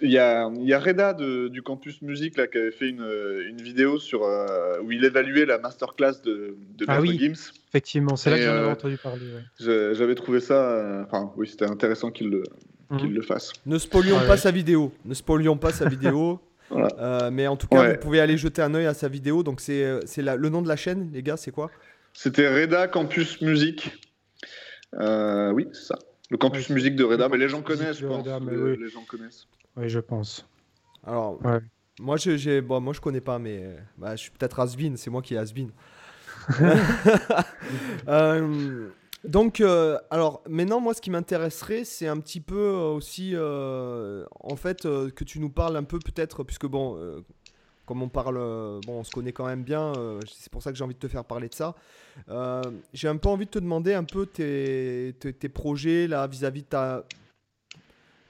[0.00, 3.06] il y a, y a Reda du campus musique là qui avait fait une,
[3.48, 7.52] une vidéo sur euh, où il évaluait la masterclass de, de ah Maître Gims.
[7.70, 9.26] Effectivement, c'est là que j'en avais entendu parler.
[9.58, 12.44] J'avais trouvé ça, enfin oui, c'était intéressant qu'il le
[12.98, 13.52] qu'il le fasse.
[13.66, 14.92] Ne spolions pas sa vidéo.
[15.04, 16.40] Ne spolions pas sa vidéo.
[16.72, 19.42] Euh, mais en tout cas, vous pouvez aller jeter un oeil à sa vidéo.
[19.42, 21.70] Donc, c'est euh, le nom de la chaîne, les gars, c'est quoi?
[22.14, 23.92] C'était Reda Campus Musique.
[24.94, 25.98] Euh, oui, c'est ça.
[26.30, 28.26] Le campus musique de Reda, mais les gens connaissent, je pense.
[28.26, 28.76] oui.
[28.80, 29.46] les, gens connaissent.
[29.76, 30.48] Oui, je pense.
[31.06, 31.38] Alors,
[32.00, 35.20] moi, je, bon, moi, je connais pas, mais bah, je suis peut-être Asvin, c'est moi
[35.22, 35.68] qui est Asvin.
[38.08, 38.88] euh,
[39.24, 44.24] donc, euh, alors maintenant, moi, ce qui m'intéresserait, c'est un petit peu euh, aussi, euh,
[44.40, 46.98] en fait, que tu nous parles un peu, peut-être, puisque bon,
[47.86, 48.36] comme on parle,
[48.86, 49.92] bon, on se connaît quand même bien,
[50.26, 51.74] c'est pour ça que j'ai envie de te faire parler de ça.
[52.92, 55.14] j'ai un peu envie de te demander un peu tes,
[55.52, 57.04] projets là vis-à-vis de ta,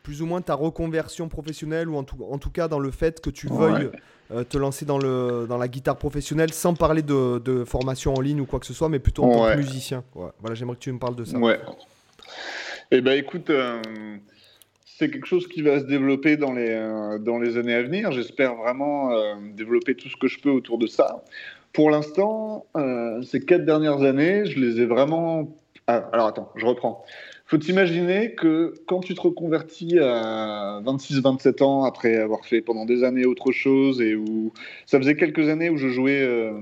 [0.04, 3.20] plus ou moins ta reconversion professionnelle, ou en tout, en tout cas dans le fait
[3.20, 3.90] que tu veuilles.
[4.30, 8.22] Euh, te lancer dans, le, dans la guitare professionnelle sans parler de, de, formation en
[8.22, 10.02] ligne ou quoi que ce soit, mais plutôt en tant que musicien.
[10.14, 11.36] Voilà, j'aimerais que tu me parles de ça.
[11.36, 11.60] Ouais.
[12.90, 13.82] Eh ben écoute, euh,
[14.86, 18.12] c'est quelque chose qui va se développer dans les, euh, dans les années à venir.
[18.12, 19.10] J'espère vraiment
[19.52, 21.22] développer tout ce que je peux autour de ça.
[21.74, 22.64] Pour l'instant,
[23.24, 25.54] ces quatre dernières années, je les ai vraiment.
[25.86, 27.04] Ah, alors attends, je reprends
[27.46, 33.04] faut t'imaginer que quand tu te reconvertis à 26-27 ans, après avoir fait pendant des
[33.04, 34.52] années autre chose, et où
[34.86, 36.52] ça faisait quelques années où je jouais euh,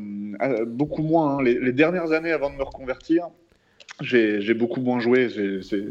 [0.67, 1.43] beaucoup moins, hein.
[1.43, 3.29] les, dernières années avant de me reconvertir,
[4.01, 5.29] j'ai beaucoup moins joué.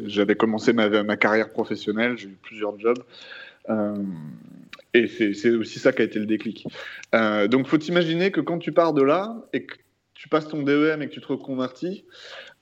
[0.06, 3.00] J'avais commencé ma, carrière professionnelle, j'ai eu plusieurs jobs.
[3.70, 3.96] Euh,
[4.94, 6.68] et c'est aussi ça qui a été le déclic.
[7.16, 9.76] Euh, donc, faut t'imaginer que quand tu pars de là et que
[10.14, 12.06] tu passes ton DEM et que tu te reconvertis,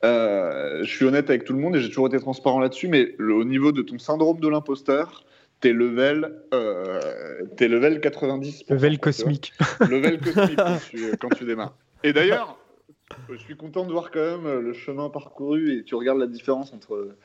[0.04, 3.16] euh, je suis honnête avec tout le monde et j'ai toujours été transparent là-dessus, mais
[3.20, 5.24] au niveau de ton syndrome de l'imposteur,
[5.60, 8.66] t'es level, euh, es level 90.
[8.70, 9.54] Level cosmique.
[9.82, 10.60] Level cosmique
[11.20, 11.76] quand tu démarres.
[12.04, 12.58] Et d'ailleurs,
[13.30, 16.74] je suis content de voir quand même le chemin parcouru et tu regardes la différence
[16.74, 17.16] entre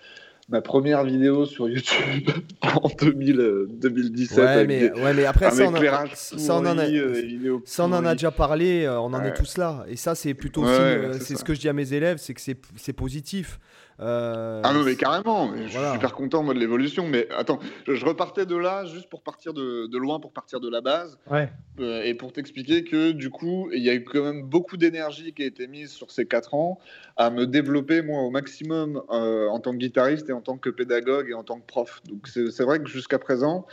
[0.49, 2.31] ma première vidéo sur YouTube
[2.63, 4.39] en 2000, 2017.
[4.39, 7.93] Ouais, mais, ouais, mais après, ça, on, a, ça, on en a, euh, ça, on
[7.93, 9.85] en a déjà parlé, euh, on en est tous là.
[9.89, 12.41] Et ça, c'est plutôt euh, c'est ce que je dis à mes élèves, c'est que
[12.41, 13.59] c'est positif.
[14.01, 17.07] Euh, ah non, mais carrément, je suis super content moi, de l'évolution.
[17.07, 20.81] Mais attends, je, repartais de là juste pour partir de, loin, pour partir de la
[20.81, 21.19] base.
[21.31, 21.49] Ouais.
[21.81, 25.33] Euh, et pour t'expliquer que du coup, il y a eu quand même beaucoup d'énergie
[25.33, 26.79] qui a été mise sur ces 4 ans
[27.17, 30.71] à me développer moi au maximum euh, en tant que guitariste et en tant que
[30.71, 32.01] pédagogue et en tant que prof.
[32.09, 33.67] Donc c'est vrai que jusqu'à présent,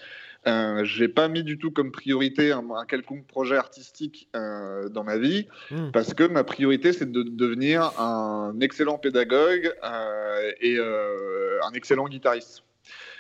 [0.48, 5.18] euh, j'ai pas mis du tout comme priorité un, quelconque projet artistique euh, dans ma
[5.18, 5.92] vie, hmm.
[5.92, 12.08] parce que ma priorité c'est de, devenir un excellent pédagogue euh, et euh, un excellent
[12.08, 12.64] guitariste.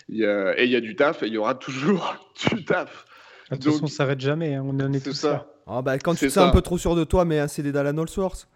[0.09, 2.15] et il y a du taf et il y aura toujours
[2.49, 3.05] du taf.
[3.51, 5.45] De toute façon, on s'arrête jamais, hein, on en est, tout ça.
[5.67, 7.97] Ah bah, quand tu es un peu trop sûr de toi, mais un CD d'Alan
[7.97, 8.47] Allsworth.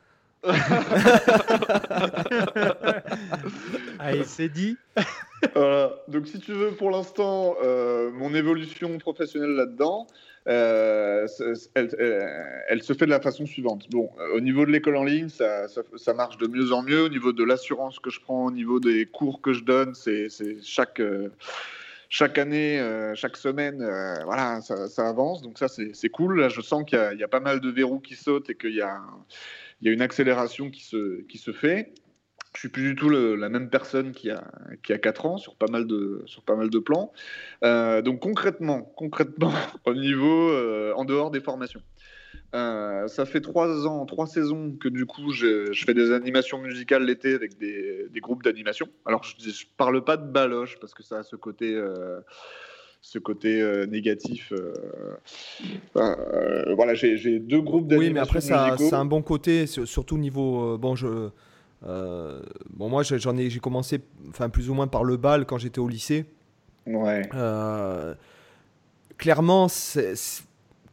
[4.06, 4.78] Allez, c'est dit.
[6.08, 10.08] Donc, si tu veux, pour l'instant, euh, mon évolution professionnelle là-dedans,
[10.48, 11.28] euh,
[11.74, 13.90] elle, se fait de la façon suivante.
[13.90, 17.04] Bon, au niveau de l'école en ligne, ça, marche de mieux en mieux.
[17.04, 20.28] Au niveau de l'assurance que je prends, au niveau des cours que je donne, c'est
[20.64, 21.00] chaque.
[21.00, 21.30] Euh,
[22.08, 22.80] chaque année,
[23.16, 23.78] chaque semaine,
[24.24, 25.42] voilà, ça, avance.
[25.42, 26.40] Donc ça, c'est cool.
[26.40, 28.82] Là, je sens qu'il y, a pas mal de verrous qui sautent et qu'il y
[28.82, 29.02] a
[29.82, 31.92] une accélération qui se fait.
[32.56, 34.44] Je suis plus du tout la même personne qui a,
[34.84, 37.12] qui a 4 ans sur pas mal de, sur pas mal de plans.
[37.64, 39.52] Euh, donc concrètement, concrètement
[39.86, 41.82] au niveau, euh, en dehors des formations.
[42.54, 46.60] Euh, ça fait trois ans, trois saisons que du coup je, je fais des animations
[46.60, 48.88] musicales l'été avec des, des groupes d'animation.
[49.06, 51.78] Alors je, je parle pas de baloche parce que ça a ce côté
[53.06, 54.52] ce côté euh, négatif.
[54.52, 54.74] Euh,
[55.96, 58.10] euh, voilà, j'ai deux groupes d'animation.
[58.10, 60.78] Oui, mais après, ça, ça, a un bon côté, surtout niveau.
[60.78, 61.30] bon, je.
[61.82, 65.80] Bon, moi, j'en ai, j'ai commencé, enfin, plus ou moins par le bal quand j'étais
[65.80, 66.26] au lycée.
[66.86, 67.24] Ouais.
[69.18, 70.14] clairement, c'est,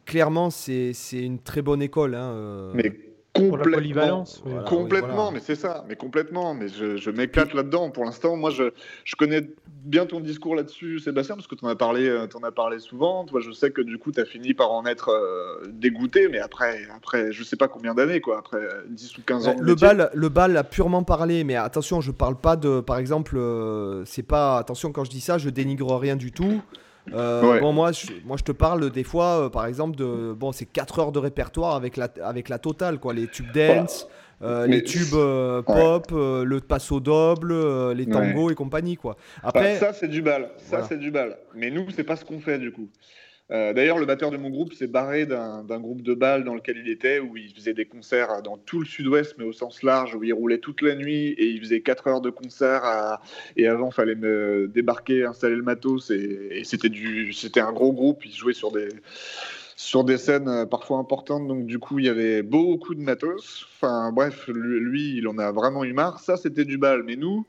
[0.05, 2.15] clairement, c'est, une très bonne école.
[2.15, 2.91] Hein, mais
[3.33, 4.51] Complètement, polyvalence, oui.
[4.51, 5.31] Voilà, complètement, oui, voilà.
[5.31, 7.89] mais c'est ça, mais complètement, mais je, je m'éclate là-dedans.
[7.89, 8.71] Pour l'instant, moi, je,
[9.05, 9.49] je connais
[9.83, 12.77] bien ton discours là-dessus, Sébastien, parce que tu en as parlé, euh, t'en as parlé
[12.77, 13.25] souvent.
[13.25, 16.37] Toi, je sais que du coup, tu as fini par en être euh, dégoûté, mais
[16.37, 19.55] après, après, je sais pas combien d'années, quoi, après euh, 10 ou 15 ans.
[19.55, 22.99] de le bal, le bal a purement parlé, mais attention, je parle pas de, par
[22.99, 26.61] exemple, euh, c'est pas, attention quand je dis ça, je dénigre rien du tout.
[27.13, 27.59] Euh, Ouais.
[27.59, 30.65] Bon, moi je, moi, je te parle des fois, euh, par exemple, de, bon, c'est
[30.65, 34.07] 4 heures de répertoire avec la, avec la totale, quoi, les tubes dance,
[34.41, 35.61] euh, les tubes ouais.
[35.65, 38.11] pop, le passo double, euh, les Ouais.
[38.11, 39.15] tangos et compagnie, quoi.
[39.41, 40.49] Bah, Après, ça, c'est du bal.
[40.57, 40.85] Ça, Voilà.
[40.87, 41.37] c'est du bal.
[41.55, 42.87] Mais nous, c'est pas ce qu'on fait, du coup.
[43.53, 46.77] Euh, D'ailleurs, le batteur de mon groupe s'est barré d'un groupe de bal dans lequel
[46.77, 50.15] il était, où il faisait des concerts dans tout le sud-ouest, mais au sens large,
[50.15, 53.19] où il roulait toute la nuit et il faisait 4 heures de concert.
[53.55, 56.09] Et avant, il fallait me débarquer, installer le matos.
[56.09, 57.31] Et, c'était du...
[57.57, 58.25] un gros groupe.
[58.25, 58.89] Il jouait sur des
[59.75, 63.65] sur des scènes euh, parfois importantes, donc du coup il y avait beaucoup de matos.
[63.75, 66.19] Enfin bref, lui, il en a vraiment eu marre.
[66.19, 67.45] Ça c'était du bal, mais nous,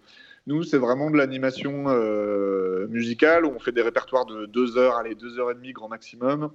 [0.47, 4.97] nous c'est vraiment de l'animation euh, musicale où on fait des répertoires de deux heures,
[4.97, 6.51] allez deux heures et demie grand maximum,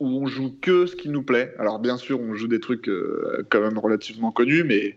[0.00, 1.54] où on joue que ce qui nous plaît.
[1.58, 4.96] Alors bien sûr on joue des trucs euh, quand même relativement connus, mais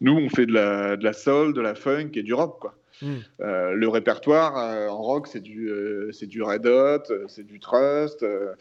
[0.00, 2.74] nous on fait de la, de la soul, de la funk et du rock quoi.
[3.02, 3.16] Hmm.
[3.40, 7.58] Euh, le répertoire euh, en rock, c'est du, euh, c'est du Red Hot, c'est du
[7.58, 8.52] Trust, euh,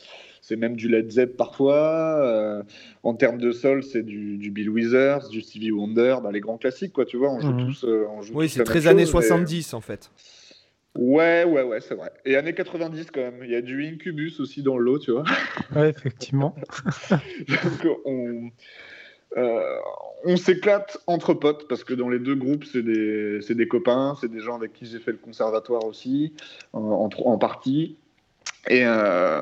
[0.41, 2.17] c'est même du Led Zepp parfois.
[2.21, 2.63] euh,
[3.03, 6.57] en termes de sol, c'est du, du Bill Withers, du Stevie Wonder, bah, les grands
[6.57, 7.29] classiques, quoi, tu vois.
[7.31, 7.67] On joue Mhm.
[7.67, 7.83] tous.
[7.85, 10.09] euh, on joue oui, c'est très années chose, mais- 70 en fait.
[10.97, 12.11] Ouais, ouais, ouais, c'est vrai.
[12.25, 13.39] Et années 90 quand même.
[13.43, 15.23] Il y a du Incubus aussi dans le lot, tu vois.
[15.73, 16.53] Ouais, effectivement.
[17.47, 18.49] Donc, on,
[19.37, 19.77] euh,
[20.23, 24.29] on s'éclate entre potes parce que dans les deux groupes, c'est des, des copains, c'est
[24.29, 26.33] des gens avec qui j'ai fait le conservatoire aussi,
[26.73, 27.97] en, en, partie.
[28.67, 29.41] Et euh,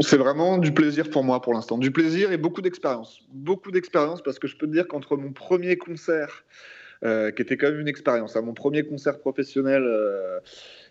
[0.00, 1.78] c'est vraiment du plaisir pour moi pour l'instant.
[1.78, 3.20] Du plaisir et beaucoup d'expérience.
[3.32, 6.44] Beaucoup d'expérience parce que je peux te dire qu'entre mon premier concert,
[7.04, 9.84] euh, qui était quand même une expérience, à mon premier concert professionnel,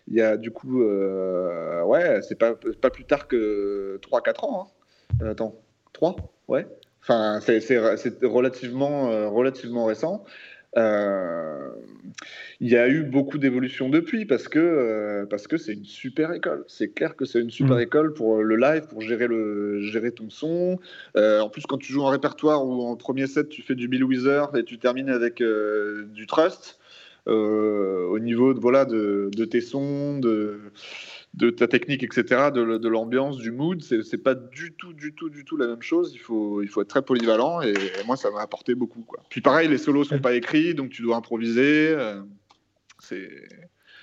[0.08, 4.72] il y a du coup, ouais, c'est pas, pas plus tard que 3-4 ans.
[5.20, 5.26] hein.
[5.30, 5.54] Attends,
[5.92, 6.16] 3
[6.48, 6.66] Ouais.
[7.02, 7.78] Enfin, c'est
[8.22, 10.24] relativement, euh, relativement récent.
[10.78, 11.68] Euh,
[12.60, 16.32] il y a eu beaucoup d'évolutions depuis parce que euh, parce que c'est une super
[16.32, 16.64] école.
[16.66, 17.80] C'est clair que c'est une super Mm.
[17.80, 20.78] école pour le live, pour gérer le gérer ton son.
[21.16, 23.88] Euh, en plus, quand tu joues en répertoire ou en premier set, tu fais du
[23.88, 26.78] Bill Withers et tu termines avec du Trust.
[27.26, 30.58] au niveau de, voilà, de, de tes sons, de,
[31.34, 35.30] de ta technique, etc., de, de l'ambiance, du mood, c'est pas du tout, du tout,
[35.30, 36.12] du tout la même chose.
[36.14, 37.74] Il faut, il faut être très polyvalent et,
[38.06, 39.02] moi, ça m'a apporté beaucoup.
[39.02, 39.20] Quoi.
[39.30, 41.88] Puis pareil, les solos sont pas écrits, donc tu dois improviser.
[41.88, 42.20] euh,
[42.98, 43.30] c'est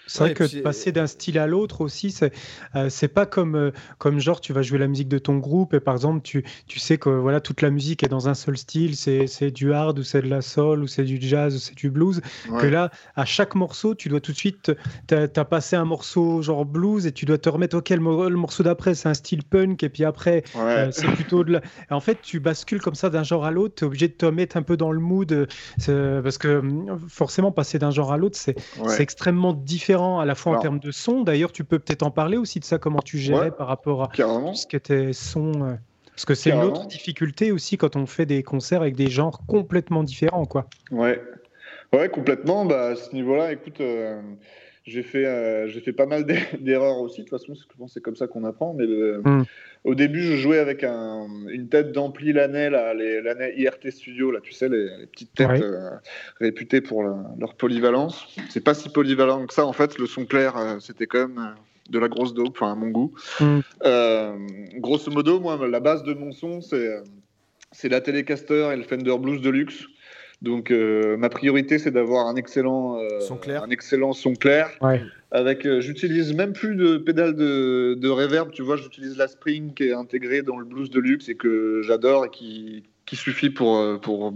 [0.09, 2.33] C'est vrai que de passer d'un style à l'autre aussi, c'est
[2.75, 5.79] euh, pas comme, euh, comme genre tu vas jouer la musique de ton groupe et
[5.79, 8.95] par exemple tu, tu sais que voilà toute la musique est dans un seul style,
[8.95, 11.89] c'est du hard ou c'est de la soul ou c'est du jazz ou c'est du
[11.91, 12.21] blues.
[12.57, 14.71] Que là, à chaque morceau, tu dois tout de suite,
[15.07, 18.29] tu as, passé un morceau genre blues et tu dois te remettre, ok, le, mo-
[18.29, 20.61] le morceau d'après c'est un style punk et puis après Ouais.
[20.77, 21.61] euh, c'est plutôt de la...
[21.89, 24.25] En fait, tu bascules comme ça d'un genre à l'autre, tu es obligé de te
[24.25, 25.47] mettre un peu dans le mood
[25.89, 28.55] euh, parce que hum, forcément passer d'un genre à l'autre, c'est
[28.99, 31.21] extrêmement différent à la fois en termes de son.
[31.23, 33.51] D'ailleurs, tu peux peut-être en parler aussi de ça, comment tu gérais Ouais.
[33.51, 34.51] par rapport à Carrément.
[34.51, 35.51] tout ce qui était son.
[35.63, 35.73] euh,
[36.11, 36.67] Parce que c'est Carrément.
[36.73, 40.65] l'autre difficulté aussi quand on fait des concerts avec des genres complètement différents, quoi.
[40.91, 41.21] Ouais,
[41.93, 42.65] ouais, complètement.
[42.65, 44.21] Bah, à ce niveau-là, écoute, euh,
[44.89, 47.23] j'ai fait, euh, j'ai fait pas mal d'er- d'erreurs aussi.
[47.23, 47.53] De toute façon,
[47.87, 48.73] c'est comme ça qu'on apprend.
[48.73, 49.45] Mais le- Mm.
[49.85, 54.51] au début, je jouais avec un, une tête d'ampli les Laney IRT Studio, là, tu
[54.53, 55.61] sais, les, les petites têtes Ouais.
[55.63, 55.89] euh,
[56.39, 58.27] réputées pour la- leur polyvalence.
[58.49, 59.97] C'est pas si polyvalent que ça, en fait.
[59.97, 61.55] Le son clair, euh, c'était quand même
[61.89, 63.13] de la grosse dope, enfin, à mon goût.
[63.39, 63.59] Mm.
[63.85, 64.33] Euh,
[64.77, 67.01] grosso modo, moi, la base de mon son, c'est
[67.71, 69.85] c'est la Telecaster et le Fender Blues Deluxe.
[70.41, 73.63] Donc, euh, ma priorité, c'est d'avoir un excellent euh, Son clair.
[73.63, 74.69] un excellent son clair.
[74.81, 75.01] Ouais.
[75.31, 78.51] Avec, euh, j'utilise même plus de pédale de, de reverb.
[78.51, 82.25] Tu vois, j'utilise la Spring qui est intégrée dans le Blues Deluxe et que j'adore
[82.25, 84.31] et qui qui suffit pour, pour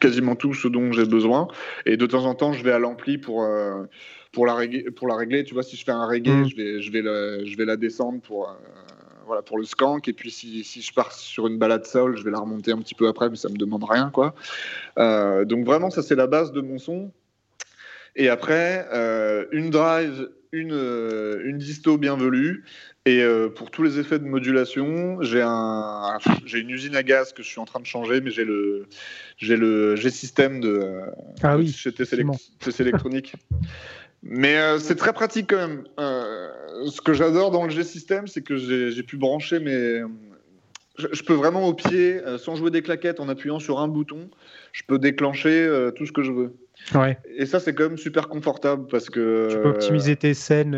[0.00, 1.46] quasiment tout ce dont j'ai besoin.
[1.86, 3.84] Et de temps en temps, je vais à l'ampli pour, euh,
[4.32, 5.44] pour, la régler, pour la régler.
[5.44, 6.48] Tu vois, si je fais un reggae, Mm.
[6.48, 8.52] je, vais, je, vais la, je vais la descendre pour, euh,
[9.26, 10.08] voilà, pour le skank.
[10.08, 12.78] Et puis, si, si je pars sur une balade soul, je vais la remonter un
[12.78, 14.10] petit peu après, mais ça me demande rien.
[14.10, 14.34] quoi.
[14.98, 17.12] Euh, donc, vraiment, ça, c'est la base de mon son.
[18.16, 22.64] Et après, euh, une drive, une, euh, une disto bienvenue.
[23.06, 27.34] Et euh, pour tous les effets de modulation, j'ai un, j'ai une usine à gaz
[27.34, 28.86] que je suis en train de changer, mais j'ai le,
[29.36, 31.06] j'ai le G-System de euh,
[31.42, 32.38] Ah oui, chez TC, effectivement.
[34.24, 35.84] Mais euh, c'est très pratique quand même.
[36.00, 36.48] Euh,
[36.86, 40.02] ce que j'adore dans le G-System, c'est que j'ai pu brancher mes,
[40.98, 44.30] je, peux vraiment au pied, euh, sans jouer des claquettes, en appuyant sur un bouton,
[44.72, 46.54] je peux déclencher tout ce que je veux.
[46.94, 47.18] Ouais.
[47.36, 49.48] Et ça, c'est quand même super confortable parce que.
[49.50, 50.74] Tu peux optimiser tes scènes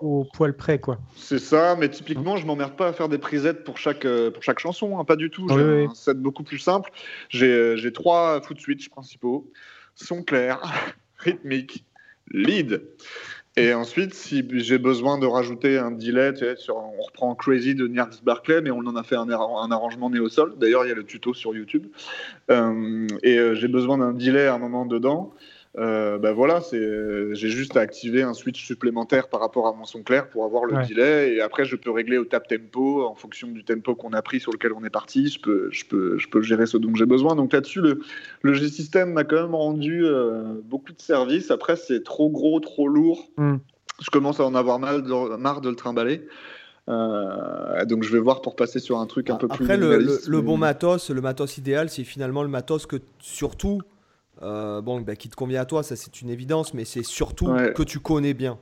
[0.00, 0.98] au, poil près, quoi.
[1.16, 4.60] C'est ça, mais typiquement, je m'emmerde pas à faire des prisettes pour chaque, pour chaque
[4.60, 5.48] chanson, hein, pas du tout.
[5.48, 6.90] J'ai un set beaucoup plus simple.
[7.30, 9.50] J'ai trois foot switch principaux
[9.94, 10.60] son clair,
[11.18, 11.84] rythmique,
[12.30, 12.82] lead.
[13.56, 16.32] Et ensuite, si j'ai besoin de rajouter un delay,
[16.68, 20.54] on reprend Crazy de Niels Barclay, mais on en a fait un, arrangement néo-sol.
[20.58, 21.88] D'ailleurs, il y a le tuto sur YouTube.
[22.50, 25.34] Euh, et euh, j'ai besoin d'un delay à un moment dedans
[25.78, 29.84] euh, ben voilà, c'est, j'ai juste à activer un switch supplémentaire par rapport à mon
[29.84, 31.34] son clair pour avoir le delay.
[31.34, 34.40] Et après, je peux régler au tap tempo en fonction du tempo qu'on a pris
[34.40, 35.28] sur lequel on est parti.
[35.28, 37.36] Je peux, je peux, je peux gérer ce dont j'ai besoin.
[37.36, 38.00] Donc là-dessus, le,
[38.42, 41.52] le G-System m'a quand même rendu euh, beaucoup de services.
[41.52, 43.28] Après, c'est trop gros, trop lourd.
[43.36, 43.58] Hmm.
[44.00, 45.04] Je commence à en avoir mal,
[45.38, 46.26] marre de le trimballer.
[46.88, 49.62] Euh, donc je vais voir pour passer sur un truc un peu plus.
[49.62, 53.80] Après, le, le, bon matos, le matos idéal, c'est finalement le matos que surtout
[54.42, 57.52] euh, bon, bah, qui te convient à toi, ça c'est une évidence, mais c'est surtout
[57.74, 58.58] que tu connais bien.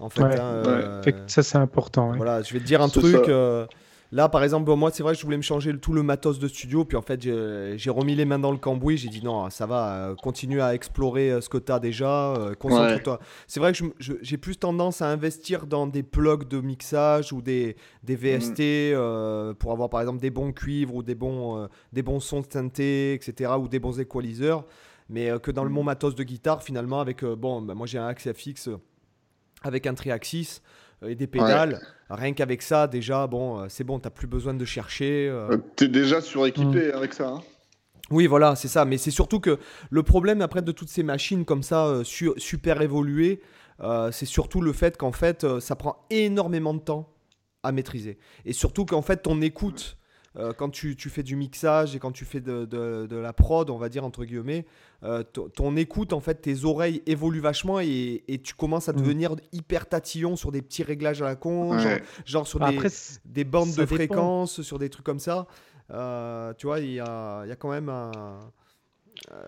[0.00, 2.12] En fait, hein, euh, ça c'est important.
[2.16, 3.28] Voilà, je vais te dire un truc.
[3.28, 3.64] Euh,
[4.10, 6.48] là, par exemple, moi, c'est vrai que je voulais me changer tout le matos de
[6.48, 8.96] studio, puis en fait, j'ai remis les mains dans le cambouis.
[8.98, 13.20] J'ai dit non, ça va, continue à explorer ce que tu as déjà, concentre-toi.
[13.46, 17.76] C'est vrai que j'ai plus tendance à investir dans des plugs de mixage ou des,
[18.02, 19.54] des VST mm.
[19.54, 23.52] pour avoir par exemple des bons cuivres ou des bons, des bons sons synthés, etc.,
[23.58, 24.64] ou des bons équaliseurs
[25.08, 27.86] mais euh, que dans le mon matos de guitare, finalement, avec, euh, bon, bah, moi
[27.86, 28.76] j'ai un axe FX euh,
[29.62, 30.60] avec un triaxis
[31.06, 31.80] et des pédales.
[32.08, 35.30] Rien qu'avec ça, déjà, bon, c'est bon, t'as plus besoin de chercher.
[35.76, 36.96] T'es déjà suréquipé mm.
[36.96, 37.28] avec ça.
[37.28, 37.42] Hein.
[38.10, 38.84] oui, voilà, c'est ça.
[38.84, 39.58] Mais c'est surtout que
[39.90, 43.42] le problème après de toutes ces machines comme ça, super évoluées,
[44.12, 47.12] c'est surtout le fait qu'en fait, ça prend énormément de temps
[47.62, 48.18] à maîtriser.
[48.44, 49.98] Et surtout qu'en fait, ton écoute,
[50.56, 53.70] quand tu, tu, fais du mixage et quand tu fais de, de, de, la prod,
[53.70, 54.66] on va dire entre guillemets,
[55.04, 58.96] euh, ton écoute, en fait, tes oreilles évoluent vachement et, tu commences à mm.
[58.96, 61.78] devenir hyper tatillon sur des petits réglages à la con,
[62.24, 62.58] genre, sur
[63.24, 65.46] des, bandes de fréquences, sur des trucs comme ça.
[65.90, 68.10] Euh, tu vois, il y a, quand même un.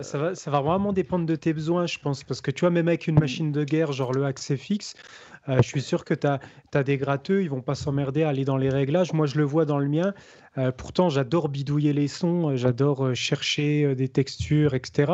[0.00, 2.22] Ça va, ça va vraiment dépendre de tes besoins, je pense.
[2.22, 4.94] Parce que tu vois, même avec une machine de guerre, genre le Axe FX,
[5.48, 6.40] euh, je suis sûr que tu as,
[6.74, 9.12] as, des gratteux, ils vont pas s'emmerder à aller dans les réglages.
[9.12, 10.14] Moi, je le vois dans le mien.
[10.58, 15.12] Euh, pourtant, j'adore bidouiller les sons, euh, j'adore chercher des textures, etc.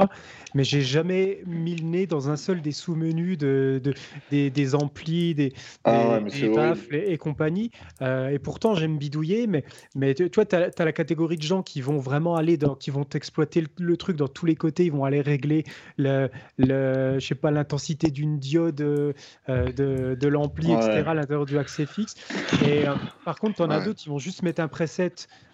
[0.54, 3.82] Mais j'ai jamais mis le nez dans un seul des sous-menus de,
[4.30, 5.52] des, des, amplis, des,
[5.84, 7.72] ah et, compagnie.
[8.00, 9.64] et pourtant, j'aime bidouiller, mais,
[9.96, 12.90] mais tu vois, tu as, la catégorie de gens qui vont vraiment aller, dans, qui
[12.90, 14.84] vont exploiter le, truc dans tous les côtés.
[14.84, 15.64] Ils vont aller régler
[15.96, 19.14] le, le je sais pas, l'intensité d'une diode de,
[20.22, 21.02] de l'ampli, etc.
[21.06, 22.14] à l'intérieur du accès fixe.
[22.64, 22.84] Et
[23.24, 25.12] par contre, tu en as d'autres qui vont juste mettre un preset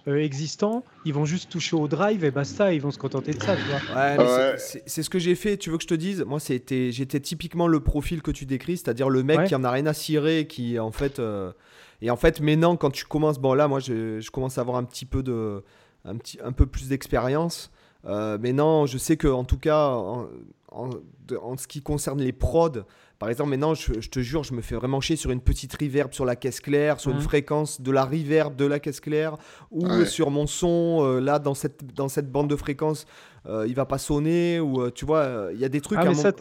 [0.08, 3.42] euh, existants, ils vont juste toucher au drive et basta, ils vont se contenter de
[3.42, 4.56] ça, tu vois.
[4.56, 6.24] c'est ce que j'ai fait, tu veux que je te dise?
[6.26, 9.70] Moi, c'était j'étais typiquement le profil que tu décris, c'est-à-dire le mec qui en a
[9.70, 11.18] rien à cirer, qui en fait.
[11.18, 11.52] Euh,
[12.00, 14.76] et en fait, maintenant, quand tu commences, bon là, moi, je, je, commence à avoir
[14.76, 15.64] un petit peu de,
[16.04, 17.70] un petit, un peu plus d'expérience.
[18.06, 20.28] Euh, mais non, je sais que en tout cas, en,
[20.70, 22.84] en, ce qui concerne les prods,
[23.18, 26.12] par exemple, maintenant, je, te jure, je me fais vraiment chier sur une petite reverb
[26.12, 29.36] sur la caisse claire, sur une fréquence de la reverb de la caisse claire,
[29.72, 33.06] ou sur mon son, euh, là, dans cette, dans cette bande de fréquence,
[33.46, 35.98] euh, il va pas sonner, ou euh, tu vois, il y a des trucs.
[36.00, 36.32] Ah, mais ça,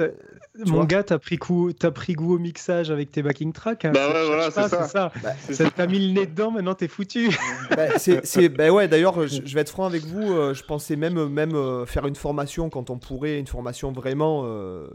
[0.65, 1.37] mon gars, t'as pris,
[1.83, 3.85] as pris goût au mixage avec tes backing tracks.
[3.85, 3.91] Hein.
[3.93, 4.83] bah ouais, voilà, c'est ça.
[4.85, 5.11] ça.
[5.21, 5.33] Bah,
[5.75, 7.29] t'as mis le nez dedans, maintenant t'es foutu.
[7.69, 11.85] bah, c'est, bah ouais, d'ailleurs, je, vais être franc avec vous, je pensais même, même
[11.85, 14.45] faire une formation quand on pourrait, une formation vraiment.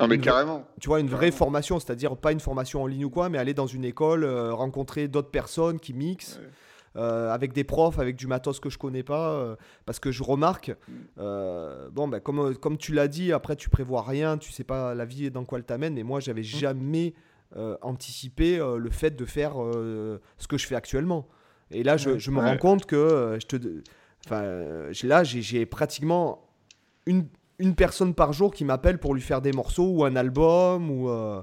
[0.00, 0.64] ah, mais carrément.
[0.80, 3.54] Tu vois, une vraie formation c'est-à-dire pas une formation en ligne ou quoi, mais aller
[3.54, 6.38] dans une école, euh, rencontrer d'autres personnes qui mixent.
[6.40, 6.48] Euh,
[6.94, 10.74] avec des profs, avec du matos que je connais pas, euh, parce que je remarque,
[11.16, 15.04] bon, ben, comme, comme tu l'as dit, après tu prévois rien, tu sais pas la
[15.04, 16.44] vie dans quoi elle t'amène, et moi j'avais mmh.
[16.44, 17.14] jamais
[17.82, 19.54] anticipé le fait de faire
[20.38, 21.28] ce que je fais actuellement.
[21.70, 23.56] Et là, je, je me rends compte que je te,
[24.26, 24.42] enfin,
[25.04, 26.48] là, j'ai pratiquement
[27.06, 27.26] une,
[27.58, 31.08] une personne par jour qui m'appelle pour lui faire des morceaux ou un album ou
[31.08, 31.40] euh,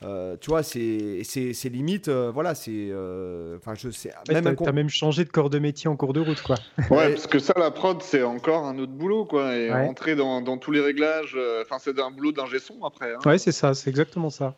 [0.00, 2.70] tu vois, c'est limite, euh, voilà, c'est.
[2.70, 4.12] Euh, enfin, je sais.
[4.28, 6.56] même t'as même changé de corps de métier en cours de route, quoi.
[6.90, 9.54] Ouais, parce que ça, la prod, c'est encore un autre boulot, quoi.
[9.56, 13.14] Et rentrer dans, dans, tous les réglages, enfin, c'est un boulot d'ingé son après.
[13.14, 13.18] Hein.
[13.24, 14.54] Ouais, c'est ça, c'est exactement ça.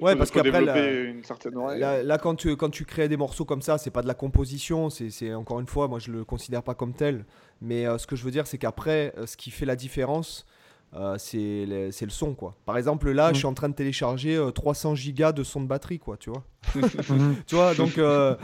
[0.00, 3.90] Ouais, parce qu'après, là, là, quand, tu, quand tu crées des morceaux comme ça, c'est
[3.90, 7.24] pas de la composition, c'est encore une fois, moi je le considère pas comme tel.
[7.60, 10.46] Mais ce que je veux dire, c'est qu'après, ce qui fait la différence,
[10.94, 12.56] euh, c'est le, le son quoi.
[12.66, 13.34] Par exemple là, Mm.
[13.34, 16.30] je suis en train de télécharger euh, 300 gigas de son de batterie quoi, tu
[16.30, 16.42] vois.
[17.46, 18.34] Tu vois donc euh,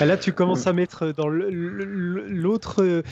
[0.00, 2.82] Et là, tu commences à mettre dans l'autre.
[2.82, 3.02] euh,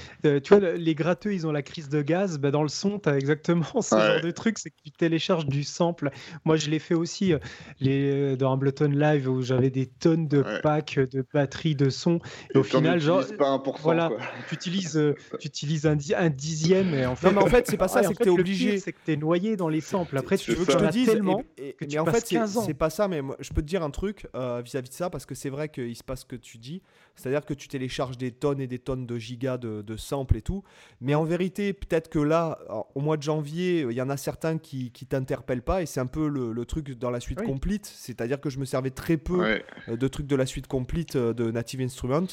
[0.41, 2.39] tu vois, les gratteux, ils ont la crise de gaz.
[2.39, 4.01] Bah, dans le son, tu as exactement ce Ouais.
[4.15, 6.11] genre de truc c'est que tu télécharges du sample.
[6.45, 7.39] Moi, je l'ai fait aussi euh,
[7.81, 10.61] les, dans Ableton Live où j'avais des tonnes de Ouais.
[10.63, 12.17] packs de batteries de son.
[12.17, 13.77] Et, Et au final, genre, pas 1%.
[13.83, 14.11] voilà.
[14.49, 16.95] tu utilises, euh, tu utilises un, di- un dixième.
[16.95, 18.79] Et en fait, non mais en fait c'est pas ça, Ouais, c'est que le obligé.
[18.81, 20.17] C'est que tu es noyé dans les samples.
[20.19, 21.43] Après, tu veux que je te dise tellement.
[21.59, 22.63] et- et- que tu mais en fait c'est- 15 ans.
[22.65, 25.11] c'est pas ça mais moi, je peux te dire un truc euh, vis-à-vis de ça
[25.11, 26.83] parce que c'est vrai qu'il se passe ce que tu dis
[27.17, 30.43] c'est-à-dire que tu télécharges des tonnes et des tonnes de gigas de, de samples et
[30.43, 30.63] tout
[31.01, 32.59] mais en vérité peut-être que là
[32.95, 36.01] au mois de janvier il y en a certains qui, qui t'interpellent pas et c'est
[36.01, 37.47] un peu le, le truc dans la suite Oui.
[37.47, 39.65] complete c'est-à-dire que je me servais très peu Ouais.
[39.89, 42.27] euh, de trucs de la suite complete euh, de Native Instruments.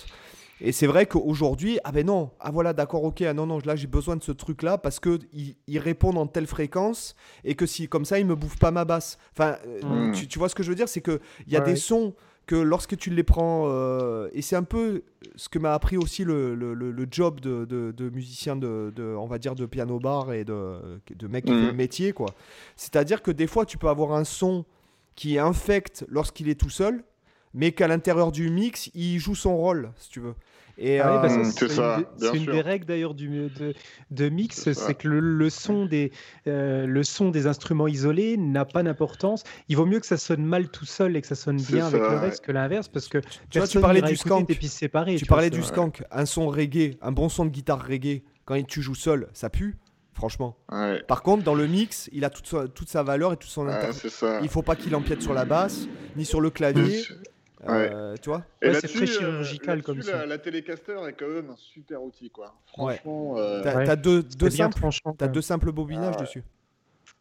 [0.61, 3.75] Et c'est vrai qu'aujourd'hui, ah ben non, ah voilà, d'accord, ok, ah non, non, là
[3.75, 7.65] j'ai besoin de ce truc-là parce que il, il répond en telle fréquence et que
[7.65, 9.17] si comme ça il me bouffe pas ma basse.
[9.31, 10.11] Enfin, euh, Mm.
[10.11, 11.75] tu, tu vois ce que je veux dire, c'est que il y a Ouais, des
[11.77, 12.13] sons
[12.45, 15.03] que lorsque tu les prends, euh, et c'est un peu
[15.35, 18.91] ce que m'a appris aussi le, le- le- le job de, de- de musicien de,
[18.95, 21.59] de- on va dire, de piano bar et de, de mec qui Mhm.
[21.59, 22.33] fait le métier, quoi.
[22.75, 24.65] C'est-à-dire que des fois, tu peux avoir un son
[25.15, 27.03] qui est infect lorsqu'il est tout seul,
[27.53, 30.33] mais qu'à l'intérieur du mix, il joue son rôle, si tu veux.
[30.81, 33.73] Et, Ah oui, bah euh, c'est une, des- une règles d'ailleurs du de,
[34.11, 36.11] de mix, C'est que le, le son des
[36.47, 39.43] euh, le son des instruments isolés n'a pas d'importance.
[39.67, 42.01] Il vaut mieux que ça sonne mal tout seul et que ça sonne bien avec
[42.01, 43.17] ça, le reste que l'inverse, parce que
[43.49, 44.47] tu vois, tu parlais du skank.
[44.61, 45.15] séparées.
[45.15, 48.65] Tu vois, parlais du skank, un son reggae, un bon son de guitare reggae, quand
[48.65, 49.75] tu joues seul, ça pue,
[50.13, 50.57] franchement.
[50.71, 51.03] Ouais.
[51.07, 53.67] Par contre, dans le mix, il a toute sa, toute sa valeur et toute son
[53.67, 53.73] Ouais.
[54.41, 57.03] Il faut pas qu'il empiète sur la basse, ni sur le clavier.
[57.67, 60.11] Euh, tu vois Ouais, c'est là-dessus, très euh, chirurgical comme son.
[60.11, 62.53] La, la Telecaster est quand même un super outil, quoi.
[62.77, 62.95] Ouais.
[62.95, 64.79] Franchement, euh, T'as Ouais, deux, deux bien simples,
[65.17, 65.27] quoi.
[65.27, 66.25] deux simples bobinages Ah ouais.
[66.25, 66.43] dessus.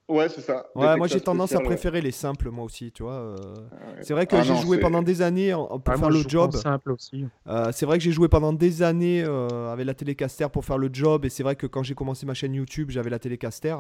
[0.09, 0.67] ouais, c'est ça.
[0.75, 1.65] Ouais, moi j'ai tendance à ouais.
[1.65, 3.15] préférer les simples, moi aussi, tu vois.
[3.15, 3.37] euh.
[3.37, 4.03] Ouais.
[4.03, 6.55] C'est vrai que Ah j'ai joué pendant des années pour Ouais, faire moi, le job.
[6.55, 7.27] simple aussi.
[7.49, 10.79] Euh, c'est vrai que j'ai joué pendant des années euh, avec la Telecaster pour faire
[10.79, 13.77] le job et c'est vrai que quand j'ai commencé ma chaîne YouTube j'avais la Telecaster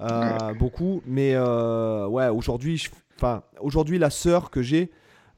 [0.00, 4.90] euh, beaucoup mais euh, ouais aujourd'hui je- enfin aujourd'hui la sœur que j'ai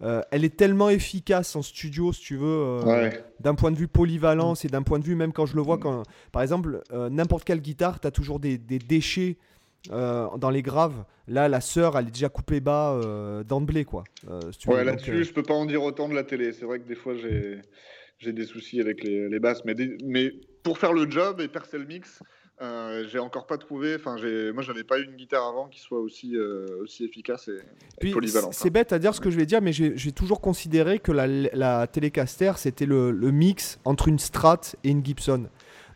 [0.03, 3.23] euh, elle est tellement efficace en studio si tu veux euh, Ouais.
[3.41, 5.79] d'un point de vue polyvalence et d'un point de vue même quand je le vois
[5.79, 9.37] quand par exemple euh, n'importe quelle guitare tu as toujours des, des déchets
[9.91, 13.01] dans les graves là la sœur elle est déjà coupée bas
[13.49, 14.05] d'emblée quoi
[14.59, 14.69] si.
[14.69, 16.53] Ouais, là-dessus, je peux pas en dire autant de la télé.
[16.53, 17.61] C'est vrai que des fois, j'ai
[18.19, 20.31] j'ai des soucis avec les, les basses, mais, des- mais
[20.63, 22.23] pour faire le job et percer le mix,
[22.63, 23.95] euh, j'ai encore pas trouvé.
[23.97, 27.49] Enfin, j'ai moi, j'avais pas eu une guitare avant qui soit aussi euh, aussi efficace
[27.49, 27.61] et, et
[28.01, 28.53] Puis, polyvalente.
[28.55, 31.27] C'est bête à dire ce que je vais dire, mais j'ai toujours considéré que la,
[31.27, 35.47] la Telecaster, c'était le, le mix entre une Strat et une Gibson.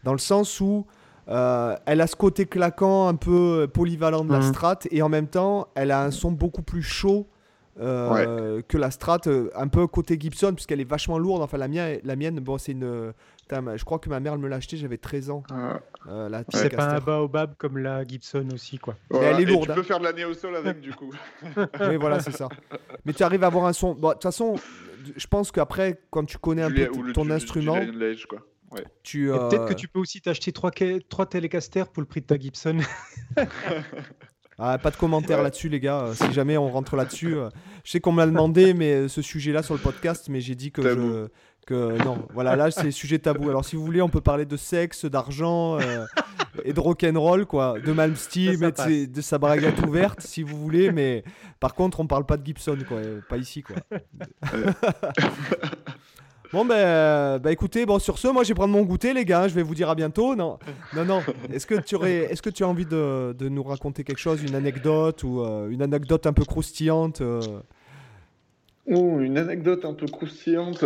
[0.05, 0.87] Dans le sens où
[1.29, 4.45] euh, elle a ce côté claquant, un peu polyvalent de la Mhm.
[4.53, 7.27] Strat, et en même temps, elle a un son beaucoup plus chaud.
[7.81, 9.23] euh, que la Strat,
[9.57, 11.43] un peu côté Gibson, puisqu'elle est vachement lourde.
[11.43, 13.13] Enfin, la mienne, la mienne bon, c'est une.
[13.45, 15.43] Putain, ma- je crois que ma mère me l'a acheté, j'avais 13 ans.
[15.51, 18.97] Ah, euh, la C'est pas un baobab comme la Gibson aussi, quoi.
[19.11, 19.31] voilà.
[19.31, 19.75] elle est Et lourde, Tu hein.
[19.75, 21.13] peux faire de la néo sol avec du coup.
[21.81, 22.49] Oui, voilà, c'est ça.
[23.05, 23.95] Mais tu arrives à avoir un son.
[23.95, 24.57] Bon, De toute façon,
[25.17, 27.79] je pense qu'après, quand tu connais un peu ou ton du- instrument,
[28.29, 28.39] quoi.
[28.73, 28.85] Ouais.
[29.03, 29.29] tu.
[29.29, 32.23] Et euh, Peut-être que tu peux aussi t'acheter trois, ca- trois Telecaster pour le prix
[32.23, 32.79] de ta Gibson.
[34.59, 35.45] ah, pas de commentaires Ouais.
[35.45, 36.01] là-dessus, les gars.
[36.07, 37.51] euh, Si jamais on rentre là-dessus, euh,
[37.85, 40.55] je sais qu'on me l'a demandé, mais euh, ce sujet-là sur le podcast, mais j'ai
[40.55, 41.29] dit que je.
[41.67, 43.49] Que non, voilà, là c'est sujet tabou.
[43.49, 46.05] Alors si vous voulez, on peut parler de sexe, d'argent euh,
[46.63, 50.93] et de rock'n'roll, quoi, de Malmsteen, de, ses- de sa braguette ouverte, si vous voulez.
[50.93, 51.25] Mais
[51.61, 53.77] par contre, on parle pas de Gibson, quoi, euh, pas ici, quoi.
[56.53, 59.49] Bon ben, bah écoutez, bon sur ce, moi je vais prendre mon goûter les gars,
[59.49, 60.37] je vais vous dire à bientôt.
[60.37, 60.59] Non,
[60.95, 61.23] non, non.
[61.53, 64.41] Est-ce que tu aurais, est-ce que tu as envie de, de nous raconter quelque chose,
[64.43, 67.23] une anecdote ou euh, une anecdote un peu croustillante
[68.87, 70.85] une anecdote un peu croustillante.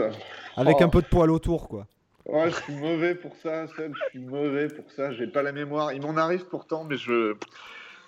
[0.57, 0.85] avec Oh.
[0.85, 1.87] un peu de poil autour quoi.
[2.27, 5.13] Ouais, je suis mauvais pour ça, Seb, je suis mauvais pour ça.
[5.13, 5.93] J'ai pas la mémoire.
[5.95, 7.35] Il m'en arrive pourtant, mais je,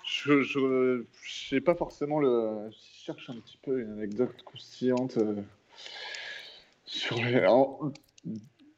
[0.05, 2.69] je, je, je sais pas forcément le.
[2.69, 5.17] Je cherche un petit peu une anecdote croustillante.
[5.17, 5.41] euh,
[6.85, 7.45] sur les.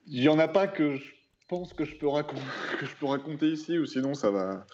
[0.08, 1.12] Il y en a pas que je
[1.50, 2.42] pense que je peux raconter,
[2.80, 4.66] que je peux raconter ici, ou sinon ça va.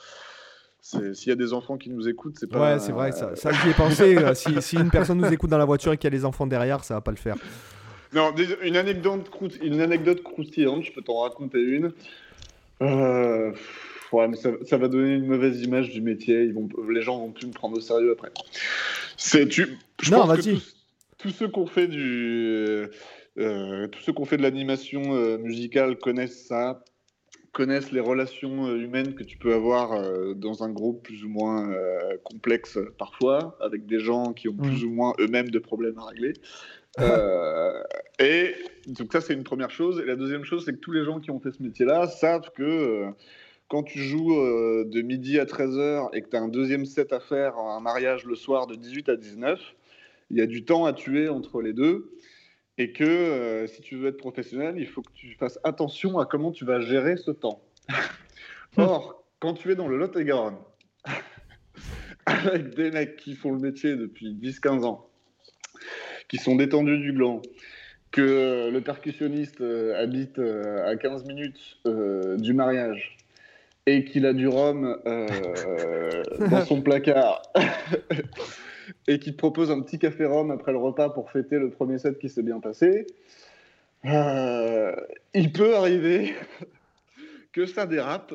[1.13, 2.73] S'il y a des enfants qui nous écoutent, c'est pas.
[2.73, 4.17] Ouais, c'est vrai, ça, ça j'y ai pensé.
[4.17, 6.25] euh, si, si une personne nous écoute dans la voiture et qu'il y a les
[6.25, 7.35] enfants derrière, ça va pas le faire.
[8.13, 8.33] Non,
[8.63, 9.29] une anecdote,
[9.61, 11.91] une anecdote croustillante, je peux t'en raconter une.
[12.81, 13.51] Euh,
[14.11, 16.43] ouais, mais ça, ça va donner une mauvaise image du métier.
[16.43, 18.31] Ils vont, les gens vont plus me prendre au sérieux après.
[19.15, 19.77] C'est tu.
[20.01, 20.55] Je Non, vas-y.
[20.55, 20.75] tous,
[21.19, 22.87] tous ceux qu'on fait du,
[23.37, 26.83] euh, tous ceux qu'on fait de l'animation euh, musicale connaissent ça.
[27.51, 30.01] Connaissent les relations humaines que tu peux avoir
[30.35, 31.73] dans un groupe plus ou moins
[32.23, 34.87] complexe parfois, avec des gens qui ont plus mm.
[34.87, 36.33] ou moins eux-mêmes de problèmes à régler.
[38.19, 38.55] et
[38.87, 39.99] donc ça, c'est une première chose.
[39.99, 42.51] Et la deuxième chose, c'est que tous les gens qui ont fait ce métier-là savent
[42.55, 43.05] que
[43.67, 44.35] quand tu joues
[44.85, 48.25] de midi à 13h et que tu as un deuxième set à faire, un mariage
[48.25, 49.59] le soir de 18 à 19,
[50.31, 52.11] il y a du temps à tuer entre les deux
[52.79, 56.25] et que euh, si tu veux être professionnel, il faut que tu fasses attention à
[56.25, 57.61] comment tu vas gérer ce temps.
[58.77, 60.55] Or, quand tu es dans le Lot-et-Garonne,
[62.25, 65.09] avec des mecs qui font le métier depuis 10-15 ans,
[66.29, 67.41] qui sont détendus du gland,
[68.11, 71.79] que le percussionniste euh, habite euh, à 15 minutes
[72.37, 73.17] du mariage
[73.87, 74.97] et qu'il a du rhum
[76.49, 77.41] dans son placard
[79.07, 81.97] et qui te propose un petit café rhum après le repas pour fêter le premier
[81.97, 83.05] set qui s'est bien passé,
[84.05, 84.95] euh,
[85.33, 86.33] il peut arriver
[87.53, 88.33] que ça dérape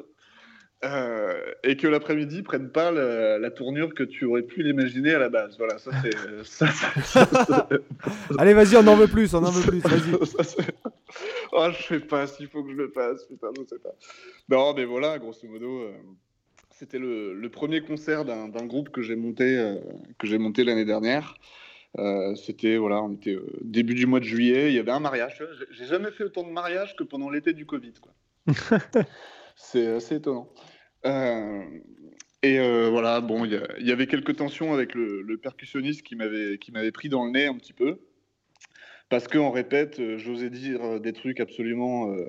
[0.84, 5.30] euh, et que l'après-midi prenne pas la, tournure que tu aurais pu l'imaginer à la
[5.30, 5.57] base.
[5.57, 6.68] Voilà, ça c'est.
[8.38, 10.12] Allez, vas-y, on en veut plus, on en veut plus, vas-y.
[11.52, 13.94] oh, je sais pas s'il faut que je le passe, putain, je sais pas.
[14.50, 15.84] Non, mais voilà, grosso modo.
[15.84, 15.92] Euh,
[16.75, 19.77] c'était le, premier concert d'un groupe que j'ai monté, euh,
[20.18, 21.35] que j'ai monté l'année dernière.
[21.99, 24.70] Euh, c'était voilà, on était euh, début du mois de juillet.
[24.70, 25.41] Il y avait un mariage.
[25.70, 27.93] J'ai jamais fait autant de mariages que pendant l'été du Covid.
[29.57, 30.53] C'est assez étonnant.
[31.05, 32.59] et
[32.91, 36.93] voilà, bon, il y, avait quelques tensions avec le, le percussionniste qui m'avait qui m'avait
[36.93, 38.01] pris dans le nez un petit peu
[39.14, 42.26] parce qu'on répète, euh, j'osais dire euh, des trucs absolument, euh,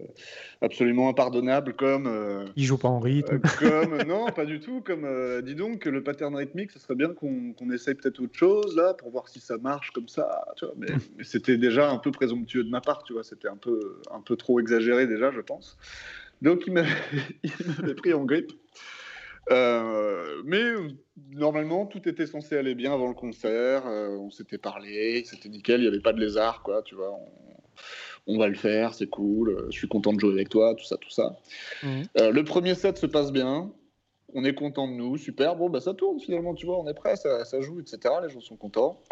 [0.62, 2.08] absolument impardonnables comme.
[2.56, 3.40] Il joue pas en rythme.
[3.58, 4.82] comme non, pas du tout.
[4.82, 5.08] Comme
[5.42, 9.10] dis donc le pattern rythmique, ce serait bien qu'on essaye peut-être autre chose là pour
[9.10, 10.46] voir si ça marche comme ça.
[10.58, 13.24] Tu vois, mais, c'était déjà un peu présomptueux de ma part, tu vois.
[13.24, 15.80] C'était un peu, un peu trop exagéré déjà, je pense.
[16.44, 18.52] Donc il m'avait pris en grippe.
[19.52, 20.74] Euh, mais
[21.32, 23.86] normalement, tout était censé aller bien avant le concert.
[23.88, 27.16] Euh, on s'était parlé, c'était nickel, il n'y avait pas de lézard, quoi, tu vois.
[28.28, 30.86] On, va le faire, c'est cool, euh, je suis content de jouer avec toi, tout
[30.86, 31.38] ça, tout ça.
[31.84, 32.08] Mhm.
[32.16, 33.72] le premier set se passe bien,
[34.34, 36.96] on est content de nous, super, bon, bah ça tourne finalement, tu vois, on est
[36.96, 38.16] prêt, ça, joue, etc.
[38.24, 39.04] Les gens sont contents.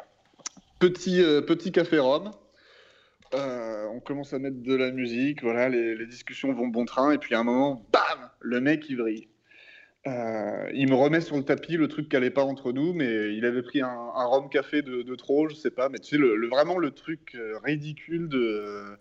[0.79, 2.31] Petit, petit café rhum.
[3.33, 7.19] on commence à mettre de la musique, voilà, les, les discussions vont bon train, et
[7.19, 9.27] puis à un moment, bam, le mec il vrille.
[10.05, 13.35] Euh, il me remet sur le tapis le truc qui n'allait pas entre nous, mais
[13.35, 16.17] il avait pris un, un rhum café de, trop, je sais pas, mais tu sais,
[16.17, 18.97] le, vraiment le truc euh, ridicule de,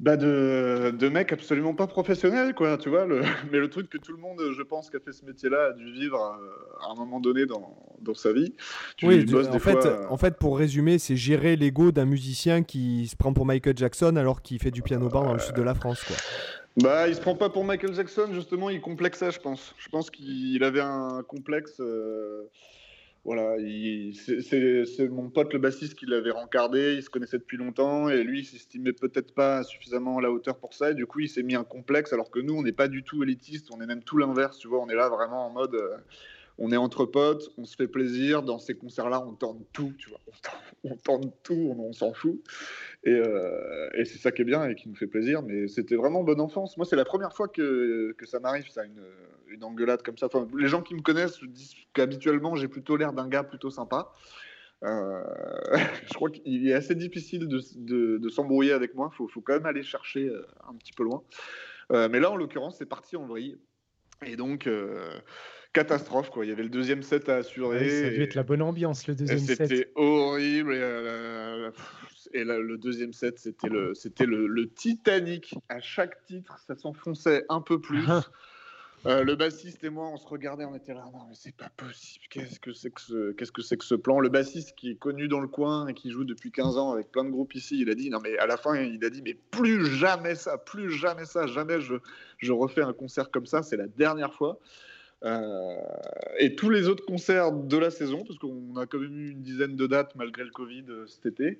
[0.00, 3.20] bah de, de mec absolument pas professionnel, quoi, tu vois, le,
[3.52, 5.72] mais le truc que tout le monde, je pense, qui a fait ce métier-là a
[5.74, 8.54] dû vivre euh, à, un moment donné dans, dans sa vie.
[9.02, 13.34] oui, en, fait, en fait, pour résumer, c'est gérer l'ego d'un musicien qui se prend
[13.34, 16.02] pour Michael Jackson alors qu'il fait du piano bar dans le sud de la France,
[16.04, 16.16] quoi.
[16.82, 19.74] Bah, il se prend pas pour Michael Jackson, justement, il complexait, je pense.
[19.78, 21.80] Je pense qu'il avait un complexe.
[21.80, 22.48] Euh,
[23.24, 23.56] voilà,
[24.24, 28.40] c'est mon pote le bassiste qui l'avait rencardé, il se connaissait depuis longtemps et lui
[28.40, 31.54] il s'estimait peut-être pas suffisamment à la hauteur pour ça du coup il s'est mis
[31.54, 34.16] un complexe alors que nous on n'est pas du tout élitiste, on est même tout
[34.16, 35.96] l'inverse, tu vois, on est là vraiment en mode euh,
[36.58, 38.42] on est entre potes, on se fait plaisir.
[38.42, 40.20] Dans ces concerts-là, on tente tout, tu vois.
[40.82, 42.40] On tente, tout, on, s'en fout.
[43.06, 45.42] Euh, et, c'est ça qui est bien et qui nous fait plaisir.
[45.42, 46.76] Mais c'était vraiment bonne enfance.
[46.76, 50.28] Moi, c'est la première fois que, ça m'arrive, ça, une, engueulade comme ça.
[50.56, 54.12] les gens qui me connaissent disent qu'habituellement, j'ai plutôt l'air d'un gars plutôt sympa.
[54.84, 55.22] Euh,
[56.08, 59.10] je crois qu'il est assez difficile de, s'embrouiller avec moi.
[59.12, 61.22] Il faut, faut, quand même aller chercher euh, un petit peu loin.
[61.90, 63.58] mais là, en l'occurrence, c'est parti en vrille.
[64.26, 64.68] Et donc,
[65.78, 66.44] catastrophe quoi.
[66.44, 67.88] Il y avait le deuxième set à assurer.
[67.88, 69.68] ça a dû être la bonne ambiance le deuxième set.
[69.68, 71.70] C'était horrible et, euh,
[72.34, 75.54] le deuxième set c'était le c'était le, Titanic.
[75.68, 78.04] À chaque titre ça s'enfonçait un peu plus.
[79.06, 81.70] Euh, le bassiste et moi, on se regardait, on était là, non mais c'est pas
[81.76, 84.18] possible, qu'est-ce que c'est que ce, qu'est-ce que c'est que ce plan?
[84.18, 87.12] Le bassiste qui est connu dans le coin et qui joue depuis 15 ans avec
[87.12, 89.22] plein de groupes ici, il a dit, non mais à la fin, il a dit,
[89.22, 91.94] mais plus jamais ça, plus jamais ça, jamais je,
[92.38, 94.58] je refais un concert comme ça, c'est la dernière fois.
[95.24, 95.76] Euh,
[96.38, 99.42] et tous les autres concerts de la saison, parce qu'on a quand même eu une
[99.42, 101.58] dizaine de dates malgré le Covid euh, cet été,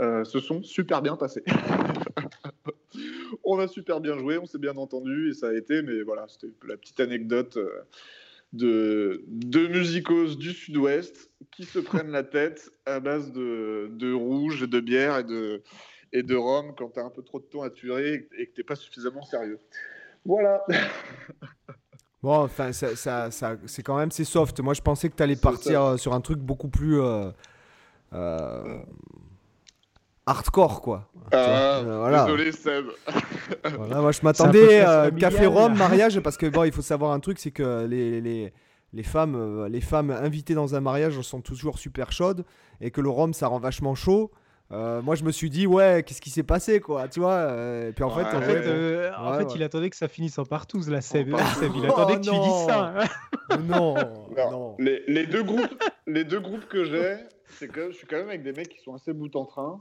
[0.00, 1.44] euh, se sont super bien passés.
[3.44, 6.26] on a super bien joué, on s'est bien entendu et ça a été, mais voilà,
[6.28, 7.58] c'était la petite anecdote
[8.52, 14.68] de deux musicos du sud-ouest qui se prennent la tête à base de, de rouge,
[14.68, 15.62] de bière et de,
[16.12, 18.54] et de rhum quand tu as un peu trop de temps à tuer et que
[18.54, 19.58] tu pas suffisamment sérieux.
[20.24, 20.64] Voilà.
[22.24, 24.58] Bon, enfin, ça, ça, ça c'est quand même c'est soft.
[24.60, 26.98] Moi, je pensais que tu allais partir euh, sur un truc beaucoup plus.
[26.98, 27.30] Euh,
[28.14, 28.78] euh,
[30.24, 31.06] hardcore, quoi.
[31.32, 32.24] Ah, vois, euh, voilà.
[32.24, 32.86] Désolé, Seb.
[33.76, 37.20] Voilà, moi je m'attendais euh, café rhum mariage parce que bon il faut savoir un
[37.20, 38.52] truc c'est que les, les,
[38.94, 42.44] les femmes les femmes invitées dans un mariage sont toujours super chaudes
[42.80, 44.30] et que le rhum ça rend vachement chaud.
[44.72, 47.90] Euh, moi je me suis dit ouais qu'est-ce qui s'est passé quoi tu vois euh,
[47.90, 48.34] et puis en fait, Ouais.
[48.34, 49.52] en En fait, fait, bon, en Ouais, fait, ouais.
[49.56, 51.34] il attendait que ça finisse en partouze, là, Seb.
[51.34, 51.58] En partouze.
[51.60, 52.94] Seb, il Oh, attendait que tu dises ça.
[53.68, 53.94] non
[54.50, 57.16] non Les, les deux groupes, les deux groupes que j'ai,
[57.58, 59.78] c'est que je suis quand même avec des mecs qui sont assez bout en train.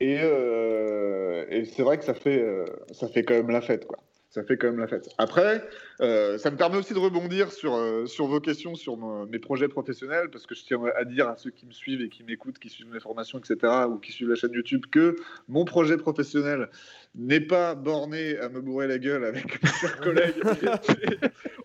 [0.00, 3.86] Et, euh, et c'est vrai que ça fait, euh, ça fait quand même la fête,
[3.86, 3.98] quoi.
[4.30, 5.08] Ça fait quand même la fête.
[5.16, 5.66] Après,
[6.02, 9.68] euh, ça me permet aussi de rebondir sur, euh, sur vos questions, sur mes projets
[9.68, 12.58] professionnels, parce que je tiens à dire à ceux qui me suivent et qui m'écoutent,
[12.58, 15.16] qui suivent mes formations, etc., ou qui suivent la chaîne YouTube, que
[15.48, 16.68] mon projet professionnel
[17.14, 20.42] n'est pas borné à me bourrer la gueule avec mes chers collègues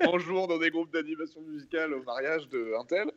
[0.05, 3.11] en jouant dans des groupes d'animation musicale au mariage d'un tel.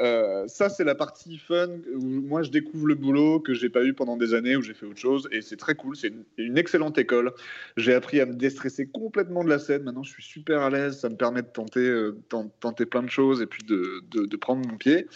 [0.00, 3.84] Euh, ça, c'est la partie fun où moi je découvre le boulot que j'ai pas
[3.84, 5.94] eu pendant des années où j'ai fait autre chose et c'est très cool.
[5.94, 7.32] C'est une, excellente école.
[7.76, 9.82] J'ai appris à me déstresser complètement de la scène.
[9.82, 10.98] Maintenant, je suis super à l'aise.
[10.98, 14.36] Ça me permet de tenter, euh, ten- tenter plein de choses et puis de, de-
[14.36, 15.06] prendre mon pied.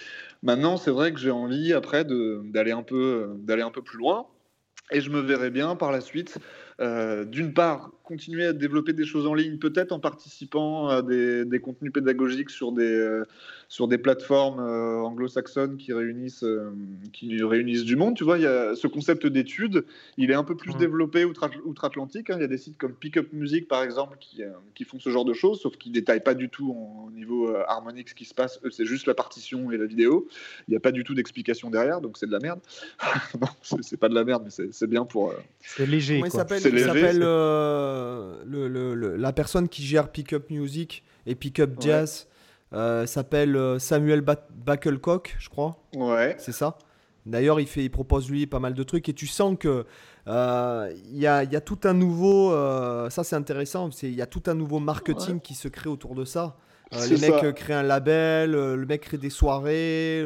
[0.42, 4.26] Maintenant, c'est vrai que j'ai envie après d'aller un peu, d'aller un peu plus loin.
[4.90, 6.38] Et je me verrai bien par la suite,
[6.80, 11.44] euh, d'une part, continuer à développer des choses en ligne, peut-être en participant à des,
[11.46, 13.24] des contenus pédagogiques sur des, euh,
[13.68, 16.70] sur des plateformes euh, anglo-saxonnes qui réunissent, euh,
[17.14, 18.14] qui réunissent du monde.
[18.16, 19.84] Tu vois, il y a ce concept d'études,
[20.18, 20.78] il est un peu plus Mhm.
[20.78, 22.28] développé outre- outre-Atlantique.
[22.28, 22.34] hein.
[22.36, 24.98] Il y a des sites comme Pick Up Music, par exemple, qui, euh, qui font
[25.00, 27.62] ce genre de choses, sauf qu'ils ne détaillent pas du tout en- au niveau euh,
[27.68, 28.60] harmonique ce qui se passe.
[28.64, 30.28] Eux, c'est juste la partition et la vidéo.
[30.68, 32.60] Il n'y a pas du tout d'explication derrière, donc c'est de la merde.
[33.40, 33.48] non,
[33.80, 35.30] c'est pas de la merde, mais c'est bien pour.
[35.30, 36.40] euh, C'est léger, comment il quoi.
[36.70, 41.70] S'appelle euh, le, le- le- la personne qui gère Pick Up Music et Pick Up
[41.76, 41.82] Ouais.
[41.82, 42.26] Jazz
[42.72, 46.34] euh, s'appelle euh, Samuel Ba- Backelcock je crois Ouais.
[46.38, 46.78] c'est ça.
[47.26, 49.86] D'ailleurs, il, fait, il propose lui pas mal de trucs et tu sens que
[50.26, 52.50] euh, il y, a, y a tout un nouveau.
[53.08, 53.88] ça, c'est intéressant.
[54.02, 56.56] Il y a tout un nouveau marketing qui se crée autour de ça.
[57.08, 57.52] Les mecs ça.
[57.52, 60.22] créent un label, le mec crée des soirées.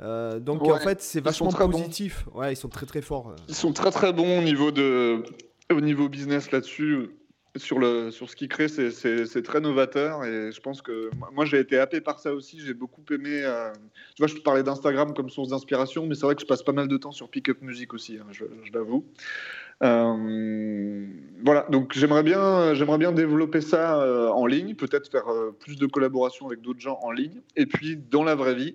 [0.00, 1.68] euh, donc Ouais, en fait, c'est vachement bons.
[1.70, 2.24] positif.
[2.34, 3.34] Ouais, ils sont très très forts.
[3.48, 5.22] Ils sont très très bons au niveau de
[5.72, 7.10] au niveau business là-dessus.
[7.56, 11.60] Sur, le, sur ce qu'ils créent, c'est- très novateur et je pense que moi j'ai
[11.60, 12.58] été happé par ça aussi.
[12.58, 13.42] J'ai beaucoup aimé.
[13.44, 13.70] euh,
[14.16, 16.72] tu vois, je parlais d'Instagram comme source d'inspiration, mais c'est vrai que je passe pas
[16.72, 19.06] mal de temps sur Pick Up Music aussi, hein, je, l'avoue.
[19.84, 21.06] Euh,
[21.44, 25.26] voilà, donc j'aimerais bien, j'aimerais bien développer ça euh, en ligne, peut-être faire
[25.60, 27.40] plus de collaborations avec d'autres gens en ligne.
[27.54, 28.74] Et puis dans la vraie vie,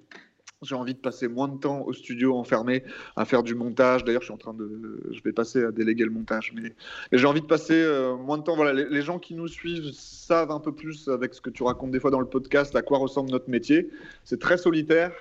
[0.61, 2.83] j'ai envie de passer moins de temps au studio enfermé
[3.15, 4.03] à faire du montage.
[4.03, 6.73] D'ailleurs, je suis en train de, je vais passer à déléguer le montage, mais,
[7.11, 8.55] mais j'ai envie de passer euh, moins de temps.
[8.55, 11.63] Voilà, les, les gens qui nous suivent savent un peu plus avec ce que tu
[11.63, 13.89] racontes des fois dans le podcast à quoi ressemble notre métier.
[14.25, 15.13] C'est très solitaire.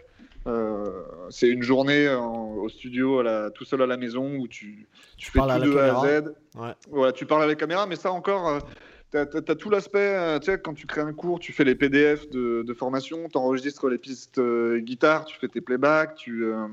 [0.47, 4.48] Euh, c'est une journée en- au studio, à la- tout seul à la maison, où
[4.48, 4.86] tu,
[5.19, 6.20] tu fais tout de A à.
[6.23, 6.35] Z.
[6.56, 6.70] Ouais.
[6.90, 8.59] Voilà, tu parles à la caméra, mais ça encore, euh,
[9.11, 11.75] t'as as, tout l'aspect, euh, tu sais, quand tu crées un cours, tu fais les
[11.75, 16.45] PDF de, de formation, tu enregistres les pistes euh, guitare, tu fais tes playbacks, tu,
[16.45, 16.67] euh,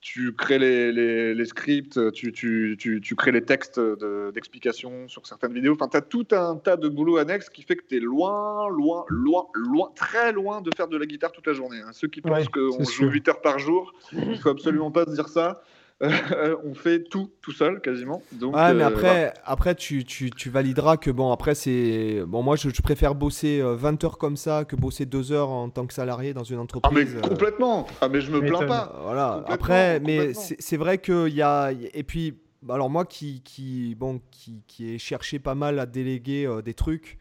[0.00, 5.08] tu crées les, les- les scripts, tu, tu, tu, tu crées les textes de- d'explication
[5.08, 5.74] sur certaines vidéos.
[5.74, 8.68] Enfin, tu as tout un tas de boulot annexe qui fait que tu es loin,
[8.70, 11.80] loin, loin, loin, très loin de faire de la guitare toute la journée.
[11.84, 11.90] hein.
[11.92, 13.12] Ceux qui Ouais, pensent qu'on joue sûr.
[13.12, 15.62] 8 heures par jour, il faut absolument pas se dire ça.
[16.02, 18.22] Euh, on fait tout tout seul quasiment.
[18.32, 22.22] Donc, Ouais, mais euh, après, après tu, tu, tu valideras que bon, après, c'est.
[22.26, 25.50] Bon, moi, je, je préfère bosser euh, 20 heures comme ça que bosser 2 heures
[25.50, 27.16] en tant que salarié dans une Ah mais entreprise.
[27.16, 27.86] euh, complètement.
[28.00, 28.98] Ah mais je me plains pas.
[29.02, 29.44] Voilà.
[29.48, 31.70] Après, mais c'est vrai qu'il y a.
[31.92, 32.34] Et puis,
[32.68, 36.72] alors moi qui, qui, bon, qui, qui ai cherché pas mal à déléguer euh, des
[36.74, 37.18] trucs,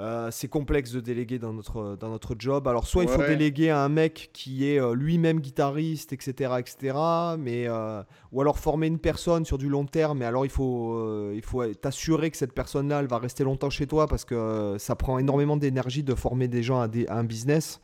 [0.00, 2.66] euh, c'est complexe de déléguer dans notre, dans notre job.
[2.66, 6.96] Alors, soit il faut déléguer à un mec qui est euh, lui-même guitariste, etc., etc.,
[7.38, 8.02] mais, euh,
[8.32, 11.64] ou alors former une personne sur du long terme, mais alors il faut il faut
[11.74, 15.56] t'assurer que cette personne-là, elle va rester longtemps chez toi parce que ça prend énormément
[15.56, 17.80] d'énergie de former des gens à, des- à un business.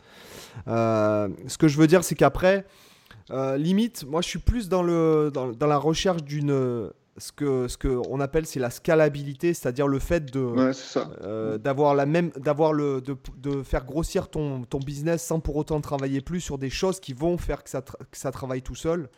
[0.66, 2.64] Ce que je veux dire, c'est qu'après,
[3.56, 6.90] limite, moi je suis plus dans, le, dans, dans la recherche d'une.
[7.18, 10.72] Ce que, ce que on appelle c'est la scalabilité, c'est-à-dire le fait de, Ouais,
[11.22, 15.56] euh, d'avoir la même d'avoir le de, de faire grossir ton, ton business sans pour
[15.56, 18.60] autant travailler plus sur des choses qui vont faire que ça, tra- que ça travaille
[18.60, 19.08] tout seul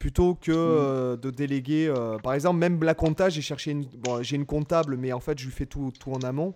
[0.00, 4.20] plutôt que euh, de déléguer euh, par exemple même la compta j'ai cherché une bon,
[4.24, 6.54] j'ai une comptable mais en fait je lui fais tout, tout en amont.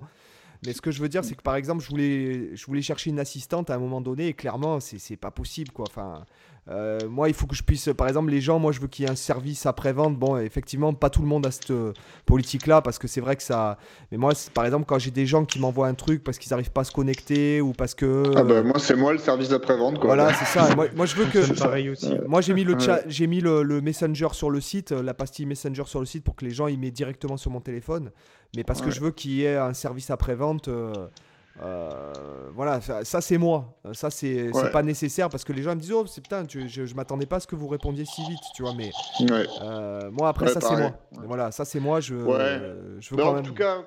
[0.66, 3.10] Mais ce que je veux dire, c'est que par exemple, je voulais, je voulais chercher
[3.10, 5.84] une assistante à un moment donné, et clairement, c'est pas possible, quoi.
[5.88, 6.24] Enfin,
[6.70, 9.04] euh, moi, il faut que je puisse, par exemple, les gens, moi, je veux qu'il
[9.04, 10.18] y ait un service après-vente.
[10.18, 11.92] Bon, effectivement, pas tout le monde a cette euh,
[12.26, 13.78] politique-là, parce que c'est vrai que ça.
[14.12, 16.70] Mais moi, par exemple, quand j'ai des gens qui m'envoient un truc parce qu'ils n'arrivent
[16.70, 18.32] pas à se connecter ou parce que.
[18.36, 20.14] Ah bah, moi, c'est moi le service après-vente, quoi.
[20.14, 20.68] Voilà, c'est ça.
[20.74, 21.58] moi, je veux que.
[21.58, 22.14] pareil aussi.
[22.26, 25.84] moi, j'ai mis, le, chat, j'ai mis le, Messenger sur le site, la pastille Messenger
[25.86, 28.10] sur le site pour que les gens y mettent directement sur mon téléphone.
[28.56, 30.68] Mais parce que je veux qu'il y ait un service après-vente.
[31.60, 32.12] Euh,
[32.54, 33.78] voilà, ça, c'est moi.
[33.92, 36.94] Ça c'est pas nécessaire parce que les gens me disent oh c'est putain, je, je
[36.94, 38.74] m'attendais pas à ce que vous répondiez si vite, tu vois.
[38.74, 38.90] Mais
[39.62, 40.92] euh, moi après ça c'est moi.
[41.24, 42.00] Voilà, ça c'est moi.
[42.00, 43.44] Je, je veux quand en même...
[43.44, 43.78] tout cas,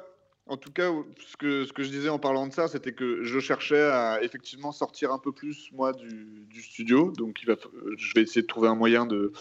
[0.47, 0.89] en tout cas,
[1.25, 4.21] ce que, ce que je disais en parlant de ça, c'était que je cherchais à
[4.21, 7.11] effectivement sortir un peu plus moi du, du studio.
[7.11, 7.55] Donc il va,
[7.97, 9.31] je vais essayer de trouver un moyen de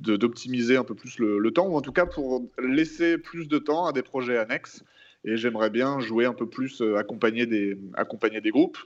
[0.00, 3.58] d'optimiser un peu plus le, le temps ou en tout cas pour laisser plus de
[3.58, 4.82] temps à des projets annexes
[5.24, 8.78] et j'aimerais bien jouer un peu plus, euh, accompagner, des, accompagner des groupes.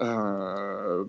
[0.00, 1.04] Euh,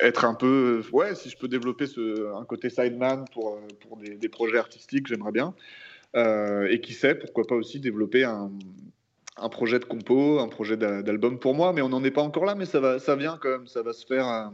[0.00, 4.28] être un peu, ouais, si je peux développer ce, un côté sideman pour, pour des,
[4.28, 5.54] projets artistiques, j'aimerais bien.
[6.16, 8.50] Euh, et qui sait, pourquoi pas aussi développer un,
[9.36, 12.44] un projet de compo, un projet d'album pour moi, mais on n'en est pas encore
[12.44, 14.52] là, mais ça, va, ça vient quand même, ça va se faire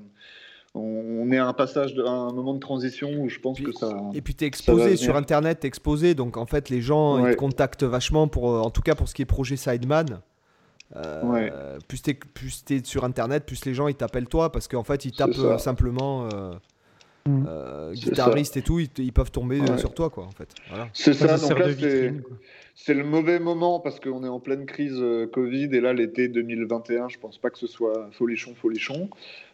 [0.76, 3.96] on est à un passage, de, un moment de transition où je pense que ça.
[4.14, 7.32] Et puis tu es exposé sur Internet, es exposé, donc en fait les gens ils
[7.32, 10.20] te contactent vachement pour, euh, en tout cas pour ce qui est projet Sideman.
[10.94, 15.04] Euh, Plus tu es, sur Internet, plus les gens ils t'appellent toi parce qu'en fait
[15.04, 16.28] ils tapent euh, simplement.
[16.32, 16.52] Euh,
[17.26, 17.46] mm.
[17.48, 20.48] euh guitariste et tout, ils, peuvent tomber sur toi quoi en fait.
[20.92, 21.66] C'est ça, donc là
[22.78, 27.08] c'est le mauvais moment parce qu'on est en pleine crise Covid et là l'été 2021,
[27.08, 29.08] je pense pas que ce soit folichon folichon.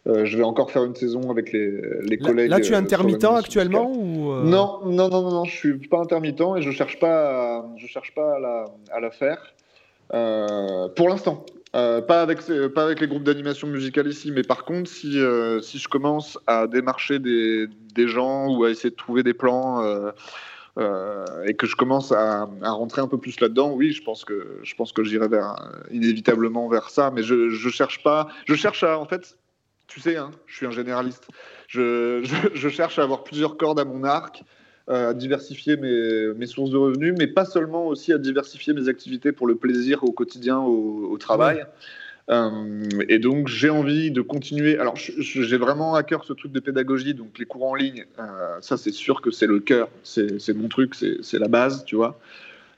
[0.08, 2.50] Euh, je vais encore faire une saison avec les, les collègues.
[2.50, 5.78] Là, tu es euh, intermittent actuellement ou euh non, non, non, non, non, je suis
[5.88, 9.54] pas intermittent et je cherche pas, à, je cherche pas à la, à la faire
[10.96, 11.46] pour l'instant.
[11.72, 12.40] Pas, avec,
[12.74, 15.18] pas avec les groupes d'animation musicale ici, mais par contre, si,
[15.62, 19.82] si je commence à démarcher des, des, gens ou à essayer de trouver des plans
[20.78, 24.60] et que je commence à, à rentrer un peu plus là-dedans, oui, je pense que
[24.62, 25.56] je pense que j'irai vers
[25.90, 29.36] inévitablement vers ça, mais je, je cherche pas, je cherche à en fait
[29.92, 31.28] tu sais, hein, je suis un généraliste.
[31.68, 32.24] Je,
[32.70, 34.44] cherche à avoir plusieurs cordes à mon arc, euh,
[34.88, 39.46] à diversifier mes, sources de revenus, mais pas seulement aussi à diversifier mes activités pour
[39.46, 41.64] le plaisir au quotidien, au, travail.
[42.30, 44.78] Euh, et donc j'ai envie de continuer.
[44.78, 48.58] Alors j'ai vraiment à cœur ce truc de pédagogie, donc les cours en ligne, euh,
[48.60, 52.20] ça c'est sûr que c'est le cœur, c'est mon truc, c'est la base, tu vois.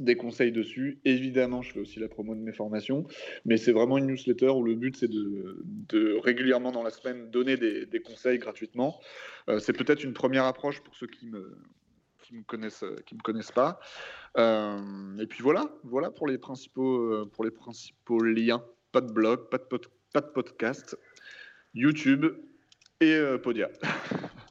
[0.00, 1.00] des conseils dessus.
[1.04, 3.06] Évidemment, je fais aussi la promo de mes formations,
[3.44, 7.56] mais c'est vraiment une newsletter où le but c'est de, régulièrement dans la semaine donner
[7.56, 9.00] des, conseils gratuitement.
[9.48, 11.56] Euh, c'est peut-être une première approche pour ceux qui me
[12.22, 13.78] qui me connaissent qui me connaissent pas.
[14.36, 18.64] Euh, et puis voilà, voilà pour les principaux euh, pour les principaux liens.
[18.92, 19.64] Pas de blog, pas de,
[20.12, 20.96] pas de podcast,
[21.74, 22.26] YouTube
[23.00, 23.68] et Podia.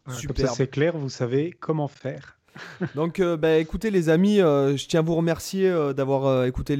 [0.10, 0.49] Super.
[0.49, 2.38] c'est clair, vous savez comment faire.
[2.95, 6.75] Donc, euh, bah, écoutez, les amis, euh, je tiens à vous remercier euh, d'avoir écouté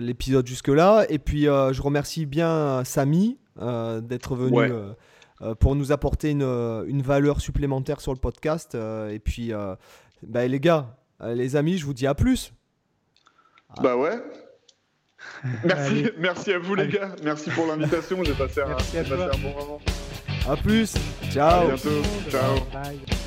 [0.00, 1.06] l'épisode jusque-là.
[1.08, 4.72] Et puis, je remercie bien Samy d'être venu
[5.60, 8.74] pour nous apporter une, valeur supplémentaire sur le podcast.
[8.74, 9.52] et puis,
[10.22, 12.52] bah, les gars, les amis, je vous dis à plus.
[13.82, 14.18] Bah ouais.
[15.64, 17.14] Merci, merci à vous les gars.
[17.22, 18.22] Merci pour l'invitation.
[18.24, 19.80] J'ai passé, un, Merci à j'ai passé un bon moment.
[20.48, 20.94] À plus.
[20.96, 21.66] À Ciao.
[21.66, 22.02] bientôt.
[22.30, 22.54] Ciao.
[22.72, 23.17] Bye.